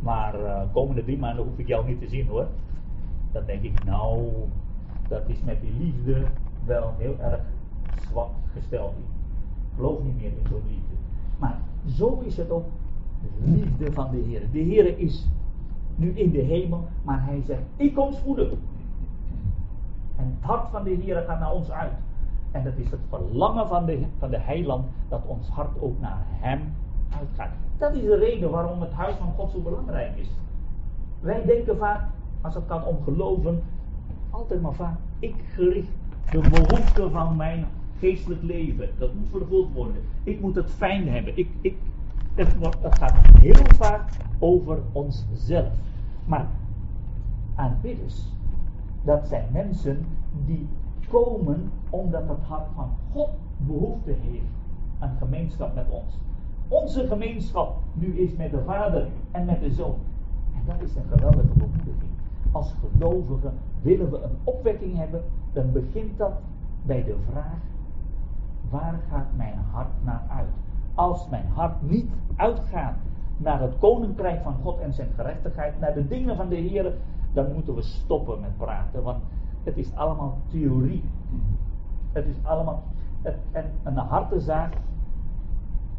maar 0.00 0.40
uh, 0.40 0.60
komende 0.72 1.04
drie 1.04 1.18
maanden 1.18 1.44
hoef 1.44 1.58
ik 1.58 1.66
jou 1.66 1.86
niet 1.86 2.00
te 2.00 2.08
zien 2.08 2.26
hoor. 2.26 2.46
Dan 3.32 3.42
denk 3.46 3.62
ik, 3.62 3.84
nou, 3.84 4.28
dat 5.08 5.22
is 5.26 5.42
met 5.42 5.60
die 5.60 5.72
liefde 5.78 6.26
wel 6.64 6.94
heel 6.98 7.16
erg 7.20 7.40
zwak 8.10 8.30
gesteld. 8.52 8.92
Ik 8.92 9.76
geloof 9.76 10.02
niet 10.02 10.16
meer 10.16 10.30
in 10.30 10.46
zo'n 10.48 10.62
liefde. 10.68 10.94
Maar 11.38 11.58
zo 11.86 12.22
is 12.24 12.36
het 12.36 12.50
ook 12.50 12.64
de 13.22 13.50
liefde 13.50 13.92
van 13.92 14.10
de 14.10 14.16
Heer. 14.16 14.42
De 14.52 14.58
Heer 14.58 14.98
is 14.98 15.28
nu 15.94 16.10
in 16.10 16.30
de 16.30 16.42
hemel, 16.42 16.84
maar 17.02 17.24
hij 17.24 17.42
zegt, 17.46 17.62
ik 17.76 17.94
kom 17.94 18.12
spoedig. 18.12 18.50
En 20.16 20.36
het 20.38 20.44
hart 20.44 20.68
van 20.70 20.84
de 20.84 20.90
Heer 20.90 21.22
gaat 21.26 21.38
naar 21.38 21.52
ons 21.52 21.70
uit. 21.70 21.92
En 22.50 22.64
dat 22.64 22.76
is 22.76 22.90
het 22.90 23.00
verlangen 23.08 23.68
van 23.68 23.86
de, 23.86 24.06
van 24.18 24.30
de 24.30 24.38
heiland 24.38 24.84
dat 25.08 25.26
ons 25.26 25.48
hart 25.48 25.80
ook 25.80 26.00
naar 26.00 26.22
hem 26.26 26.60
uitgaat. 27.18 27.50
Dat 27.78 27.94
is 27.94 28.02
de 28.02 28.16
reden 28.16 28.50
waarom 28.50 28.80
het 28.80 28.92
huis 28.92 29.14
van 29.14 29.32
God 29.36 29.50
zo 29.50 29.60
belangrijk 29.60 30.16
is. 30.16 30.28
Wij 31.20 31.44
denken 31.44 31.76
vaak, 31.76 32.00
als 32.40 32.54
het 32.54 32.64
gaat 32.66 32.86
om 32.86 32.96
geloven, 33.04 33.62
altijd 34.30 34.62
maar 34.62 34.74
vaak, 34.74 34.96
ik 35.18 35.34
gericht 35.54 35.92
de 36.30 36.40
behoeften 36.40 37.10
van 37.10 37.36
mijn 37.36 37.66
geestelijk 37.98 38.42
leven. 38.42 38.88
Dat 38.98 39.14
moet 39.14 39.28
vervuld 39.30 39.72
worden. 39.72 40.02
Ik 40.22 40.40
moet 40.40 40.54
het 40.54 40.70
fijn 40.70 41.08
hebben. 41.08 41.38
Ik, 41.38 41.48
ik, 41.60 41.76
het, 42.36 42.56
gaat 42.98 43.14
heel 43.38 43.64
vaak 43.74 44.10
over 44.38 44.78
onszelf. 44.92 45.72
Maar 46.24 46.46
aanbidders 47.54 48.28
dat 49.02 49.28
zijn 49.28 49.44
mensen 49.52 50.06
die 50.46 50.68
komen 51.08 51.70
omdat 51.90 52.28
het 52.28 52.42
hart 52.48 52.66
van 52.74 52.90
God 53.12 53.30
behoefte 53.56 54.14
heeft 54.20 54.44
aan 54.98 55.16
gemeenschap 55.18 55.74
met 55.74 55.86
ons. 55.88 56.18
Onze 56.68 57.06
gemeenschap 57.06 57.76
nu 57.92 58.18
is 58.18 58.36
met 58.36 58.50
de 58.50 58.62
Vader 58.64 59.06
en 59.30 59.44
met 59.44 59.60
de 59.60 59.70
Zoon. 59.70 59.98
En 60.54 60.62
dat 60.66 60.88
is 60.88 60.96
een 60.96 61.08
geweldige 61.08 61.52
bemoediging. 61.54 62.12
Als 62.52 62.74
gelovigen 62.80 63.52
willen 63.82 64.10
we 64.10 64.22
een 64.22 64.36
opwekking 64.44 64.96
hebben, 64.96 65.22
dan 65.52 65.72
begint 65.72 66.18
dat 66.18 66.32
bij 66.82 67.04
de 67.04 67.16
vraag: 67.30 67.58
waar 68.70 69.00
gaat 69.10 69.26
mijn 69.36 69.58
hart 69.72 70.04
naar 70.04 70.22
uit? 70.28 70.65
Als 70.96 71.28
mijn 71.28 71.46
hart 71.54 71.82
niet 71.82 72.10
uitgaat 72.36 72.96
naar 73.36 73.60
het 73.60 73.78
koninkrijk 73.78 74.42
van 74.42 74.54
God 74.62 74.78
en 74.78 74.92
zijn 74.92 75.08
gerechtigheid, 75.14 75.80
naar 75.80 75.94
de 75.94 76.08
dingen 76.08 76.36
van 76.36 76.48
de 76.48 76.56
Heer, 76.56 76.92
dan 77.32 77.52
moeten 77.52 77.74
we 77.74 77.82
stoppen 77.82 78.40
met 78.40 78.56
praten. 78.56 79.02
Want 79.02 79.22
het 79.64 79.76
is 79.76 79.94
allemaal 79.94 80.38
theorie. 80.48 81.02
Het 82.12 82.26
is 82.26 82.36
allemaal. 82.42 82.82
Het, 83.22 83.36
en 83.52 83.64
een 83.82 83.96
hartenzaak, 83.96 84.72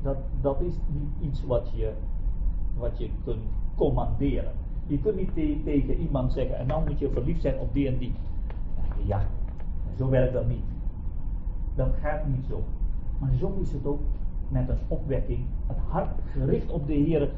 dat, 0.02 0.18
dat 0.42 0.62
is 0.62 0.74
niet 0.88 1.30
iets 1.30 1.46
wat 1.46 1.72
je, 1.76 1.92
wat 2.78 2.98
je 2.98 3.10
kunt 3.24 3.44
commanderen. 3.76 4.52
Je 4.88 5.00
kunt 5.00 5.16
niet 5.16 5.64
tegen 5.64 5.96
iemand 5.96 6.32
zeggen, 6.32 6.58
en 6.58 6.68
dan 6.68 6.84
moet 6.88 7.00
je 7.00 7.10
verliefd 7.10 7.42
zijn 7.42 7.60
op 7.60 7.74
die 7.74 7.88
en 7.88 7.98
die. 7.98 8.16
Ja, 9.06 9.22
zo 9.98 10.10
werkt 10.10 10.34
dat 10.34 10.48
niet. 10.48 10.66
Dat 11.76 11.90
gaat 12.02 12.28
niet 12.28 12.46
zo. 12.50 12.64
Maar 13.20 13.32
zo 13.40 13.58
is 13.62 13.72
het 13.72 13.86
ook 13.86 14.00
met 14.50 14.70
een 14.70 14.80
opwekking. 14.88 15.46
Het 15.68 15.78
hart 15.90 16.20
gericht 16.32 16.72
op 16.72 16.88
de 16.88 16.94
Heer 16.94 17.30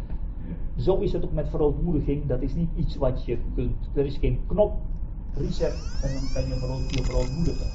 zo 0.78 0.98
is 0.98 1.13
het 1.13 1.24
ook 1.24 1.34
met 1.34 1.50
verootmoediging. 1.50 2.28
Dat 2.28 2.41
is 2.41 2.54
niet 2.54 2.69
iets 2.76 2.95
wat 2.95 3.26
je 3.26 3.38
kunt. 3.56 3.89
Er 3.93 4.06
is 4.06 4.17
geen 4.17 4.39
knop, 4.48 4.74
reset 5.34 5.74
en 6.02 6.13
dan 6.13 6.24
kan 6.34 6.41
je 6.41 6.50
je 6.88 7.04
verootmoedigen. 7.04 7.65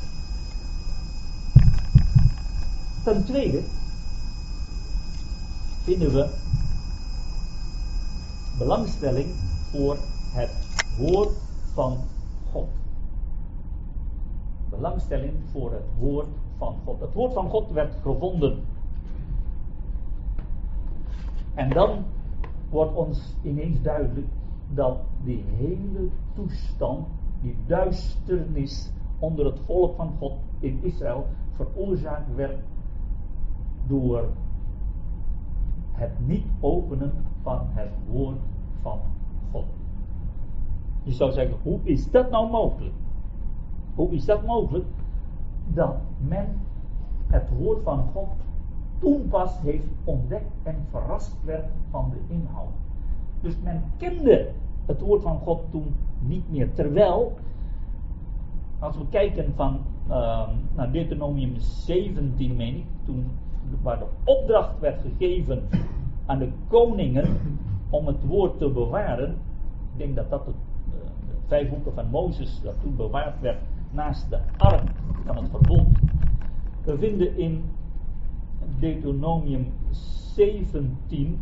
Ten 3.05 3.25
tweede 3.25 3.61
vinden 5.83 6.12
we 6.12 6.29
belangstelling 8.59 9.27
voor 9.70 9.97
het 10.33 10.51
woord 10.99 11.33
van 11.73 11.99
God. 12.53 12.68
Belangstelling 14.70 15.33
voor 15.53 15.73
het 15.73 15.87
woord 15.99 16.29
van 16.59 16.77
God. 16.85 17.01
Het 17.01 17.12
woord 17.12 17.33
van 17.33 17.51
God 17.51 17.70
werd 17.70 17.94
gevonden. 18.03 18.64
En 21.55 21.71
dan 21.71 22.05
wordt 22.71 22.95
ons 22.95 23.35
ineens 23.43 23.83
duidelijk 23.83 24.27
dat 24.69 24.99
die 25.25 25.45
hele 25.57 26.09
toestand, 26.35 27.07
die 27.40 27.57
duisternis 27.67 28.93
onder 29.19 29.45
het 29.45 29.61
volk 29.61 29.97
van 29.97 30.12
God 30.19 30.33
in 30.59 30.79
Israël 30.83 31.27
veroorzaakt 31.53 32.35
werd 32.35 32.59
door 33.87 34.29
het 35.93 36.27
niet 36.27 36.47
openen 36.61 37.12
van 37.43 37.61
het 37.69 37.90
woord 38.11 38.40
van 38.83 38.99
God. 39.51 39.64
Je 41.03 41.12
zou 41.12 41.33
zeggen, 41.33 41.57
hoe 41.62 41.79
is 41.83 42.11
dat 42.11 42.31
nou 42.31 42.51
mogelijk? 42.51 42.95
Hoe 43.95 44.11
is 44.11 44.25
dat 44.25 44.47
mogelijk 44.47 44.87
dat 45.67 45.97
men 46.19 46.47
het 47.27 47.49
woord 47.59 47.83
van 47.83 48.05
God 48.12 48.29
toen 49.05 49.29
pas 49.29 49.61
heeft 49.61 49.87
ontdekt 50.05 50.53
en 50.62 50.87
verrast 50.90 51.37
werd 51.45 51.67
van 51.90 52.11
de 52.11 52.35
inhoud. 52.35 52.73
Dus 53.40 53.55
men 53.62 53.83
kende 53.97 54.51
het 54.87 55.01
woord 55.01 55.23
van 55.23 55.38
God 55.38 55.61
toen 55.71 55.95
niet 56.19 56.51
meer. 56.51 56.75
Terwijl, 56.75 57.38
als 58.79 58.97
we 58.97 59.05
kijken 59.11 59.53
van 59.55 59.81
uh, 60.09 60.49
naar 60.75 60.93
Deuteronomium 60.93 61.55
17, 61.57 62.57
meen 62.57 62.77
ik, 62.77 62.87
toen, 63.05 63.31
waar 63.83 63.99
de 63.99 64.07
opdracht 64.25 64.81
werd 64.81 65.01
gegeven 65.01 65.62
aan 66.27 66.38
de 66.38 66.49
koningen 66.69 67.37
om 67.90 68.07
het 68.07 68.25
woord 68.27 68.59
te 68.59 68.69
bewaren. 68.69 69.31
Ik 69.93 69.99
denk 69.99 70.17
dat 70.17 70.31
dat 70.31 70.47
het, 70.47 70.55
uh, 70.88 70.95
de 71.27 71.47
vijf 71.47 71.71
boeken 71.71 71.95
van 71.95 72.11
Mozes, 72.11 72.61
dat 72.62 72.75
toen 72.83 72.97
bewaard 72.97 73.40
werd 73.40 73.61
naast 73.90 74.31
de 74.31 74.38
arm 74.57 74.88
van 75.25 75.37
het 75.37 75.51
verbond. 75.51 75.99
We 76.85 76.99
vinden 76.99 77.38
in 77.38 77.64
Deuteronomium 78.79 79.72
17 79.90 81.38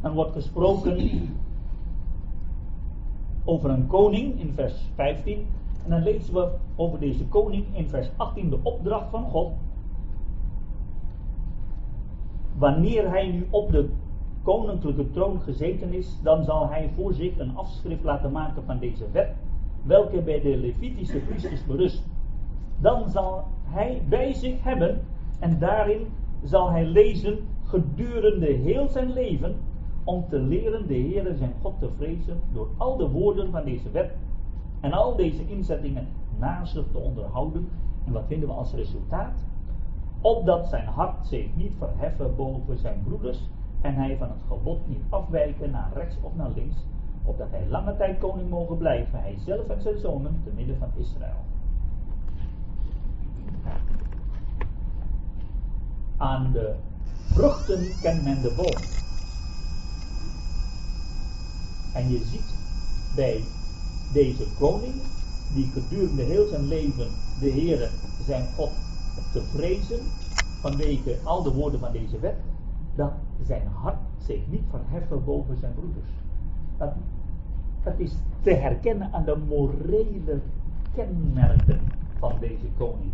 dan 0.00 0.16
wordt 0.16 0.32
gesproken 0.32 1.28
over 3.44 3.70
een 3.70 3.86
koning 3.86 4.40
in 4.40 4.52
vers 4.54 4.74
15. 4.94 5.46
En 5.84 5.90
dan 5.90 6.02
lezen 6.02 6.34
we 6.34 6.50
over 6.76 6.98
deze 6.98 7.24
koning 7.24 7.64
in 7.72 7.88
vers 7.88 8.08
18 8.16 8.50
de 8.50 8.58
opdracht 8.62 9.10
van 9.10 9.24
God. 9.24 9.52
Wanneer 12.58 13.10
hij 13.10 13.30
nu 13.30 13.46
op 13.50 13.72
de 13.72 13.88
koninklijke 14.42 15.10
troon 15.10 15.40
gezeten 15.40 15.92
is, 15.92 16.20
dan 16.22 16.44
zal 16.44 16.68
hij 16.68 16.90
voor 16.94 17.12
zich 17.12 17.38
een 17.38 17.56
afschrift 17.56 18.04
laten 18.04 18.32
maken 18.32 18.64
van 18.64 18.78
deze 18.78 19.04
wet, 19.12 19.34
welke 19.82 20.22
bij 20.22 20.40
de 20.40 20.56
Levitische 20.56 21.18
priesters 21.18 21.66
berust. 21.66 22.06
Dan 22.80 23.10
zal 23.10 23.44
hij 23.64 24.02
bij 24.08 24.32
zich 24.32 24.62
hebben 24.62 25.00
en 25.40 25.58
daarin 25.58 26.06
zal 26.42 26.70
hij 26.70 26.84
lezen 26.84 27.38
gedurende 27.64 28.46
heel 28.46 28.88
zijn 28.88 29.12
leven 29.12 29.54
om 30.04 30.24
te 30.28 30.38
leren 30.38 30.86
de 30.86 30.94
Heere 30.94 31.36
zijn 31.36 31.52
God 31.62 31.78
te 31.78 31.88
vrezen 31.96 32.40
door 32.52 32.68
al 32.76 32.96
de 32.96 33.08
woorden 33.08 33.50
van 33.50 33.64
deze 33.64 33.90
wet 33.90 34.10
en 34.80 34.92
al 34.92 35.16
deze 35.16 35.48
inzettingen 35.48 36.06
naast 36.38 36.72
zich 36.72 36.84
te 36.92 36.98
onderhouden. 36.98 37.68
En 38.06 38.12
wat 38.12 38.24
vinden 38.26 38.48
we 38.48 38.54
als 38.54 38.72
resultaat? 38.72 39.44
Opdat 40.20 40.68
zijn 40.68 40.86
hart 40.86 41.26
zich 41.26 41.46
niet 41.54 41.72
verheffen 41.78 42.36
boven 42.36 42.78
zijn 42.78 43.02
broeders 43.04 43.38
en 43.80 43.94
hij 43.94 44.16
van 44.16 44.28
het 44.28 44.38
gebod 44.48 44.88
niet 44.88 45.02
afwijken 45.08 45.70
naar 45.70 45.90
rechts 45.94 46.16
of 46.20 46.34
naar 46.34 46.50
links, 46.54 46.76
opdat 47.24 47.50
hij 47.50 47.66
lange 47.68 47.96
tijd 47.96 48.18
koning 48.18 48.50
mogen 48.50 48.76
blijven, 48.76 49.20
hij 49.20 49.36
zelf 49.44 49.68
en 49.68 49.82
zijn 49.82 49.98
zonen, 49.98 50.40
te 50.44 50.50
midden 50.54 50.78
van 50.78 50.88
Israël. 50.96 51.44
Aan 56.16 56.52
de 56.52 56.74
vruchten 57.32 57.86
kent 58.00 58.24
men 58.24 58.42
de 58.42 58.52
boom. 58.56 58.76
En 61.94 62.10
je 62.10 62.24
ziet 62.24 62.54
bij 63.14 63.44
deze 64.12 64.44
koning, 64.58 64.94
die 65.54 65.70
gedurende 65.72 66.22
heel 66.22 66.46
zijn 66.46 66.66
leven 66.66 67.08
de 67.40 67.50
Heere 67.50 67.88
zijn 68.26 68.46
God 68.56 68.70
te 69.32 69.42
vrezen, 69.54 70.00
vanwege 70.60 71.18
al 71.22 71.42
de 71.42 71.52
woorden 71.52 71.80
van 71.80 71.92
deze 71.92 72.18
wet, 72.18 72.36
dat 72.94 73.12
zijn 73.42 73.66
hart 73.66 73.98
zich 74.18 74.40
niet 74.50 74.64
verheffen 74.70 75.24
boven 75.24 75.56
zijn 75.56 75.74
broeders. 75.74 76.08
Dat, 76.76 76.92
dat 77.84 77.94
is 77.96 78.16
te 78.42 78.50
herkennen 78.50 79.12
aan 79.12 79.24
de 79.24 79.36
morele 79.48 80.40
kenmerken 80.94 81.80
van 82.18 82.32
deze 82.40 82.66
koning. 82.78 83.12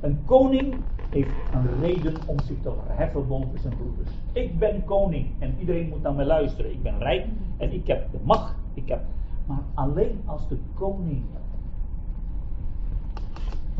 Een 0.00 0.18
koning 0.24 0.74
heeft 1.10 1.30
een 1.52 1.80
reden 1.80 2.14
om 2.26 2.40
zich 2.40 2.56
te 2.62 2.72
verheffen 2.86 3.28
boven 3.28 3.58
zijn 3.58 3.76
broeders. 3.76 4.10
Ik 4.32 4.58
ben 4.58 4.84
koning 4.84 5.26
en 5.38 5.54
iedereen 5.58 5.88
moet 5.88 6.02
naar 6.02 6.14
mij 6.14 6.24
luisteren. 6.24 6.70
Ik 6.70 6.82
ben 6.82 6.98
rijk 6.98 7.26
en 7.56 7.72
ik 7.72 7.86
heb 7.86 8.12
de 8.12 8.18
macht. 8.22 8.54
Ik 8.74 8.88
heb... 8.88 9.00
Maar 9.46 9.62
alleen 9.74 10.20
als 10.24 10.48
de 10.48 10.58
koning 10.74 11.22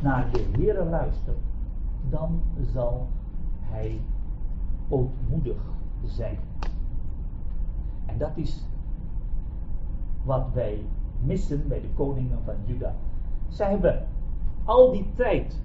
naar 0.03 0.27
de 0.33 0.45
Heer 0.57 0.85
luistert, 0.85 1.39
dan 2.11 2.41
zal 2.73 3.07
hij 3.61 4.01
ootmoedig 4.89 5.63
zijn. 6.05 6.39
En 8.07 8.19
dat 8.19 8.31
is 8.35 8.67
wat 10.25 10.47
wij 10.53 10.85
missen 11.21 11.69
bij 11.69 11.81
de 11.81 11.89
koningen 11.95 12.39
van 12.45 12.55
Juda. 12.65 12.95
Zij 13.49 13.71
hebben 13.71 14.07
al 14.65 14.93
die 14.93 15.07
tijd 15.15 15.61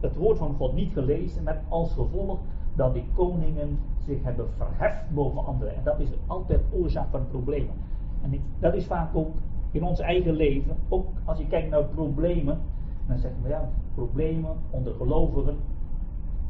het 0.00 0.16
woord 0.16 0.38
van 0.38 0.54
God 0.54 0.74
niet 0.74 0.92
gelezen 0.92 1.42
met 1.42 1.58
als 1.68 1.92
gevolg 1.92 2.38
dat 2.74 2.94
die 2.94 3.04
koningen 3.14 3.78
zich 4.04 4.22
hebben 4.22 4.48
verheft 4.56 5.10
boven 5.14 5.46
anderen. 5.46 5.76
En 5.76 5.84
dat 5.84 6.00
is 6.00 6.08
altijd 6.26 6.60
oorzaak 6.72 7.10
van 7.10 7.28
problemen. 7.30 7.74
En 8.22 8.40
dat 8.58 8.74
is 8.74 8.86
vaak 8.86 9.16
ook 9.16 9.34
in 9.70 9.84
ons 9.84 10.00
eigen 10.00 10.34
leven, 10.34 10.76
ook 10.88 11.06
als 11.24 11.38
je 11.38 11.46
kijkt 11.46 11.70
naar 11.70 11.84
problemen, 11.84 12.58
dan 13.06 13.18
zeggen 13.18 13.42
we 13.42 13.48
ja, 13.48 13.68
problemen 13.94 14.56
onder 14.70 14.94
gelovigen, 14.94 15.56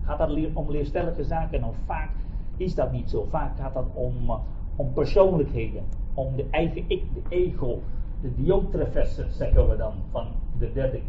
gaat 0.04 0.18
dat 0.18 0.38
om 0.52 0.70
leerstellige 0.70 1.24
zaken. 1.24 1.60
Nou, 1.60 1.72
vaak 1.84 2.10
is 2.56 2.74
dat 2.74 2.92
niet 2.92 3.10
zo. 3.10 3.24
Vaak 3.30 3.56
gaat 3.56 3.74
dat 3.74 3.86
om, 3.94 4.14
uh, 4.22 4.38
om 4.76 4.92
persoonlijkheden, 4.92 5.82
om 6.14 6.36
de 6.36 6.46
eigen 6.50 6.84
ik, 6.86 7.02
de 7.14 7.22
ego, 7.28 7.80
de 8.20 8.34
diotrefessen, 8.34 9.32
zeggen 9.32 9.68
we 9.68 9.76
dan, 9.76 9.92
van 10.10 10.26
de 10.58 10.72
derde 10.72 11.00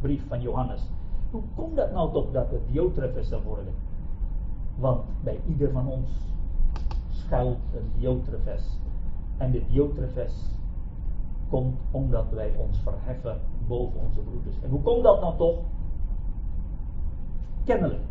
brief 0.00 0.26
van 0.28 0.40
Johannes. 0.40 0.90
Hoe 1.30 1.42
komt 1.54 1.76
dat 1.76 1.92
nou 1.92 2.12
toch 2.12 2.32
dat 2.32 2.50
het 2.50 2.60
diotrefessen 2.70 3.42
worden? 3.42 3.74
Want 4.76 5.04
bij 5.22 5.40
ieder 5.48 5.70
van 5.70 5.88
ons 5.88 6.10
schuilt 7.08 7.58
een 7.74 7.90
diotrefes. 7.98 8.78
En 9.36 9.50
de 9.50 9.62
diotrefes 9.66 10.50
komt 11.48 11.80
omdat 11.90 12.30
wij 12.30 12.54
ons 12.56 12.78
verheffen 12.78 13.40
boven 13.66 14.00
onze 14.00 14.20
broeders. 14.20 14.56
En 14.62 14.70
hoe 14.70 14.82
komt 14.82 15.02
dat 15.02 15.20
nou 15.20 15.36
toch? 15.36 15.58
Kennelijk. 17.64 18.02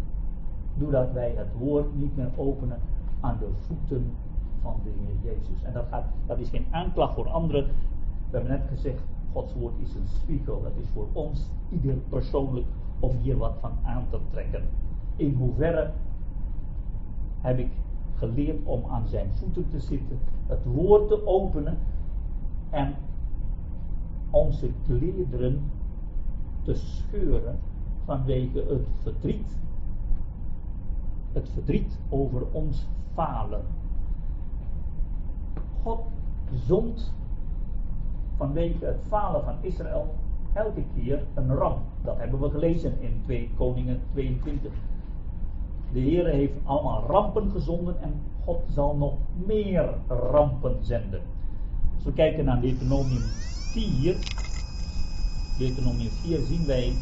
Doordat 0.76 1.12
wij 1.12 1.34
het 1.36 1.54
woord 1.58 1.96
niet 1.96 2.16
meer 2.16 2.30
openen 2.36 2.80
aan 3.20 3.38
de 3.40 3.50
voeten 3.68 4.12
van 4.62 4.76
de 4.84 4.90
Heer 4.90 5.34
Jezus. 5.34 5.64
En 5.64 5.74
dat, 5.74 5.86
gaat, 5.90 6.06
dat 6.26 6.40
is 6.40 6.50
geen 6.50 6.66
aanklacht 6.72 7.14
voor 7.14 7.30
anderen. 7.30 7.66
We 8.30 8.38
hebben 8.38 8.52
net 8.52 8.68
gezegd, 8.68 9.02
Gods 9.32 9.54
woord 9.54 9.74
is 9.80 9.96
een 9.96 10.08
spiegel. 10.08 10.62
Dat 10.62 10.72
is 10.82 10.90
voor 10.90 11.08
ons, 11.14 11.50
ieder 11.70 11.96
persoonlijk, 11.96 12.66
om 13.00 13.12
hier 13.22 13.38
wat 13.38 13.54
van 13.60 13.72
aan 13.84 14.06
te 14.10 14.20
trekken. 14.32 14.64
In 15.16 15.34
hoeverre 15.34 15.92
heb 17.42 17.60
ik 17.60 17.72
geleerd 18.16 18.58
om 18.64 18.84
aan 18.90 19.08
zijn 19.08 19.32
voeten 19.32 19.70
te 19.70 19.80
zitten, 19.80 20.20
het 20.48 20.66
woord 20.66 21.08
te 21.08 21.28
openen 21.28 21.78
en 22.70 22.94
onze 24.30 24.70
klederen 24.86 25.62
te 26.62 26.76
scheuren 26.76 27.60
vanwege 28.06 28.66
het 28.70 28.88
verdriet. 29.02 29.58
Het 31.32 31.50
verdriet 31.50 32.00
over 32.10 32.42
ons 32.52 32.88
falen. 33.14 33.62
God 35.84 36.00
zond 36.68 37.14
vanwege 38.38 38.86
het 38.86 39.00
falen 39.08 39.44
van 39.44 39.56
Israël 39.62 40.16
elke 40.54 40.84
keer 40.96 41.24
een 41.34 41.56
ramp. 41.56 41.80
Dat 42.04 42.18
hebben 42.18 42.40
we 42.40 42.50
gelezen 42.50 43.02
in 43.02 43.22
2 43.24 43.50
Koningen 43.58 44.00
22. 44.12 44.72
De 45.94 46.00
Heer 46.00 46.26
heeft 46.26 46.54
allemaal 46.64 47.04
rampen 47.08 47.52
gezonden 47.52 48.02
en 48.02 48.14
God 48.44 48.60
zal 48.74 48.96
nog 48.96 49.14
meer 49.46 49.90
rampen 50.08 50.78
zenden. 50.82 51.22
Als 51.96 52.04
we 52.04 52.14
kijken 52.14 52.46
naar 52.46 52.62
Deuteronomium 52.62 53.22
4, 53.72 54.16
Deuteronomium 55.58 56.10
4 56.10 56.40
zien 56.40 56.66
wij 56.66 56.94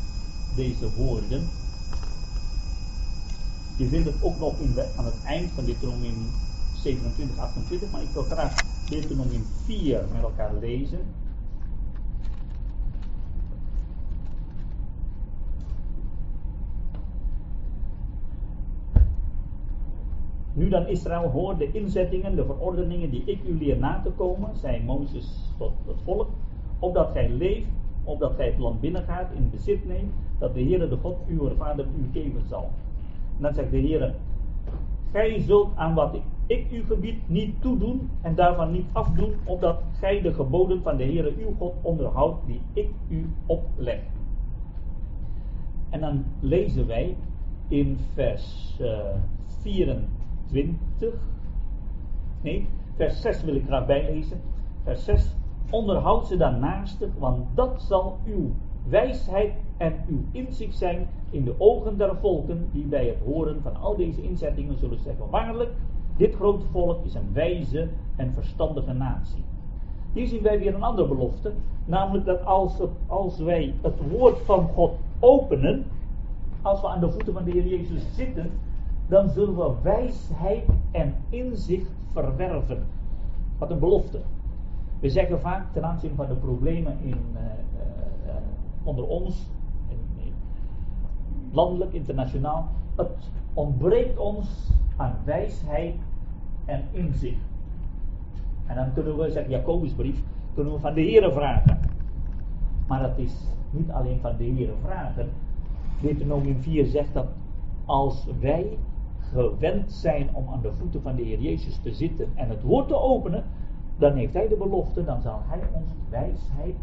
deze 0.56 0.94
woorden. 0.96 1.48
Je 3.78 3.88
vindt 3.88 4.08
het 4.08 4.24
ook 4.24 4.40
nog 4.40 4.60
in 4.60 4.74
aan 4.98 5.06
het 5.06 5.24
eind 5.26 5.52
van 5.52 5.66
Deuteronomium 5.66 6.28
27, 6.76 7.38
28, 7.38 7.92
maar 7.92 8.02
ik 8.02 8.10
wil 8.14 8.24
graag 8.24 8.64
Deuteronomium 8.90 9.44
4 9.66 10.06
met 10.14 10.22
elkaar 10.22 10.54
lezen. 10.60 11.00
Nu 20.54 20.70
dan 20.70 20.88
Israël 20.88 21.30
hoort 21.30 21.58
de 21.58 21.72
inzettingen, 21.72 22.36
de 22.36 22.46
verordeningen 22.46 23.10
die 23.10 23.24
ik 23.26 23.40
u 23.48 23.58
leer 23.58 23.78
na 23.78 24.02
te 24.04 24.10
komen, 24.10 24.58
zei 24.58 24.84
Mozes 24.84 25.54
tot 25.58 25.72
het 25.88 26.02
volk, 26.04 26.30
opdat 26.80 27.12
gij 27.12 27.30
leeft, 27.30 27.68
opdat 28.04 28.34
gij 28.36 28.46
het 28.46 28.58
land 28.58 28.82
binnengaat, 28.82 29.32
in 29.36 29.50
bezit 29.50 29.86
neemt, 29.88 30.14
dat 30.40 30.54
de 30.54 30.64
Heere 30.64 30.90
de 30.90 30.98
God 30.98 31.18
uw 31.28 31.56
vader 31.58 31.86
u 31.86 32.10
geven 32.14 32.44
zal. 32.48 32.70
En 33.38 33.44
dan 33.44 33.54
zegt 33.54 33.72
de 33.72 33.82
Heere, 33.82 34.14
gij 35.12 35.40
zult 35.40 35.76
aan 35.76 35.94
wat 35.94 36.14
ik, 36.14 36.22
ik 36.46 36.72
uw 36.72 36.84
gebied 36.84 37.30
niet 37.30 37.62
toedoen 37.62 38.10
en 38.22 38.36
daarvan 38.36 38.72
niet 38.72 38.86
afdoen, 38.92 39.34
opdat 39.44 39.82
gij 40.00 40.22
de 40.22 40.34
geboden 40.34 40.82
van 40.82 40.98
de 40.98 41.04
Heere 41.04 41.34
uw 41.38 41.54
God 41.58 41.74
onderhoudt, 41.82 42.46
die 42.46 42.62
ik 42.74 42.90
u 43.08 43.30
opleg. 43.46 44.00
En 45.90 46.00
dan 46.00 46.26
lezen 46.40 46.88
wij 46.88 47.16
in 47.68 47.98
vers 48.14 48.78
uh, 48.82 49.00
eh, 49.00 49.16
24, 49.62 51.14
nee, 52.42 52.68
vers 52.96 53.22
6 53.22 53.44
wil 53.44 53.56
ik 53.56 53.66
graag 53.66 53.86
bijlezen. 53.86 54.42
Vers 54.84 55.04
6, 55.04 55.36
onderhoud 55.72 56.28
ze 56.28 56.38
dan 56.38 56.60
naastig, 56.60 57.10
want 57.20 57.46
dat 57.56 57.82
zal 57.82 58.18
uw 58.26 58.50
wijsheid 58.90 59.54
en 59.78 59.94
uw 60.08 60.24
inzicht 60.32 60.78
zijn 60.78 61.08
in 61.30 61.44
de 61.44 61.56
ogen 61.58 61.98
der 61.98 62.16
volken, 62.16 62.68
die 62.72 62.86
bij 62.86 63.06
het 63.06 63.18
horen 63.26 63.62
van 63.62 63.82
al 63.82 63.96
deze 63.96 64.22
inzettingen 64.22 64.78
zullen 64.78 65.00
zeggen, 65.00 65.30
waarlijk, 65.30 65.72
dit 66.18 66.36
grote 66.36 66.66
volk 66.72 67.06
is 67.06 67.14
een 67.14 67.34
wijze 67.34 67.88
en 68.16 68.34
verstandige 68.34 68.94
natie. 68.94 69.44
Hier 70.14 70.28
zien 70.28 70.42
wij 70.42 70.60
weer 70.60 70.76
een 70.76 70.84
andere 70.84 71.08
belofte, 71.08 71.52
namelijk 71.86 72.26
dat 72.26 72.46
als, 72.46 72.80
als 73.08 73.40
wij 73.40 73.74
het 73.82 74.10
woord 74.10 74.40
van 74.40 74.68
God 74.68 74.92
openen, 75.20 75.86
als 76.62 76.82
we 76.82 76.88
aan 76.88 77.00
de 77.00 77.12
voeten 77.12 77.34
van 77.34 77.44
de 77.44 77.52
Heer 77.52 77.68
Jezus 77.68 78.04
zitten, 78.16 78.52
dan 79.08 79.30
zullen 79.30 79.56
we 79.56 79.72
wijsheid 79.82 80.66
en 80.92 81.16
inzicht 81.30 81.92
verwerven. 82.12 82.84
Wat 83.58 83.72
een 83.72 83.80
belofte. 83.80 84.20
We 85.02 85.10
zeggen 85.10 85.40
vaak 85.40 85.74
ten 85.74 85.86
aanzien 85.86 86.16
van 86.16 86.28
de 86.28 86.36
problemen 86.36 86.98
in, 87.02 87.18
uh, 87.34 87.42
uh, 88.26 88.34
onder 88.84 89.08
ons, 89.08 89.50
landelijk, 91.52 91.94
internationaal, 91.94 92.70
het 92.96 93.30
ontbreekt 93.54 94.18
ons 94.18 94.72
aan 94.96 95.16
wijsheid 95.24 95.96
en 96.66 96.84
inzicht. 96.92 97.50
En 98.68 98.76
dan 98.76 98.94
kunnen 98.94 99.18
we, 99.18 99.32
zegt 99.32 99.50
Jacobusbrief, 99.50 100.24
kunnen 100.54 100.74
we 100.74 100.80
van 100.80 100.94
de 100.94 101.02
Heer 101.02 101.32
vragen. 101.32 101.80
Maar 102.88 103.02
dat 103.02 103.18
is 103.18 103.34
niet 103.70 103.92
alleen 103.92 104.20
van 104.20 104.38
de 104.38 104.44
Heer 104.44 104.70
vragen. 104.82 105.30
Deuteronomium 106.02 106.62
4 106.62 106.86
zegt 106.86 107.14
dat 107.14 107.28
als 107.86 108.28
wij 108.40 108.78
gewend 109.20 109.92
zijn 109.92 110.30
om 110.34 110.48
aan 110.50 110.62
de 110.62 110.72
voeten 110.72 111.02
van 111.02 111.16
de 111.16 111.24
Heer 111.24 111.40
Jezus 111.40 111.80
te 111.84 111.94
zitten 111.94 112.28
en 112.36 112.50
het 112.50 112.62
woord 112.62 112.88
te 112.88 112.96
openen, 112.96 113.44
dan 114.02 114.14
heeft 114.14 114.34
Hij 114.34 114.48
de 114.48 114.56
belofte, 114.56 115.04
dan 115.04 115.22
zal 115.22 115.40
Hij 115.46 115.60
ons 115.74 115.90
wijsheid 116.10 116.76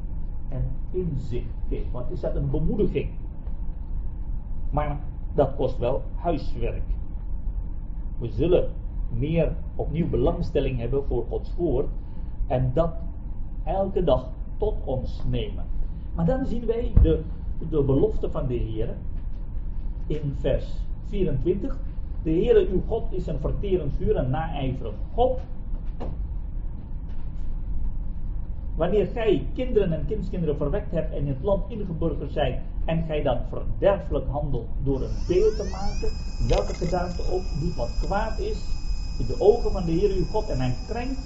en 0.48 0.62
inzicht 0.90 1.54
geven. 1.68 1.92
Wat 1.92 2.10
is 2.10 2.20
dat 2.20 2.34
een 2.34 2.50
bemoediging? 2.50 3.08
Maar 4.70 4.98
dat 5.34 5.54
kost 5.56 5.78
wel 5.78 6.02
huiswerk. 6.14 6.82
We 8.18 8.28
zullen 8.28 8.70
meer 9.08 9.52
opnieuw 9.74 10.08
belangstelling 10.08 10.78
hebben 10.78 11.04
voor 11.04 11.24
Gods 11.28 11.54
woord 11.56 11.88
en 12.46 12.70
dat 12.74 12.94
elke 13.64 14.04
dag 14.04 14.28
tot 14.56 14.74
ons 14.84 15.22
nemen. 15.30 15.64
Maar 16.14 16.26
dan 16.26 16.46
zien 16.46 16.66
wij 16.66 16.92
de, 17.02 17.22
de 17.70 17.82
belofte 17.82 18.30
van 18.30 18.46
de 18.46 18.54
Heer 18.54 18.94
in 20.06 20.34
vers 20.40 20.80
24. 21.06 21.78
De 22.22 22.30
Heere 22.30 22.68
uw 22.68 22.82
God 22.86 23.04
is 23.10 23.26
een 23.26 23.38
verterend 23.38 23.94
vuur 23.96 24.16
en 24.16 24.30
naijverig 24.30 24.94
God. 25.14 25.40
Wanneer 28.78 29.06
gij 29.06 29.46
kinderen 29.54 29.92
en 29.92 30.06
kindskinderen 30.06 30.56
verwekt 30.56 30.90
hebt 30.90 31.12
en 31.12 31.18
in 31.18 31.28
het 31.28 31.42
land 31.42 31.70
ingeburgerd 31.70 32.32
zijt 32.32 32.58
en 32.84 33.04
gij 33.06 33.22
dan 33.22 33.38
verderfelijk 33.48 34.26
handelt 34.26 34.66
door 34.84 35.02
een 35.02 35.16
beeld 35.26 35.56
te 35.56 35.64
maken, 35.64 36.08
welke 36.46 36.74
gedaante 36.74 37.22
ook 37.32 37.42
niet 37.60 37.74
wat 37.74 37.90
kwaad 38.00 38.38
is, 38.38 38.76
in 39.16 39.26
de 39.26 39.40
ogen 39.40 39.72
van 39.72 39.84
de 39.84 39.92
Heer 39.92 40.10
uw 40.10 40.24
God 40.30 40.48
en 40.48 40.60
hij 40.60 40.76
krenkt, 40.86 41.20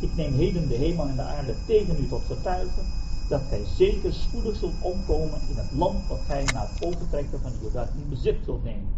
ik 0.00 0.16
neem 0.16 0.34
heden 0.34 0.68
de 0.68 0.74
hemel 0.74 1.08
en 1.08 1.16
de 1.16 1.22
aarde 1.22 1.54
tegen 1.64 1.96
u 2.00 2.08
tot 2.08 2.22
getuige, 2.26 2.80
dat 3.28 3.42
gij 3.48 3.64
zeker 3.64 4.12
spoedig 4.12 4.56
zult 4.56 4.74
omkomen 4.80 5.40
in 5.48 5.56
het 5.56 5.72
land 5.72 6.08
dat 6.08 6.20
gij 6.26 6.46
na 6.52 6.60
het 6.60 6.88
overtrekken 6.88 7.40
van 7.40 7.50
de 7.50 7.58
Jordaan 7.60 7.88
in 7.96 8.08
bezit 8.08 8.44
zult 8.44 8.64
nemen. 8.64 8.88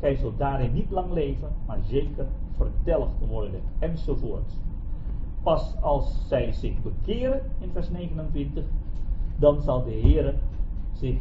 Gij 0.00 0.16
zult 0.16 0.38
daarin 0.38 0.72
niet 0.72 0.90
lang 0.90 1.12
leven, 1.12 1.48
maar 1.66 1.80
zeker 1.88 2.26
verdelgd 2.56 3.26
worden, 3.28 3.60
enzovoort. 3.78 4.67
Pas 5.42 5.74
als 5.80 6.28
zij 6.28 6.52
zich 6.52 6.82
bekeren, 6.82 7.40
in 7.58 7.70
vers 7.72 7.90
29, 7.90 8.64
dan 9.36 9.60
zal 9.62 9.84
de 9.84 9.90
Heer 9.90 10.34
zich 10.92 11.20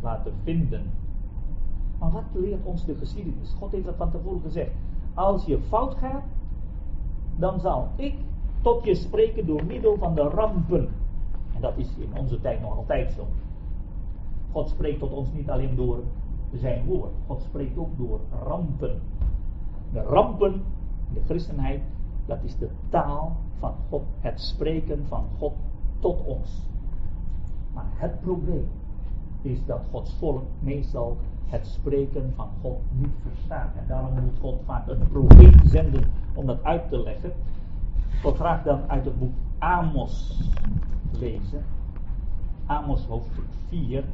laten 0.00 0.32
vinden. 0.42 0.82
Maar 1.98 2.10
wat 2.10 2.24
leert 2.32 2.64
ons 2.64 2.84
de 2.84 2.94
geschiedenis? 2.94 3.54
God 3.58 3.72
heeft 3.72 3.84
dat 3.84 3.96
van 3.96 4.10
tevoren 4.10 4.40
gezegd. 4.40 4.70
Als 5.14 5.44
je 5.44 5.58
fout 5.58 5.94
gaat, 5.94 6.24
dan 7.36 7.60
zal 7.60 7.88
ik 7.96 8.14
tot 8.62 8.84
je 8.84 8.94
spreken 8.94 9.46
door 9.46 9.64
middel 9.64 9.96
van 9.96 10.14
de 10.14 10.22
rampen. 10.22 10.88
En 11.54 11.60
dat 11.60 11.76
is 11.76 11.88
in 11.98 12.18
onze 12.18 12.40
tijd 12.40 12.60
nog 12.60 12.76
altijd 12.76 13.12
zo. 13.12 13.26
God 14.52 14.68
spreekt 14.68 14.98
tot 14.98 15.12
ons 15.12 15.32
niet 15.32 15.50
alleen 15.50 15.76
door 15.76 16.02
zijn 16.52 16.84
woord. 16.84 17.12
God 17.26 17.42
spreekt 17.42 17.78
ook 17.78 17.98
door 17.98 18.20
rampen. 18.44 19.00
De 19.92 20.02
rampen 20.02 20.52
in 21.08 21.14
de 21.14 21.20
christenheid, 21.24 21.82
dat 22.26 22.38
is 22.42 22.56
de 22.56 22.68
taal 22.88 23.36
het 24.20 24.40
spreken 24.40 25.04
van 25.08 25.24
God 25.38 25.52
tot 25.98 26.24
ons. 26.24 26.62
Maar 27.74 27.86
het 27.94 28.20
probleem 28.20 28.68
is 29.42 29.64
dat 29.66 29.80
Gods 29.90 30.14
volk 30.18 30.42
meestal 30.58 31.16
het 31.46 31.66
spreken 31.66 32.32
van 32.36 32.48
God 32.60 32.78
niet 32.90 33.14
verstaat. 33.22 33.74
En 33.76 33.84
daarom 33.88 34.14
moet 34.14 34.38
God 34.40 34.60
vaak 34.64 34.88
een 34.88 35.08
profeet 35.08 35.60
zenden 35.64 36.04
om 36.34 36.46
dat 36.46 36.64
uit 36.64 36.88
te 36.88 37.02
leggen. 37.02 37.32
Ik 38.24 38.34
graag 38.34 38.62
dan 38.62 38.80
uit 38.90 39.04
het 39.04 39.18
boek 39.18 39.32
Amos 39.58 40.48
lezen. 41.12 41.64
Amos 42.66 43.06
hoofdstuk 43.06 43.44
4. 43.68 44.04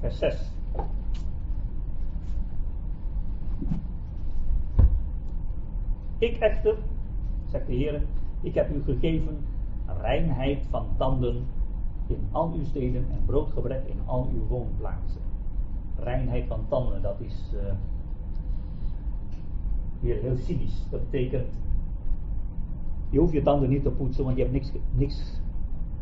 Vers 0.00 0.07
6. 0.18 0.52
Ik 6.18 6.36
echter, 6.36 6.78
zegt 7.50 7.66
de 7.66 7.72
Heer, 7.72 8.02
ik 8.40 8.54
heb 8.54 8.70
u 8.70 8.82
gegeven 8.82 9.38
reinheid 10.00 10.58
van 10.70 10.86
tanden 10.96 11.44
in 12.06 12.28
al 12.30 12.52
uw 12.52 12.64
steden 12.64 13.06
en 13.10 13.22
broodgebrek 13.26 13.86
in 13.86 14.00
al 14.06 14.28
uw 14.32 14.46
woonplaatsen. 14.46 15.20
Reinheid 15.98 16.46
van 16.46 16.60
tanden, 16.68 17.02
dat 17.02 17.20
is 17.20 17.52
uh, 17.54 17.72
weer 20.00 20.16
heel 20.20 20.36
cynisch. 20.36 20.84
Dat 20.90 21.10
betekent, 21.10 21.58
je 23.10 23.18
hoeft 23.18 23.32
je 23.32 23.42
tanden 23.42 23.68
niet 23.68 23.82
te 23.82 23.90
poetsen, 23.90 24.24
want 24.24 24.36
je 24.36 24.42
hebt 24.42 24.54
niks, 24.54 24.72
niks 24.90 25.40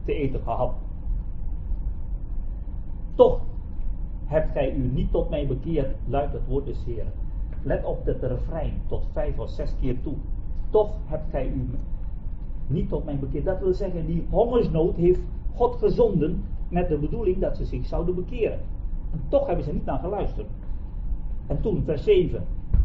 te 0.05 0.15
eten 0.15 0.41
gehad. 0.41 0.75
Toch 3.15 3.41
hebt 4.27 4.53
gij 4.53 4.75
u 4.75 4.91
niet 4.93 5.11
tot 5.11 5.31
mij 5.31 5.47
bekeerd, 5.47 5.97
luidt 6.09 6.33
het 6.33 6.47
woord 6.49 6.67
des 6.67 6.85
Heeren. 6.85 7.13
Let 7.63 7.85
op 7.85 8.05
het 8.05 8.23
refrein 8.23 8.73
tot 8.87 9.07
vijf 9.13 9.39
of 9.39 9.51
zes 9.51 9.75
keer 9.81 10.03
toe. 10.03 10.15
Toch 10.71 10.97
hebt 11.05 11.31
gij 11.31 11.49
u 11.49 11.69
niet 12.67 12.89
tot 12.89 13.05
mij 13.05 13.19
bekeerd. 13.19 13.45
Dat 13.45 13.61
wil 13.61 13.73
zeggen, 13.73 14.07
die 14.07 14.27
hongersnood 14.31 14.97
heeft 14.97 15.21
God 15.55 15.77
gezonden 15.77 16.45
met 16.69 16.89
de 16.89 16.99
bedoeling 16.99 17.39
dat 17.39 17.57
ze 17.57 17.65
zich 17.65 17.87
zouden 17.87 18.15
bekeren. 18.15 18.59
En 19.13 19.21
toch 19.29 19.47
hebben 19.47 19.65
ze 19.65 19.73
niet 19.73 19.85
naar 19.85 19.99
geluisterd. 19.99 20.47
En 21.47 21.61
toen, 21.61 21.83
vers 21.85 22.05
7. 22.05 22.45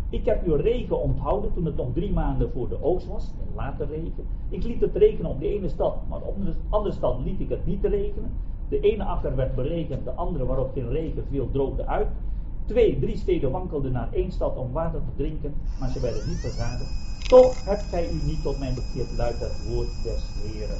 Ik 0.10 0.26
heb 0.26 0.46
uw 0.46 0.56
regen 0.56 1.02
onthouden 1.02 1.54
toen 1.54 1.66
het 1.66 1.76
nog 1.76 1.88
drie 1.94 2.14
maanden 2.14 2.52
voor 2.52 2.70
de 2.70 2.84
oogst 2.84 3.08
was, 3.08 3.34
later 3.56 3.88
regen. 3.88 4.26
Ik 4.50 4.64
liet 4.64 4.82
het 4.82 4.96
regenen 4.96 5.32
op 5.32 5.39
de 5.39 5.48
ene 5.48 5.70
stad, 5.70 5.98
maar 6.10 6.22
op 6.22 6.46
de 6.46 6.54
andere 6.70 6.94
stad 6.94 7.20
liet 7.24 7.39
ik 7.39 7.50
het 7.50 7.66
niet 7.66 7.84
regenen. 7.84 8.32
De 8.72 8.80
ene 8.80 9.03
akker 9.03 9.36
werd 9.36 9.55
berekend, 9.55 10.03
de 10.03 10.11
andere 10.11 10.45
waarop 10.45 10.74
geen 10.74 10.89
regen 10.89 11.24
viel 11.30 11.51
droogde 11.51 11.86
uit. 11.86 12.07
Twee, 12.65 12.99
drie 12.99 13.17
steden 13.17 13.51
wankelden 13.51 13.91
naar 13.91 14.13
één 14.13 14.32
stad 14.32 14.57
om 14.57 14.72
water 14.72 14.99
te 14.99 15.15
drinken, 15.15 15.53
maar 15.80 15.89
ze 15.89 15.99
werden 15.99 16.28
niet 16.28 16.38
verzadigd. 16.38 16.89
Toch 17.28 17.65
hebt 17.65 17.84
gij 17.89 18.09
u 18.09 18.19
niet 18.26 18.43
tot 18.43 18.59
mij 18.59 18.74
bekeerd, 18.74 19.17
luidt 19.17 19.39
het 19.39 19.67
woord 19.67 19.88
des 20.03 20.30
Heren. 20.43 20.78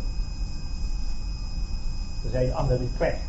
Ze 2.22 2.30
zeiden, 2.30 2.56
ah, 2.56 2.70
dat 2.70 2.80
is 2.80 2.90
pech. 2.98 3.20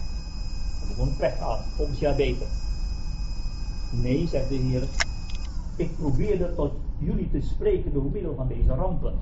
Hebben 0.78 0.96
gewoon 0.96 1.16
pech 1.16 1.36
gehad, 1.36 1.60
volgend 1.76 1.98
jaar 1.98 2.16
beter. 2.16 2.46
Nee, 4.02 4.26
zegt 4.26 4.48
de 4.48 4.54
Heer, 4.54 4.82
ik 5.76 5.96
probeerde 5.96 6.54
tot 6.54 6.72
jullie 6.98 7.30
te 7.30 7.40
spreken 7.40 7.92
door 7.92 8.10
middel 8.12 8.34
van 8.34 8.48
deze 8.48 8.74
rampen. 8.74 9.14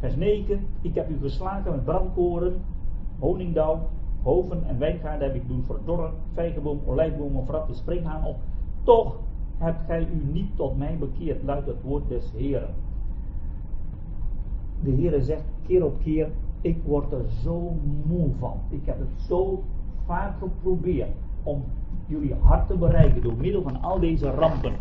Vers 0.00 0.16
9, 0.16 0.66
ik 0.80 0.94
heb 0.94 1.10
u 1.10 1.18
geslagen 1.20 1.70
met 1.70 1.84
brandkoren 1.84 2.62
honingdauw, 3.18 3.88
hoven 4.22 4.64
en 4.66 4.78
wijngaarden 4.78 5.26
heb 5.28 5.36
ik 5.36 5.48
doen 5.48 5.64
verdorren, 5.64 6.12
vijgenboom, 6.34 6.80
olijfboom 6.86 7.36
of 7.36 7.46
de 7.66 7.74
springhaan 7.74 8.24
op. 8.24 8.36
toch 8.82 9.16
hebt 9.58 9.80
gij 9.86 10.00
u 10.00 10.32
niet 10.32 10.56
tot 10.56 10.76
mij 10.76 10.96
bekeerd, 10.98 11.42
luidt 11.42 11.66
het 11.66 11.82
woord 11.82 12.08
des 12.08 12.32
Heren. 12.36 12.74
De 14.82 14.90
Heere 14.90 15.22
zegt 15.22 15.44
keer 15.66 15.84
op 15.84 15.98
keer, 16.02 16.28
ik 16.60 16.82
word 16.84 17.12
er 17.12 17.28
zo 17.42 17.76
moe 18.04 18.28
van. 18.38 18.60
Ik 18.68 18.86
heb 18.86 18.98
het 18.98 19.20
zo 19.28 19.62
vaak 20.06 20.38
geprobeerd 20.38 21.16
om 21.42 21.64
jullie 22.06 22.34
hart 22.34 22.66
te 22.66 22.76
bereiken 22.76 23.22
door 23.22 23.36
middel 23.36 23.62
van 23.62 23.82
al 23.82 24.00
deze 24.00 24.30
rampen. 24.30 24.72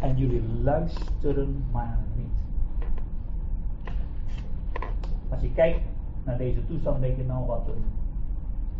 En 0.00 0.16
jullie 0.16 0.42
luisteren 0.62 1.64
maar 1.72 1.98
niet. 2.16 2.26
Als 5.28 5.40
je 5.40 5.52
kijkt 5.52 5.93
naar 6.24 6.38
deze 6.38 6.66
toestand, 6.66 7.00
denk 7.00 7.16
je 7.16 7.24
nou 7.24 7.46
wat 7.46 7.66
een 7.66 7.84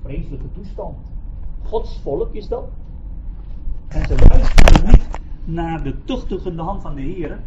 vreselijke 0.02 0.52
toestand. 0.52 0.96
Gods 1.62 2.00
volk 2.00 2.34
is 2.34 2.48
dat. 2.48 2.68
En 3.88 4.06
ze 4.06 4.26
luisteren 4.28 4.90
niet 4.90 5.08
naar 5.44 5.82
de 5.82 6.04
tuchtigende 6.04 6.62
hand 6.62 6.82
van 6.82 6.94
de 6.94 7.00
Heer. 7.00 7.40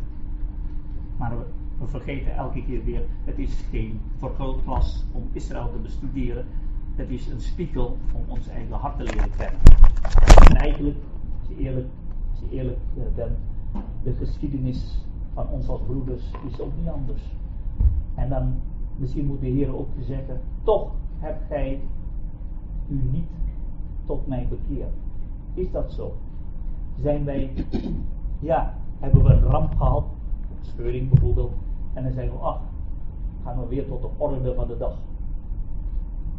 Maar 1.17 1.37
we, 1.37 1.87
vergeten 1.87 2.35
elke 2.35 2.63
keer 2.63 2.83
weer, 2.83 3.01
het 3.23 3.37
is 3.37 3.63
geen 3.69 4.01
vergrootglas 4.17 5.05
om 5.11 5.29
Israël 5.31 5.71
te 5.71 5.77
bestuderen. 5.77 6.45
Het 6.95 7.09
is 7.09 7.27
een 7.27 7.41
spiegel 7.41 7.97
om 8.13 8.23
ons 8.27 8.47
eigen 8.47 8.75
hart 8.75 8.97
te 8.97 9.03
leren 9.03 9.31
kennen. 9.37 9.59
En 10.49 10.55
eigenlijk, 10.55 10.97
je 11.47 11.57
eerlijk, 11.57 11.87
als 12.31 12.39
je 12.39 12.55
eerlijk 12.55 12.79
eh, 12.95 13.03
bent, 13.15 13.37
de 14.03 14.13
geschiedenis 14.13 15.05
van 15.33 15.47
ons 15.47 15.67
als 15.67 15.81
broeders 15.81 16.23
is 16.47 16.59
ook 16.59 16.71
niet 16.79 16.89
anders. 16.89 17.21
En 18.15 18.29
dan 18.29 18.55
misschien 18.97 19.25
moet 19.25 19.41
de 19.41 19.47
Heer 19.47 19.75
ook 19.75 19.87
zeggen, 19.99 20.39
toch 20.63 20.91
hebt 21.17 21.43
gij 21.47 21.81
u 22.87 23.01
niet 23.11 23.29
tot 24.05 24.27
mij 24.27 24.47
bekeerd. 24.49 24.93
Is 25.53 25.71
dat 25.71 25.91
zo? 25.91 26.13
Zijn 27.01 27.25
wij, 27.25 27.51
ja, 28.39 28.73
hebben 28.99 29.23
we 29.23 29.29
een 29.29 29.43
ramp 29.43 29.75
gehad, 29.77 30.05
scheuring 30.61 31.09
bijvoorbeeld, 31.09 31.51
en 31.93 32.03
dan 32.03 32.11
zeggen 32.11 32.33
we, 32.33 32.39
ach, 32.39 32.61
gaan 33.43 33.59
we 33.59 33.67
weer 33.67 33.87
tot 33.87 34.01
de 34.01 34.09
orde 34.17 34.53
van 34.53 34.67
de 34.67 34.77
dag. 34.77 34.97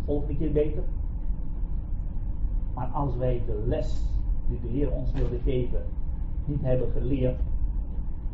Volgende 0.04 0.36
keer 0.36 0.52
beter. 0.52 0.82
Maar 2.74 2.86
als 2.86 3.16
wij 3.16 3.42
de 3.46 3.64
les 3.66 4.02
die 4.48 4.60
de 4.60 4.68
Heer 4.68 4.92
ons 4.92 5.12
wilde 5.12 5.38
geven, 5.44 5.82
niet 6.44 6.62
hebben 6.62 6.88
geleerd, 6.92 7.40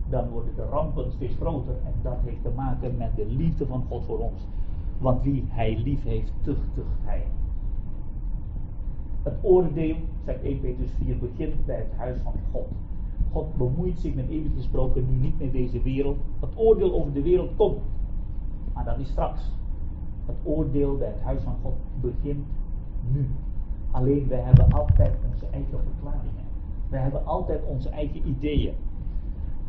dan 0.09 0.29
worden 0.29 0.55
de 0.57 0.65
rampen 0.65 1.13
steeds 1.13 1.35
groter. 1.37 1.75
En 1.85 1.93
dat 2.03 2.17
heeft 2.25 2.43
te 2.43 2.51
maken 2.57 2.97
met 2.97 3.17
de 3.17 3.27
liefde 3.27 3.67
van 3.67 3.85
God 3.89 4.05
voor 4.05 4.19
ons. 4.19 4.47
Want 4.99 5.23
wie 5.23 5.45
hij 5.49 5.79
lief 5.79 6.03
heeft, 6.03 6.33
tuchtigt 6.41 6.97
hij. 7.01 7.23
Het 9.23 9.35
oordeel, 9.43 9.97
zegt 10.25 10.43
1 10.43 10.61
Petrus 10.61 10.91
4, 11.05 11.19
begint 11.19 11.67
bij 11.67 11.77
het 11.77 11.93
huis 11.97 12.19
van 12.23 12.33
God. 12.53 12.67
God 13.33 13.57
bemoeit 13.57 13.99
zich 13.99 14.15
met 14.15 14.29
eeuwig 14.29 14.53
gesproken 14.57 15.07
nu 15.09 15.15
niet 15.15 15.41
met 15.41 15.53
deze 15.53 15.83
wereld. 15.83 16.17
Het 16.41 16.51
oordeel 16.55 16.95
over 16.95 17.13
de 17.13 17.23
wereld 17.23 17.57
komt. 17.57 17.83
Maar 18.75 18.85
dat 18.85 18.99
is 18.99 19.09
straks. 19.09 19.53
Het 20.27 20.37
oordeel 20.43 20.97
bij 20.97 21.09
het 21.09 21.21
huis 21.21 21.43
van 21.43 21.57
God 21.63 21.75
begint 22.01 22.47
nu. 23.13 23.29
Alleen 23.91 24.29
wij 24.29 24.41
hebben 24.41 24.73
altijd 24.73 25.17
onze 25.33 25.47
eigen 25.51 25.79
verklaringen. 25.83 26.45
Wij 26.89 27.01
hebben 27.01 27.27
altijd 27.27 27.61
onze 27.69 27.89
eigen 27.89 28.29
ideeën. 28.29 28.75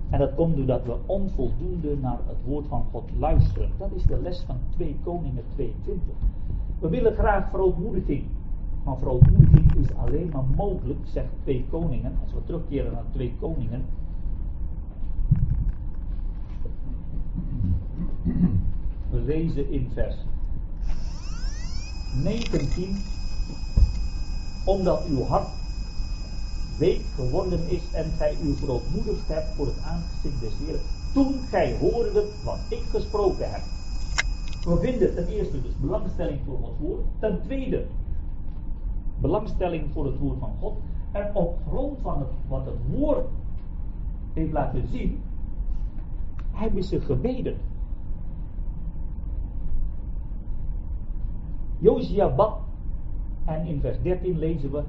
En 0.09 0.19
dat 0.19 0.35
komt 0.35 0.55
doordat 0.55 0.85
we 0.85 0.95
onvoldoende 1.05 1.97
naar 1.97 2.19
het 2.27 2.37
woord 2.45 2.67
van 2.67 2.83
God 2.91 3.09
luisteren. 3.19 3.69
Dat 3.77 3.91
is 3.93 4.05
de 4.05 4.21
les 4.21 4.43
van 4.45 4.57
2 4.69 4.99
Koningen 5.03 5.43
22. 5.53 6.15
We 6.79 6.89
willen 6.89 7.13
graag 7.13 7.49
verootmoediging. 7.49 8.23
Maar 8.83 8.97
verootmoediging 8.97 9.75
is 9.75 9.95
alleen 9.95 10.29
maar 10.33 10.43
mogelijk, 10.55 10.99
zegt 11.03 11.29
2 11.43 11.65
Koningen. 11.69 12.17
Als 12.23 12.33
we 12.33 12.43
terugkeren 12.45 12.91
naar 12.91 13.05
2 13.11 13.35
Koningen. 13.39 13.85
We 19.09 19.21
lezen 19.25 19.71
in 19.71 19.89
vers 19.93 20.15
19. 22.23 23.03
Omdat 24.63 25.05
uw 25.05 25.23
hart 25.23 25.49
week 26.77 27.01
geworden 27.15 27.69
is 27.69 27.91
en 27.91 28.11
gij 28.17 28.37
u 28.43 28.55
verootmoedigd 28.55 29.27
hebt 29.27 29.55
voor 29.55 29.65
het 29.65 29.81
aangezicht 29.81 30.39
des 30.39 30.57
Heeren. 30.57 30.81
Toen 31.13 31.33
gij 31.49 31.77
hoorde 31.77 32.27
wat 32.43 32.59
ik 32.69 32.83
gesproken 32.89 33.51
heb. 33.51 33.61
We 34.63 34.77
vinden 34.79 35.15
ten 35.15 35.27
eerste 35.27 35.61
dus 35.61 35.77
belangstelling 35.77 36.39
voor 36.45 36.57
Gods 36.57 36.79
woord. 36.79 37.01
Ten 37.19 37.41
tweede 37.43 37.85
belangstelling 39.21 39.83
voor 39.93 40.05
het 40.05 40.17
woord 40.17 40.39
van 40.39 40.51
God. 40.59 40.73
En 41.11 41.35
op 41.35 41.57
grond 41.69 41.97
van 42.01 42.19
het, 42.19 42.29
wat 42.47 42.65
het 42.65 42.97
woord 42.97 43.27
heeft 44.33 44.51
laten 44.51 44.87
zien, 44.87 45.21
hebben 46.51 46.83
ze 46.83 47.01
gebeden. 47.01 47.57
Josia 51.79 52.35
bad 52.35 52.57
en 53.45 53.65
in 53.65 53.79
vers 53.79 54.01
13 54.01 54.37
lezen 54.37 54.71
we 54.71 54.83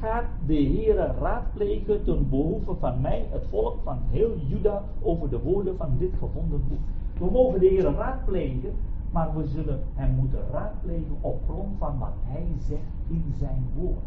gaat 0.00 0.24
de 0.46 0.54
Heere 0.54 1.14
raadplegen 1.20 2.04
ten 2.04 2.28
behoeve 2.28 2.74
van 2.74 3.00
mij, 3.00 3.26
het 3.30 3.46
volk 3.50 3.76
van 3.82 3.98
heel 4.10 4.36
Juda, 4.46 4.82
over 5.02 5.30
de 5.30 5.40
woorden 5.40 5.76
van 5.76 5.96
dit 5.98 6.12
gevonden 6.18 6.62
boek. 6.68 6.78
We 7.18 7.30
mogen 7.30 7.60
de 7.60 7.66
Heere 7.66 7.92
raadplegen, 7.92 8.72
maar 9.10 9.36
we 9.36 9.46
zullen 9.46 9.80
hem 9.94 10.14
moeten 10.14 10.40
raadplegen 10.52 11.16
op 11.20 11.40
grond 11.48 11.78
van 11.78 11.98
wat 11.98 12.14
hij 12.22 12.46
zegt 12.58 12.92
in 13.08 13.24
zijn 13.38 13.64
woord. 13.76 14.04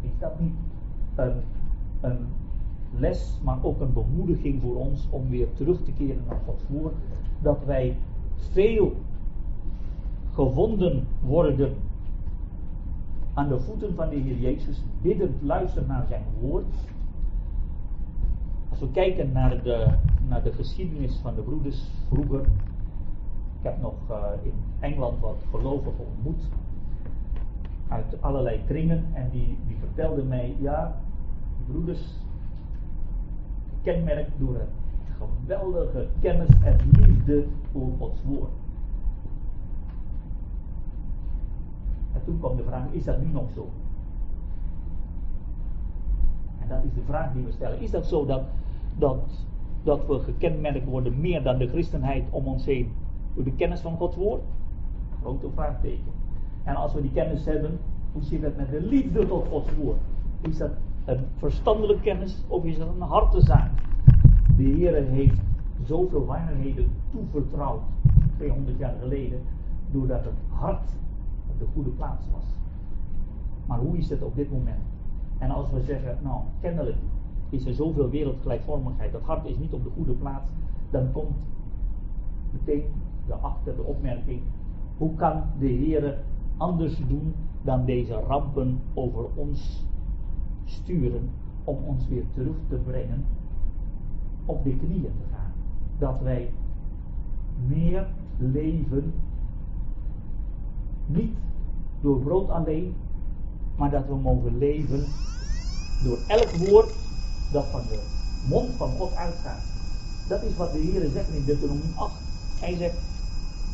Is 0.00 0.18
dat 0.18 0.40
niet 0.40 0.54
een, 1.14 1.32
een 2.00 2.18
les, 2.98 3.40
maar 3.44 3.58
ook 3.62 3.80
een 3.80 3.92
bemoediging 3.92 4.62
voor 4.62 4.76
ons 4.76 5.08
om 5.10 5.28
weer 5.28 5.52
terug 5.52 5.82
te 5.82 5.92
keren 5.92 6.22
naar 6.28 6.40
Gods 6.46 6.64
woord? 6.68 6.94
Dat 7.42 7.64
wij 7.64 7.96
veel 8.34 8.92
gevonden 10.32 11.06
worden 11.20 11.74
aan 13.36 13.48
de 13.48 13.60
voeten 13.60 13.94
van 13.94 14.08
de 14.08 14.16
Heer 14.16 14.38
Jezus, 14.38 14.82
biddend 15.02 15.42
luisteren 15.42 15.88
naar 15.88 16.06
zijn 16.08 16.22
woord. 16.40 16.74
Als 18.70 18.80
we 18.80 18.90
kijken 18.90 19.32
naar 19.32 19.62
de, 19.62 19.94
naar 20.28 20.42
de 20.42 20.52
geschiedenis 20.52 21.18
van 21.22 21.34
de 21.34 21.40
broeders 21.40 21.90
vroeger. 22.08 22.40
Ik 23.58 23.62
heb 23.62 23.80
nog 23.80 23.94
uh, 24.10 24.26
in 24.42 24.52
Engeland 24.80 25.20
wat 25.20 25.36
gelovigen 25.50 26.06
ontmoet. 26.06 26.42
Uit 27.88 28.22
allerlei 28.22 28.60
kringen. 28.66 29.04
En 29.12 29.28
die, 29.32 29.58
die 29.66 29.76
vertelden 29.78 30.28
mij, 30.28 30.56
ja, 30.60 30.96
broeders, 31.66 32.18
kenmerk 33.82 34.28
door 34.38 34.54
een 34.54 35.28
geweldige 35.44 36.06
kennis 36.20 36.48
en 36.64 36.76
liefde 36.92 37.46
voor 37.72 37.88
Gods 37.98 38.22
woord. 38.24 38.52
En 42.12 42.15
toen 42.26 42.38
kwam 42.38 42.56
de 42.56 42.62
vraag, 42.62 42.84
is 42.90 43.04
dat 43.04 43.20
nu 43.20 43.26
nog 43.26 43.50
zo? 43.54 43.68
En 46.58 46.68
dat 46.68 46.84
is 46.84 46.94
de 46.94 47.02
vraag 47.06 47.32
die 47.32 47.44
we 47.44 47.52
stellen. 47.52 47.80
Is 47.80 47.90
dat 47.90 48.06
zo 48.06 48.26
dat, 48.26 48.42
dat, 48.98 49.44
dat 49.82 50.06
we 50.06 50.18
gekenmerkt 50.18 50.84
worden 50.84 51.20
meer 51.20 51.42
dan 51.42 51.58
de 51.58 51.68
christenheid 51.68 52.24
om 52.30 52.46
ons 52.46 52.64
heen 52.64 52.92
door 53.34 53.44
de 53.44 53.52
kennis 53.52 53.80
van 53.80 53.96
Gods 53.96 54.16
woord? 54.16 54.42
Grote 55.20 55.50
vraagteken. 55.54 56.12
En 56.64 56.74
als 56.74 56.92
we 56.92 57.00
die 57.00 57.12
kennis 57.12 57.44
hebben, 57.44 57.78
hoe 58.12 58.22
zit 58.22 58.42
het 58.42 58.56
met 58.56 58.70
de 58.70 58.80
liefde 58.80 59.26
tot 59.26 59.48
Gods 59.48 59.74
woord? 59.74 60.00
Is 60.40 60.58
dat 60.58 60.70
een 61.04 61.24
verstandelijke 61.36 62.02
kennis 62.02 62.44
of 62.48 62.64
is 62.64 62.78
dat 62.78 62.88
een 62.88 63.00
hartezaak? 63.00 63.70
De 64.56 64.62
Heer 64.62 64.94
heeft 64.94 65.40
zoveel 65.84 66.24
waarheden 66.24 66.90
toevertrouwd, 67.10 67.82
200 68.36 68.78
jaar 68.78 68.94
geleden, 69.00 69.40
doordat 69.90 70.24
het 70.24 70.34
hart 70.48 70.90
de 71.58 71.66
goede 71.74 71.90
plaats 71.90 72.26
was. 72.32 72.44
Maar 73.66 73.78
hoe 73.78 73.96
is 73.96 74.08
het 74.08 74.22
op 74.22 74.36
dit 74.36 74.50
moment? 74.50 74.82
En 75.38 75.50
als 75.50 75.70
we 75.70 75.80
zeggen, 75.80 76.18
nou, 76.22 76.40
kennelijk 76.60 76.96
is 77.50 77.66
er 77.66 77.74
zoveel 77.74 78.10
wereldgelijkvormigheid, 78.10 79.12
dat 79.12 79.22
hart 79.22 79.44
is 79.44 79.58
niet 79.58 79.72
op 79.72 79.84
de 79.84 79.90
goede 79.90 80.12
plaats, 80.12 80.50
dan 80.90 81.12
komt 81.12 81.46
meteen 82.52 82.84
daarachter 83.26 83.76
de 83.76 83.82
opmerking, 83.82 84.40
hoe 84.96 85.14
kan 85.14 85.42
de 85.58 85.66
Heer 85.66 86.18
anders 86.56 86.98
doen 87.08 87.34
dan 87.62 87.84
deze 87.84 88.14
rampen 88.14 88.80
over 88.94 89.24
ons 89.34 89.86
sturen, 90.64 91.30
om 91.64 91.76
ons 91.86 92.08
weer 92.08 92.24
terug 92.34 92.56
te 92.68 92.76
brengen 92.76 93.24
op 94.44 94.64
de 94.64 94.76
knieën 94.76 95.02
te 95.02 95.24
gaan. 95.32 95.52
Dat 95.98 96.20
wij 96.20 96.50
meer 97.66 98.06
leven 98.38 99.12
niet 101.06 101.32
door 102.00 102.18
brood 102.18 102.50
alleen, 102.50 102.94
maar 103.76 103.90
dat 103.90 104.06
we 104.06 104.14
mogen 104.14 104.58
leven 104.58 105.04
door 106.04 106.18
elk 106.26 106.50
woord 106.68 106.94
dat 107.52 107.64
van 107.70 107.80
de 107.88 107.98
mond 108.48 108.70
van 108.76 108.90
God 108.90 109.14
uitgaat. 109.14 109.62
Dat 110.28 110.42
is 110.42 110.56
wat 110.56 110.72
de 110.72 110.78
Heer 110.78 111.10
zegt 111.10 111.28
in 111.28 111.44
Deuteronomie 111.44 111.94
8. 111.94 112.12
Hij 112.60 112.76
zegt, 112.76 112.96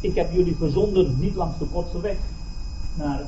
ik 0.00 0.14
heb 0.14 0.32
jullie 0.32 0.54
gezonden 0.54 1.20
niet 1.20 1.34
langs 1.34 1.58
de 1.58 1.66
kortste 1.72 2.00
weg 2.00 2.16
naar 2.98 3.20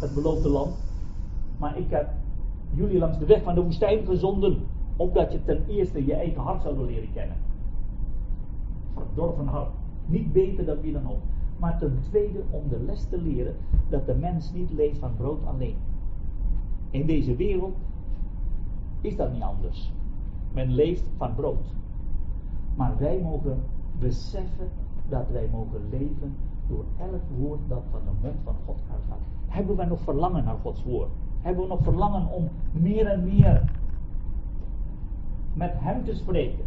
het 0.00 0.14
beloofde 0.14 0.48
land, 0.48 0.74
maar 1.58 1.78
ik 1.78 1.90
heb 1.90 2.08
jullie 2.74 2.98
langs 2.98 3.18
de 3.18 3.26
weg 3.26 3.42
van 3.42 3.54
de 3.54 3.62
woestijn 3.62 4.06
gezonden, 4.06 4.56
opdat 4.96 5.32
je 5.32 5.44
ten 5.44 5.64
eerste 5.68 6.06
je 6.06 6.14
eigen 6.14 6.42
hart 6.42 6.62
zouden 6.62 6.86
leren 6.86 7.12
kennen. 7.14 7.36
Verdorven 8.94 9.46
hart. 9.46 9.70
Niet 10.06 10.32
beter 10.32 10.64
dan 10.64 10.80
wie 10.80 10.92
dan 10.92 11.10
ook. 11.10 11.22
Maar 11.60 11.78
ten 11.78 11.98
tweede 12.08 12.42
om 12.50 12.68
de 12.68 12.78
les 12.78 13.04
te 13.04 13.20
leren 13.20 13.54
dat 13.88 14.06
de 14.06 14.14
mens 14.14 14.52
niet 14.52 14.72
leeft 14.72 14.98
van 14.98 15.16
brood 15.16 15.46
alleen. 15.46 15.76
In 16.90 17.06
deze 17.06 17.36
wereld 17.36 17.76
is 19.00 19.16
dat 19.16 19.32
niet 19.32 19.42
anders. 19.42 19.92
Men 20.52 20.74
leeft 20.74 21.04
van 21.16 21.34
brood. 21.34 21.74
Maar 22.76 22.98
wij 22.98 23.20
mogen 23.22 23.62
beseffen 23.98 24.68
dat 25.08 25.30
wij 25.30 25.48
mogen 25.52 25.80
leven 25.90 26.34
door 26.68 26.84
elk 26.98 27.22
woord 27.38 27.60
dat 27.68 27.82
van 27.90 28.00
de 28.04 28.26
mond 28.26 28.36
van 28.44 28.54
God 28.66 28.78
uitgaat. 28.92 29.18
Hebben 29.46 29.76
wij 29.76 29.86
nog 29.86 30.00
verlangen 30.00 30.44
naar 30.44 30.56
Gods 30.62 30.84
woord? 30.84 31.10
Hebben 31.40 31.62
we 31.62 31.68
nog 31.68 31.82
verlangen 31.82 32.30
om 32.30 32.48
meer 32.72 33.06
en 33.06 33.24
meer 33.24 33.68
met 35.54 35.72
Hem 35.74 36.04
te 36.04 36.14
spreken? 36.14 36.64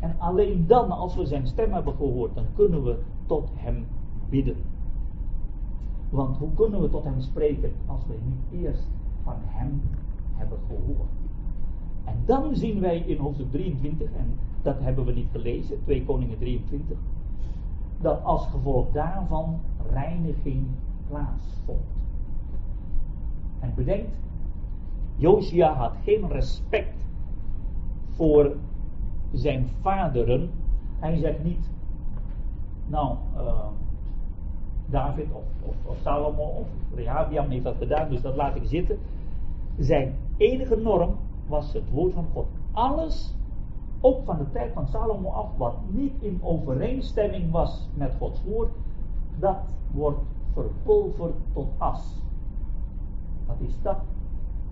En 0.00 0.14
alleen 0.18 0.66
dan, 0.66 0.90
als 0.90 1.16
we 1.16 1.26
Zijn 1.26 1.46
stem 1.46 1.72
hebben 1.72 1.94
gehoord, 1.94 2.34
dan 2.34 2.44
kunnen 2.54 2.84
we 2.84 2.98
tot 3.26 3.50
Hem 3.54 3.86
bidden. 4.34 4.56
Want 6.10 6.36
hoe 6.36 6.54
kunnen 6.54 6.80
we 6.80 6.88
tot 6.88 7.04
Hem 7.04 7.20
spreken 7.20 7.72
als 7.86 8.00
we 8.06 8.14
niet 8.24 8.62
eerst 8.62 8.88
van 9.22 9.36
Hem 9.40 9.80
hebben 10.34 10.58
gehoord? 10.66 11.10
En 12.04 12.14
dan 12.24 12.56
zien 12.56 12.80
wij 12.80 12.98
in 12.98 13.18
hoofdstuk 13.18 13.50
23, 13.50 14.12
en 14.12 14.38
dat 14.62 14.80
hebben 14.80 15.04
we 15.04 15.12
niet 15.12 15.28
gelezen, 15.32 15.82
2 15.84 16.04
Koningen 16.04 16.38
23, 16.38 16.98
dat 18.00 18.24
als 18.24 18.46
gevolg 18.46 18.92
daarvan 18.92 19.60
reiniging 19.90 20.66
plaatsvond. 21.08 21.80
En 23.60 23.72
bedenkt, 23.74 24.16
Josia 25.16 25.74
had 25.74 25.92
geen 26.04 26.28
respect 26.28 26.96
voor 28.10 28.56
zijn 29.32 29.68
vaderen. 29.80 30.50
Hij 30.98 31.16
zegt 31.16 31.44
niet, 31.44 31.70
nou, 32.86 33.16
uh, 33.36 33.66
David 34.86 35.26
of, 35.32 35.42
of, 35.62 35.74
of, 35.84 35.96
Salomo 36.02 36.42
of 36.42 36.66
Rehabiam 36.94 37.48
heeft 37.48 37.64
dat 37.64 37.76
gedaan, 37.76 38.08
dus 38.08 38.22
dat 38.22 38.36
laat 38.36 38.56
ik 38.56 38.64
zitten. 38.64 38.98
Zijn 39.78 40.14
enige 40.36 40.76
norm 40.76 41.16
was 41.46 41.72
het 41.72 41.90
woord 41.90 42.12
van 42.12 42.26
God. 42.32 42.46
Alles, 42.72 43.34
ook 44.00 44.24
van 44.24 44.38
de 44.38 44.50
tijd 44.50 44.72
van 44.72 44.86
Salomo 44.86 45.28
af, 45.28 45.56
wat 45.56 45.76
niet 45.88 46.22
in 46.22 46.40
overeenstemming 46.42 47.50
was 47.50 47.88
met 47.94 48.14
Gods 48.18 48.44
woord, 48.44 48.70
dat 49.38 49.58
wordt 49.90 50.20
verpulverd 50.52 51.34
tot 51.52 51.68
as. 51.78 52.22
Wat 53.46 53.56
is 53.58 53.82
dat? 53.82 53.98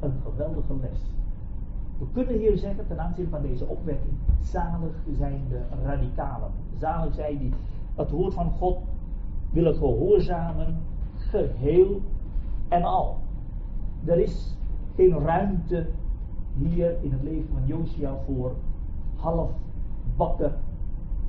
Een 0.00 0.20
geweldige 0.24 0.74
les. 0.80 1.00
We 1.98 2.06
kunnen 2.12 2.38
hier 2.38 2.56
zeggen 2.56 2.86
ten 2.86 3.00
aanzien 3.00 3.28
van 3.28 3.42
deze 3.42 3.66
opwekking, 3.66 4.12
zalig 4.40 4.94
zijn 5.18 5.42
de 5.48 5.60
radicalen. 5.84 6.50
Zalig 6.78 7.14
zijn 7.14 7.38
die 7.38 7.52
het 7.94 8.10
woord 8.10 8.34
van 8.34 8.50
God 8.50 8.76
willen 9.52 9.74
gehoorzamen, 9.74 10.76
geheel 11.14 12.00
en 12.68 12.82
al. 12.82 13.16
Er 14.04 14.18
is 14.18 14.56
geen 14.94 15.18
ruimte 15.18 15.88
hier 16.58 16.96
in 17.00 17.12
het 17.12 17.22
leven 17.22 17.48
van 17.52 17.66
Josia 17.66 18.16
voor 18.26 18.52
halfbakken 19.14 20.52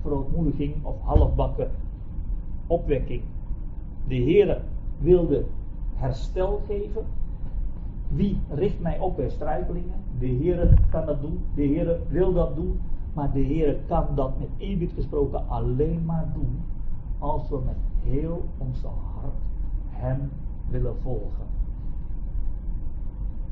verootmoediging 0.02 0.86
of 0.86 0.96
halfbakken 1.02 1.72
opwekking. 2.68 3.22
De 4.08 4.16
Heer 4.16 4.62
wilde 4.98 5.46
herstel 5.96 6.62
geven. 6.68 7.06
Wie 8.08 8.38
richt 8.50 8.80
mij 8.80 9.00
op 9.00 9.16
bij 9.16 9.30
struikelingen? 9.30 9.96
De 10.20 10.26
Heer 10.26 10.74
kan 10.90 11.06
dat 11.06 11.22
doen. 11.22 11.40
De 11.56 11.62
Heer 11.62 12.00
wil 12.10 12.34
dat 12.34 12.56
doen. 12.56 12.80
Maar 13.14 13.32
de 13.32 13.40
Heer 13.40 13.78
kan 13.88 14.06
dat 14.16 14.40
met 14.40 14.50
eerbied 14.58 14.92
gesproken 14.92 15.48
alleen 15.48 16.06
maar 16.06 16.32
doen 16.34 16.60
als 17.20 17.50
we 17.50 17.60
met 17.66 17.76
heel 18.04 18.50
onze 18.58 18.88
hart 18.88 19.36
Hem 19.90 20.32
willen 20.70 20.96
volgen. 21.02 21.46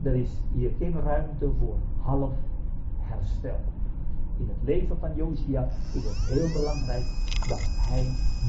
Er 0.01 0.15
is 0.15 0.29
hier 0.53 0.71
geen 0.77 1.01
ruimte 1.01 1.49
voor 1.59 1.75
half 2.01 2.31
herstel. 2.99 3.59
In 4.37 4.47
het 4.47 4.63
leven 4.63 4.97
van 4.99 5.15
Josia 5.15 5.69
is 5.93 6.03
het 6.03 6.17
heel 6.29 6.47
belangrijk 6.53 7.05
dat 7.47 7.61
hij 7.61 8.05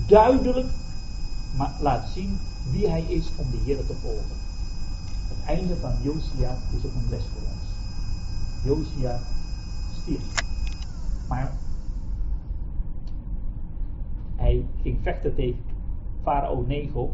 duidelijk 0.09 0.70
laat 1.80 2.09
zien 2.09 2.38
wie 2.72 2.88
hij 2.88 3.03
is 3.03 3.36
om 3.36 3.50
de 3.50 3.57
Heer 3.64 3.76
te 3.86 3.94
volgen. 3.94 4.36
Het 5.28 5.46
einde 5.46 5.76
van 5.76 5.92
Josia 6.03 6.50
is 6.76 6.86
ook 6.86 6.94
een 6.94 7.11
les 7.11 7.24
voor 7.24 7.42
ons. 7.42 7.70
Josia 8.64 9.18
stierf. 9.92 10.44
Maar 11.28 11.53
hij 14.36 14.64
ging 14.82 14.98
vechten 15.03 15.34
tegen 15.34 15.72
Farao 16.23 16.64
Nego. 16.66 17.11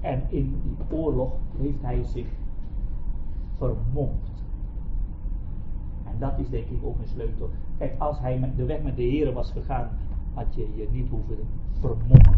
En 0.00 0.22
in 0.28 0.60
die 0.62 0.98
oorlog 0.98 1.32
heeft 1.58 1.82
hij 1.82 2.02
zich 2.04 2.26
vermomd. 3.56 4.42
En 6.04 6.18
dat 6.18 6.38
is 6.38 6.48
denk 6.48 6.68
ik 6.68 6.84
ook 6.84 6.98
een 6.98 7.08
sleutel. 7.08 7.50
Kijk, 7.78 7.94
als 7.98 8.18
hij 8.18 8.38
met 8.38 8.56
de 8.56 8.64
weg 8.64 8.82
met 8.82 8.96
de 8.96 9.02
Heer 9.02 9.32
was 9.32 9.50
gegaan, 9.50 9.88
had 10.34 10.54
je 10.54 10.68
je 10.76 10.88
niet 10.90 11.08
hoeven 11.08 11.36
vermommen. 11.80 12.34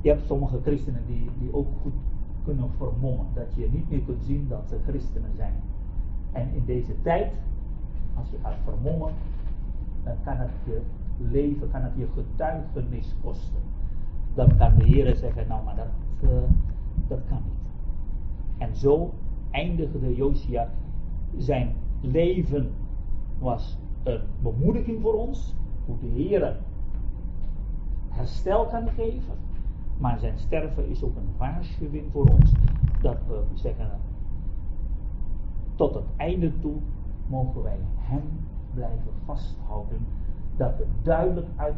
Je 0.00 0.08
hebt 0.08 0.26
sommige 0.26 0.60
christenen 0.62 1.02
die, 1.06 1.30
die 1.38 1.54
ook 1.54 1.66
goed 1.82 1.92
kunnen 2.44 2.70
vermommen. 2.76 3.26
Dat 3.34 3.54
je 3.54 3.68
niet 3.72 3.90
meer 3.90 4.00
kunt 4.00 4.24
zien 4.24 4.46
dat 4.48 4.68
ze 4.68 4.78
christenen 4.86 5.30
zijn. 5.36 5.54
En 6.32 6.48
in 6.54 6.64
deze 6.64 7.02
tijd, 7.02 7.32
als 8.14 8.30
je 8.30 8.36
gaat 8.42 8.56
vermommen, 8.64 9.12
dan 10.04 10.14
kan 10.24 10.36
het 10.36 10.50
je 10.64 10.80
leven, 11.18 11.70
kan 11.70 11.82
het 11.82 11.92
je 11.96 12.06
getuigenis 12.14 13.14
kosten. 13.22 13.67
Dan 14.38 14.56
kan 14.56 14.74
de 14.74 14.84
Heer 14.84 15.16
zeggen, 15.16 15.48
nou 15.48 15.64
maar 15.64 15.76
dat, 15.76 15.86
uh, 16.20 16.30
dat 17.08 17.18
kan 17.28 17.42
niet. 17.44 17.70
En 18.58 18.76
zo 18.76 19.12
eindigde 19.50 20.14
Josia 20.14 20.68
zijn 21.36 21.74
leven 22.00 22.70
was 23.38 23.78
een 24.02 24.20
bemoediging 24.42 25.00
voor 25.02 25.14
ons, 25.14 25.54
hoe 25.86 25.96
de 26.00 26.06
Heer 26.06 26.56
herstel 28.08 28.66
kan 28.66 28.88
geven. 28.88 29.34
Maar 29.96 30.18
zijn 30.18 30.38
sterven 30.38 30.88
is 30.88 31.02
ook 31.02 31.16
een 31.16 31.30
waarschuwing 31.36 32.04
voor 32.12 32.26
ons 32.26 32.52
dat 33.00 33.18
we 33.26 33.42
zeggen, 33.54 33.90
tot 35.74 35.94
het 35.94 36.06
einde 36.16 36.58
toe 36.58 36.76
mogen 37.26 37.62
wij 37.62 37.78
Hem 37.96 38.22
blijven 38.74 39.12
vasthouden. 39.24 40.06
Dat 40.56 40.76
we 40.76 40.86
duidelijk 41.02 41.46
uit, 41.56 41.74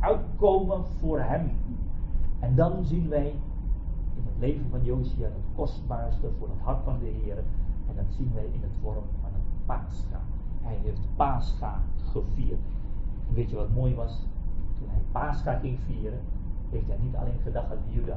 uitkomen 0.00 0.84
voor 0.84 1.20
Hem. 1.20 1.50
En 2.38 2.54
dan 2.54 2.84
zien 2.84 3.08
wij 3.08 3.34
in 4.14 4.24
het 4.24 4.38
leven 4.38 4.66
van 4.70 4.84
Josia 4.84 5.24
het 5.24 5.44
kostbaarste 5.54 6.28
voor 6.38 6.48
het 6.48 6.60
hart 6.60 6.84
van 6.84 6.98
de 6.98 7.12
Heer. 7.22 7.36
En 7.88 7.96
dat 7.96 8.04
zien 8.08 8.30
wij 8.34 8.44
in 8.44 8.62
het 8.62 8.76
vorm 8.82 9.04
van 9.20 9.30
een 9.34 9.64
Pascha. 9.66 10.20
Hij 10.62 10.78
heeft 10.82 11.00
Pascha 11.16 11.80
gevierd. 12.12 12.66
En 13.28 13.34
weet 13.34 13.50
je 13.50 13.56
wat 13.56 13.74
mooi 13.74 13.94
was? 13.94 14.26
Toen 14.78 14.88
hij 14.88 15.02
Pascha 15.12 15.58
ging 15.58 15.78
vieren, 15.86 16.20
heeft 16.70 16.86
hij 16.86 16.96
niet 17.02 17.16
alleen 17.16 17.38
gedacht 17.42 17.70
aan 17.70 17.92
Juda. 17.92 18.16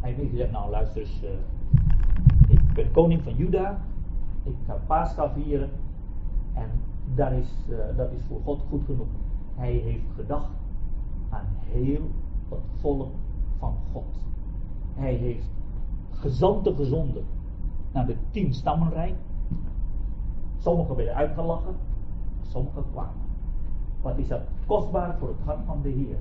Hij 0.00 0.12
heeft 0.12 0.30
gezegd, 0.30 0.50
nou 0.50 0.70
luister 0.70 1.00
eens, 1.00 1.22
uh, 1.22 1.30
ik 2.48 2.72
ben 2.72 2.92
koning 2.92 3.22
van 3.22 3.34
Juda, 3.34 3.78
ik 4.42 4.54
ga 4.66 4.78
Pascha 4.86 5.30
vieren 5.30 5.70
en 6.54 6.70
dat 7.14 7.32
is, 7.32 7.66
uh, 7.68 7.76
dat 7.96 8.12
is 8.12 8.20
voor 8.28 8.40
God 8.44 8.60
goed 8.68 8.84
genoeg. 8.84 9.06
Hij 9.54 9.72
heeft 9.72 10.04
gedacht 10.14 10.50
aan 11.32 11.46
heel 11.70 12.10
het 12.48 12.60
volk 12.80 13.12
van 13.58 13.74
God. 13.92 14.04
Hij 14.94 15.14
heeft 15.14 15.50
gezanten 16.10 16.74
gezonden 16.74 17.24
naar 17.92 18.06
de 18.06 18.16
tien 18.30 18.54
stammenrijk. 18.54 19.14
Sommigen 20.58 20.96
werden 20.96 21.14
uitgelachen, 21.14 21.74
sommigen 22.42 22.84
kwamen. 22.92 23.22
Wat 24.00 24.18
is 24.18 24.28
dat 24.28 24.40
kostbaar 24.66 25.16
voor 25.18 25.28
het 25.28 25.40
hart 25.44 25.64
van 25.66 25.82
de 25.82 25.88
Heer? 25.88 26.16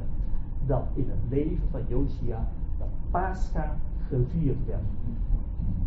Dat 0.65 0.83
in 0.93 1.09
het 1.09 1.29
leven 1.29 1.67
van 1.71 1.81
Josia 1.87 2.47
dat 2.77 2.87
Pascha 3.11 3.75
gevierd 4.07 4.65
werd. 4.65 4.83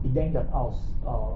Ik 0.01 0.15
denk 0.15 0.33
dat 0.33 0.53
als, 0.53 0.77
uh, 1.05 1.27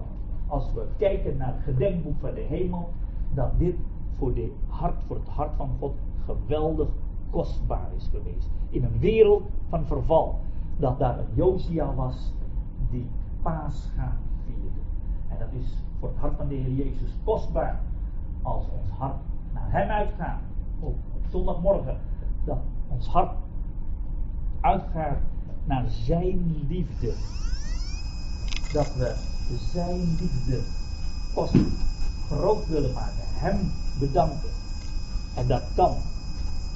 als 0.46 0.72
we 0.72 0.86
kijken 0.96 1.36
naar 1.36 1.54
het 1.54 1.62
gedenkboek 1.62 2.20
van 2.20 2.34
de 2.34 2.40
hemel, 2.40 2.88
dat 3.34 3.58
dit 3.58 3.76
voor, 4.16 4.34
de 4.34 4.52
hart, 4.68 5.02
voor 5.06 5.16
het 5.16 5.28
hart 5.28 5.54
van 5.56 5.70
God 5.78 5.94
geweldig 6.24 6.88
kostbaar 7.30 7.88
is 7.96 8.08
geweest. 8.10 8.48
In 8.70 8.84
een 8.84 8.98
wereld 8.98 9.42
van 9.68 9.86
verval. 9.86 10.40
Dat 10.76 10.98
daar 10.98 11.18
een 11.18 11.34
Josia 11.34 11.94
was 11.94 12.32
die 12.90 13.06
Pascha 13.42 14.16
vierde. 14.44 14.80
En 15.28 15.38
dat 15.38 15.48
is 15.62 15.74
voor 15.98 16.08
het 16.08 16.18
hart 16.18 16.36
van 16.36 16.48
de 16.48 16.54
Heer 16.54 16.74
Jezus 16.74 17.10
kostbaar. 17.24 17.80
Als 18.42 18.64
ons 18.64 18.90
hart 18.98 19.16
naar 19.52 19.70
Hem 19.70 19.88
uitgaat. 19.88 20.40
Op, 20.80 20.96
zondagmorgen. 21.30 21.96
Dat 22.44 22.58
ons 22.88 23.08
hart 23.08 23.36
uitgaat 24.60 25.18
naar 25.64 25.84
Zijn 25.88 26.64
liefde. 26.68 27.14
Dat 28.72 28.96
we 28.96 29.14
zijn 29.56 29.98
liefde 29.98 30.60
pas 31.34 31.50
groot 32.26 32.68
willen 32.68 32.92
maken, 32.92 33.24
hem 33.26 33.72
bedanken. 33.98 34.50
En 35.36 35.46
dat 35.46 35.62
kan 35.74 35.94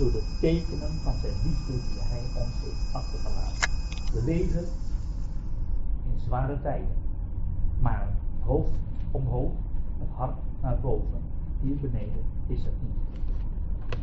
door 0.02 0.12
de 0.12 0.22
tekenen 0.40 0.90
van 1.02 1.12
zijn 1.20 1.34
liefde 1.44 1.72
die 1.72 2.00
hij 2.00 2.22
ons 2.32 2.54
heeft 2.62 2.92
achtergelaten. 2.92 3.68
We 4.12 4.22
leven 4.22 4.64
in 6.12 6.20
zware 6.26 6.60
tijden, 6.60 6.96
maar 7.80 8.08
hoofd 8.40 8.70
omhoog, 9.10 9.52
het 9.98 10.08
hart 10.14 10.36
naar 10.60 10.80
boven, 10.80 11.20
hier 11.60 11.76
beneden 11.76 12.22
is 12.46 12.64
het 12.64 12.82
niet. 12.82 13.11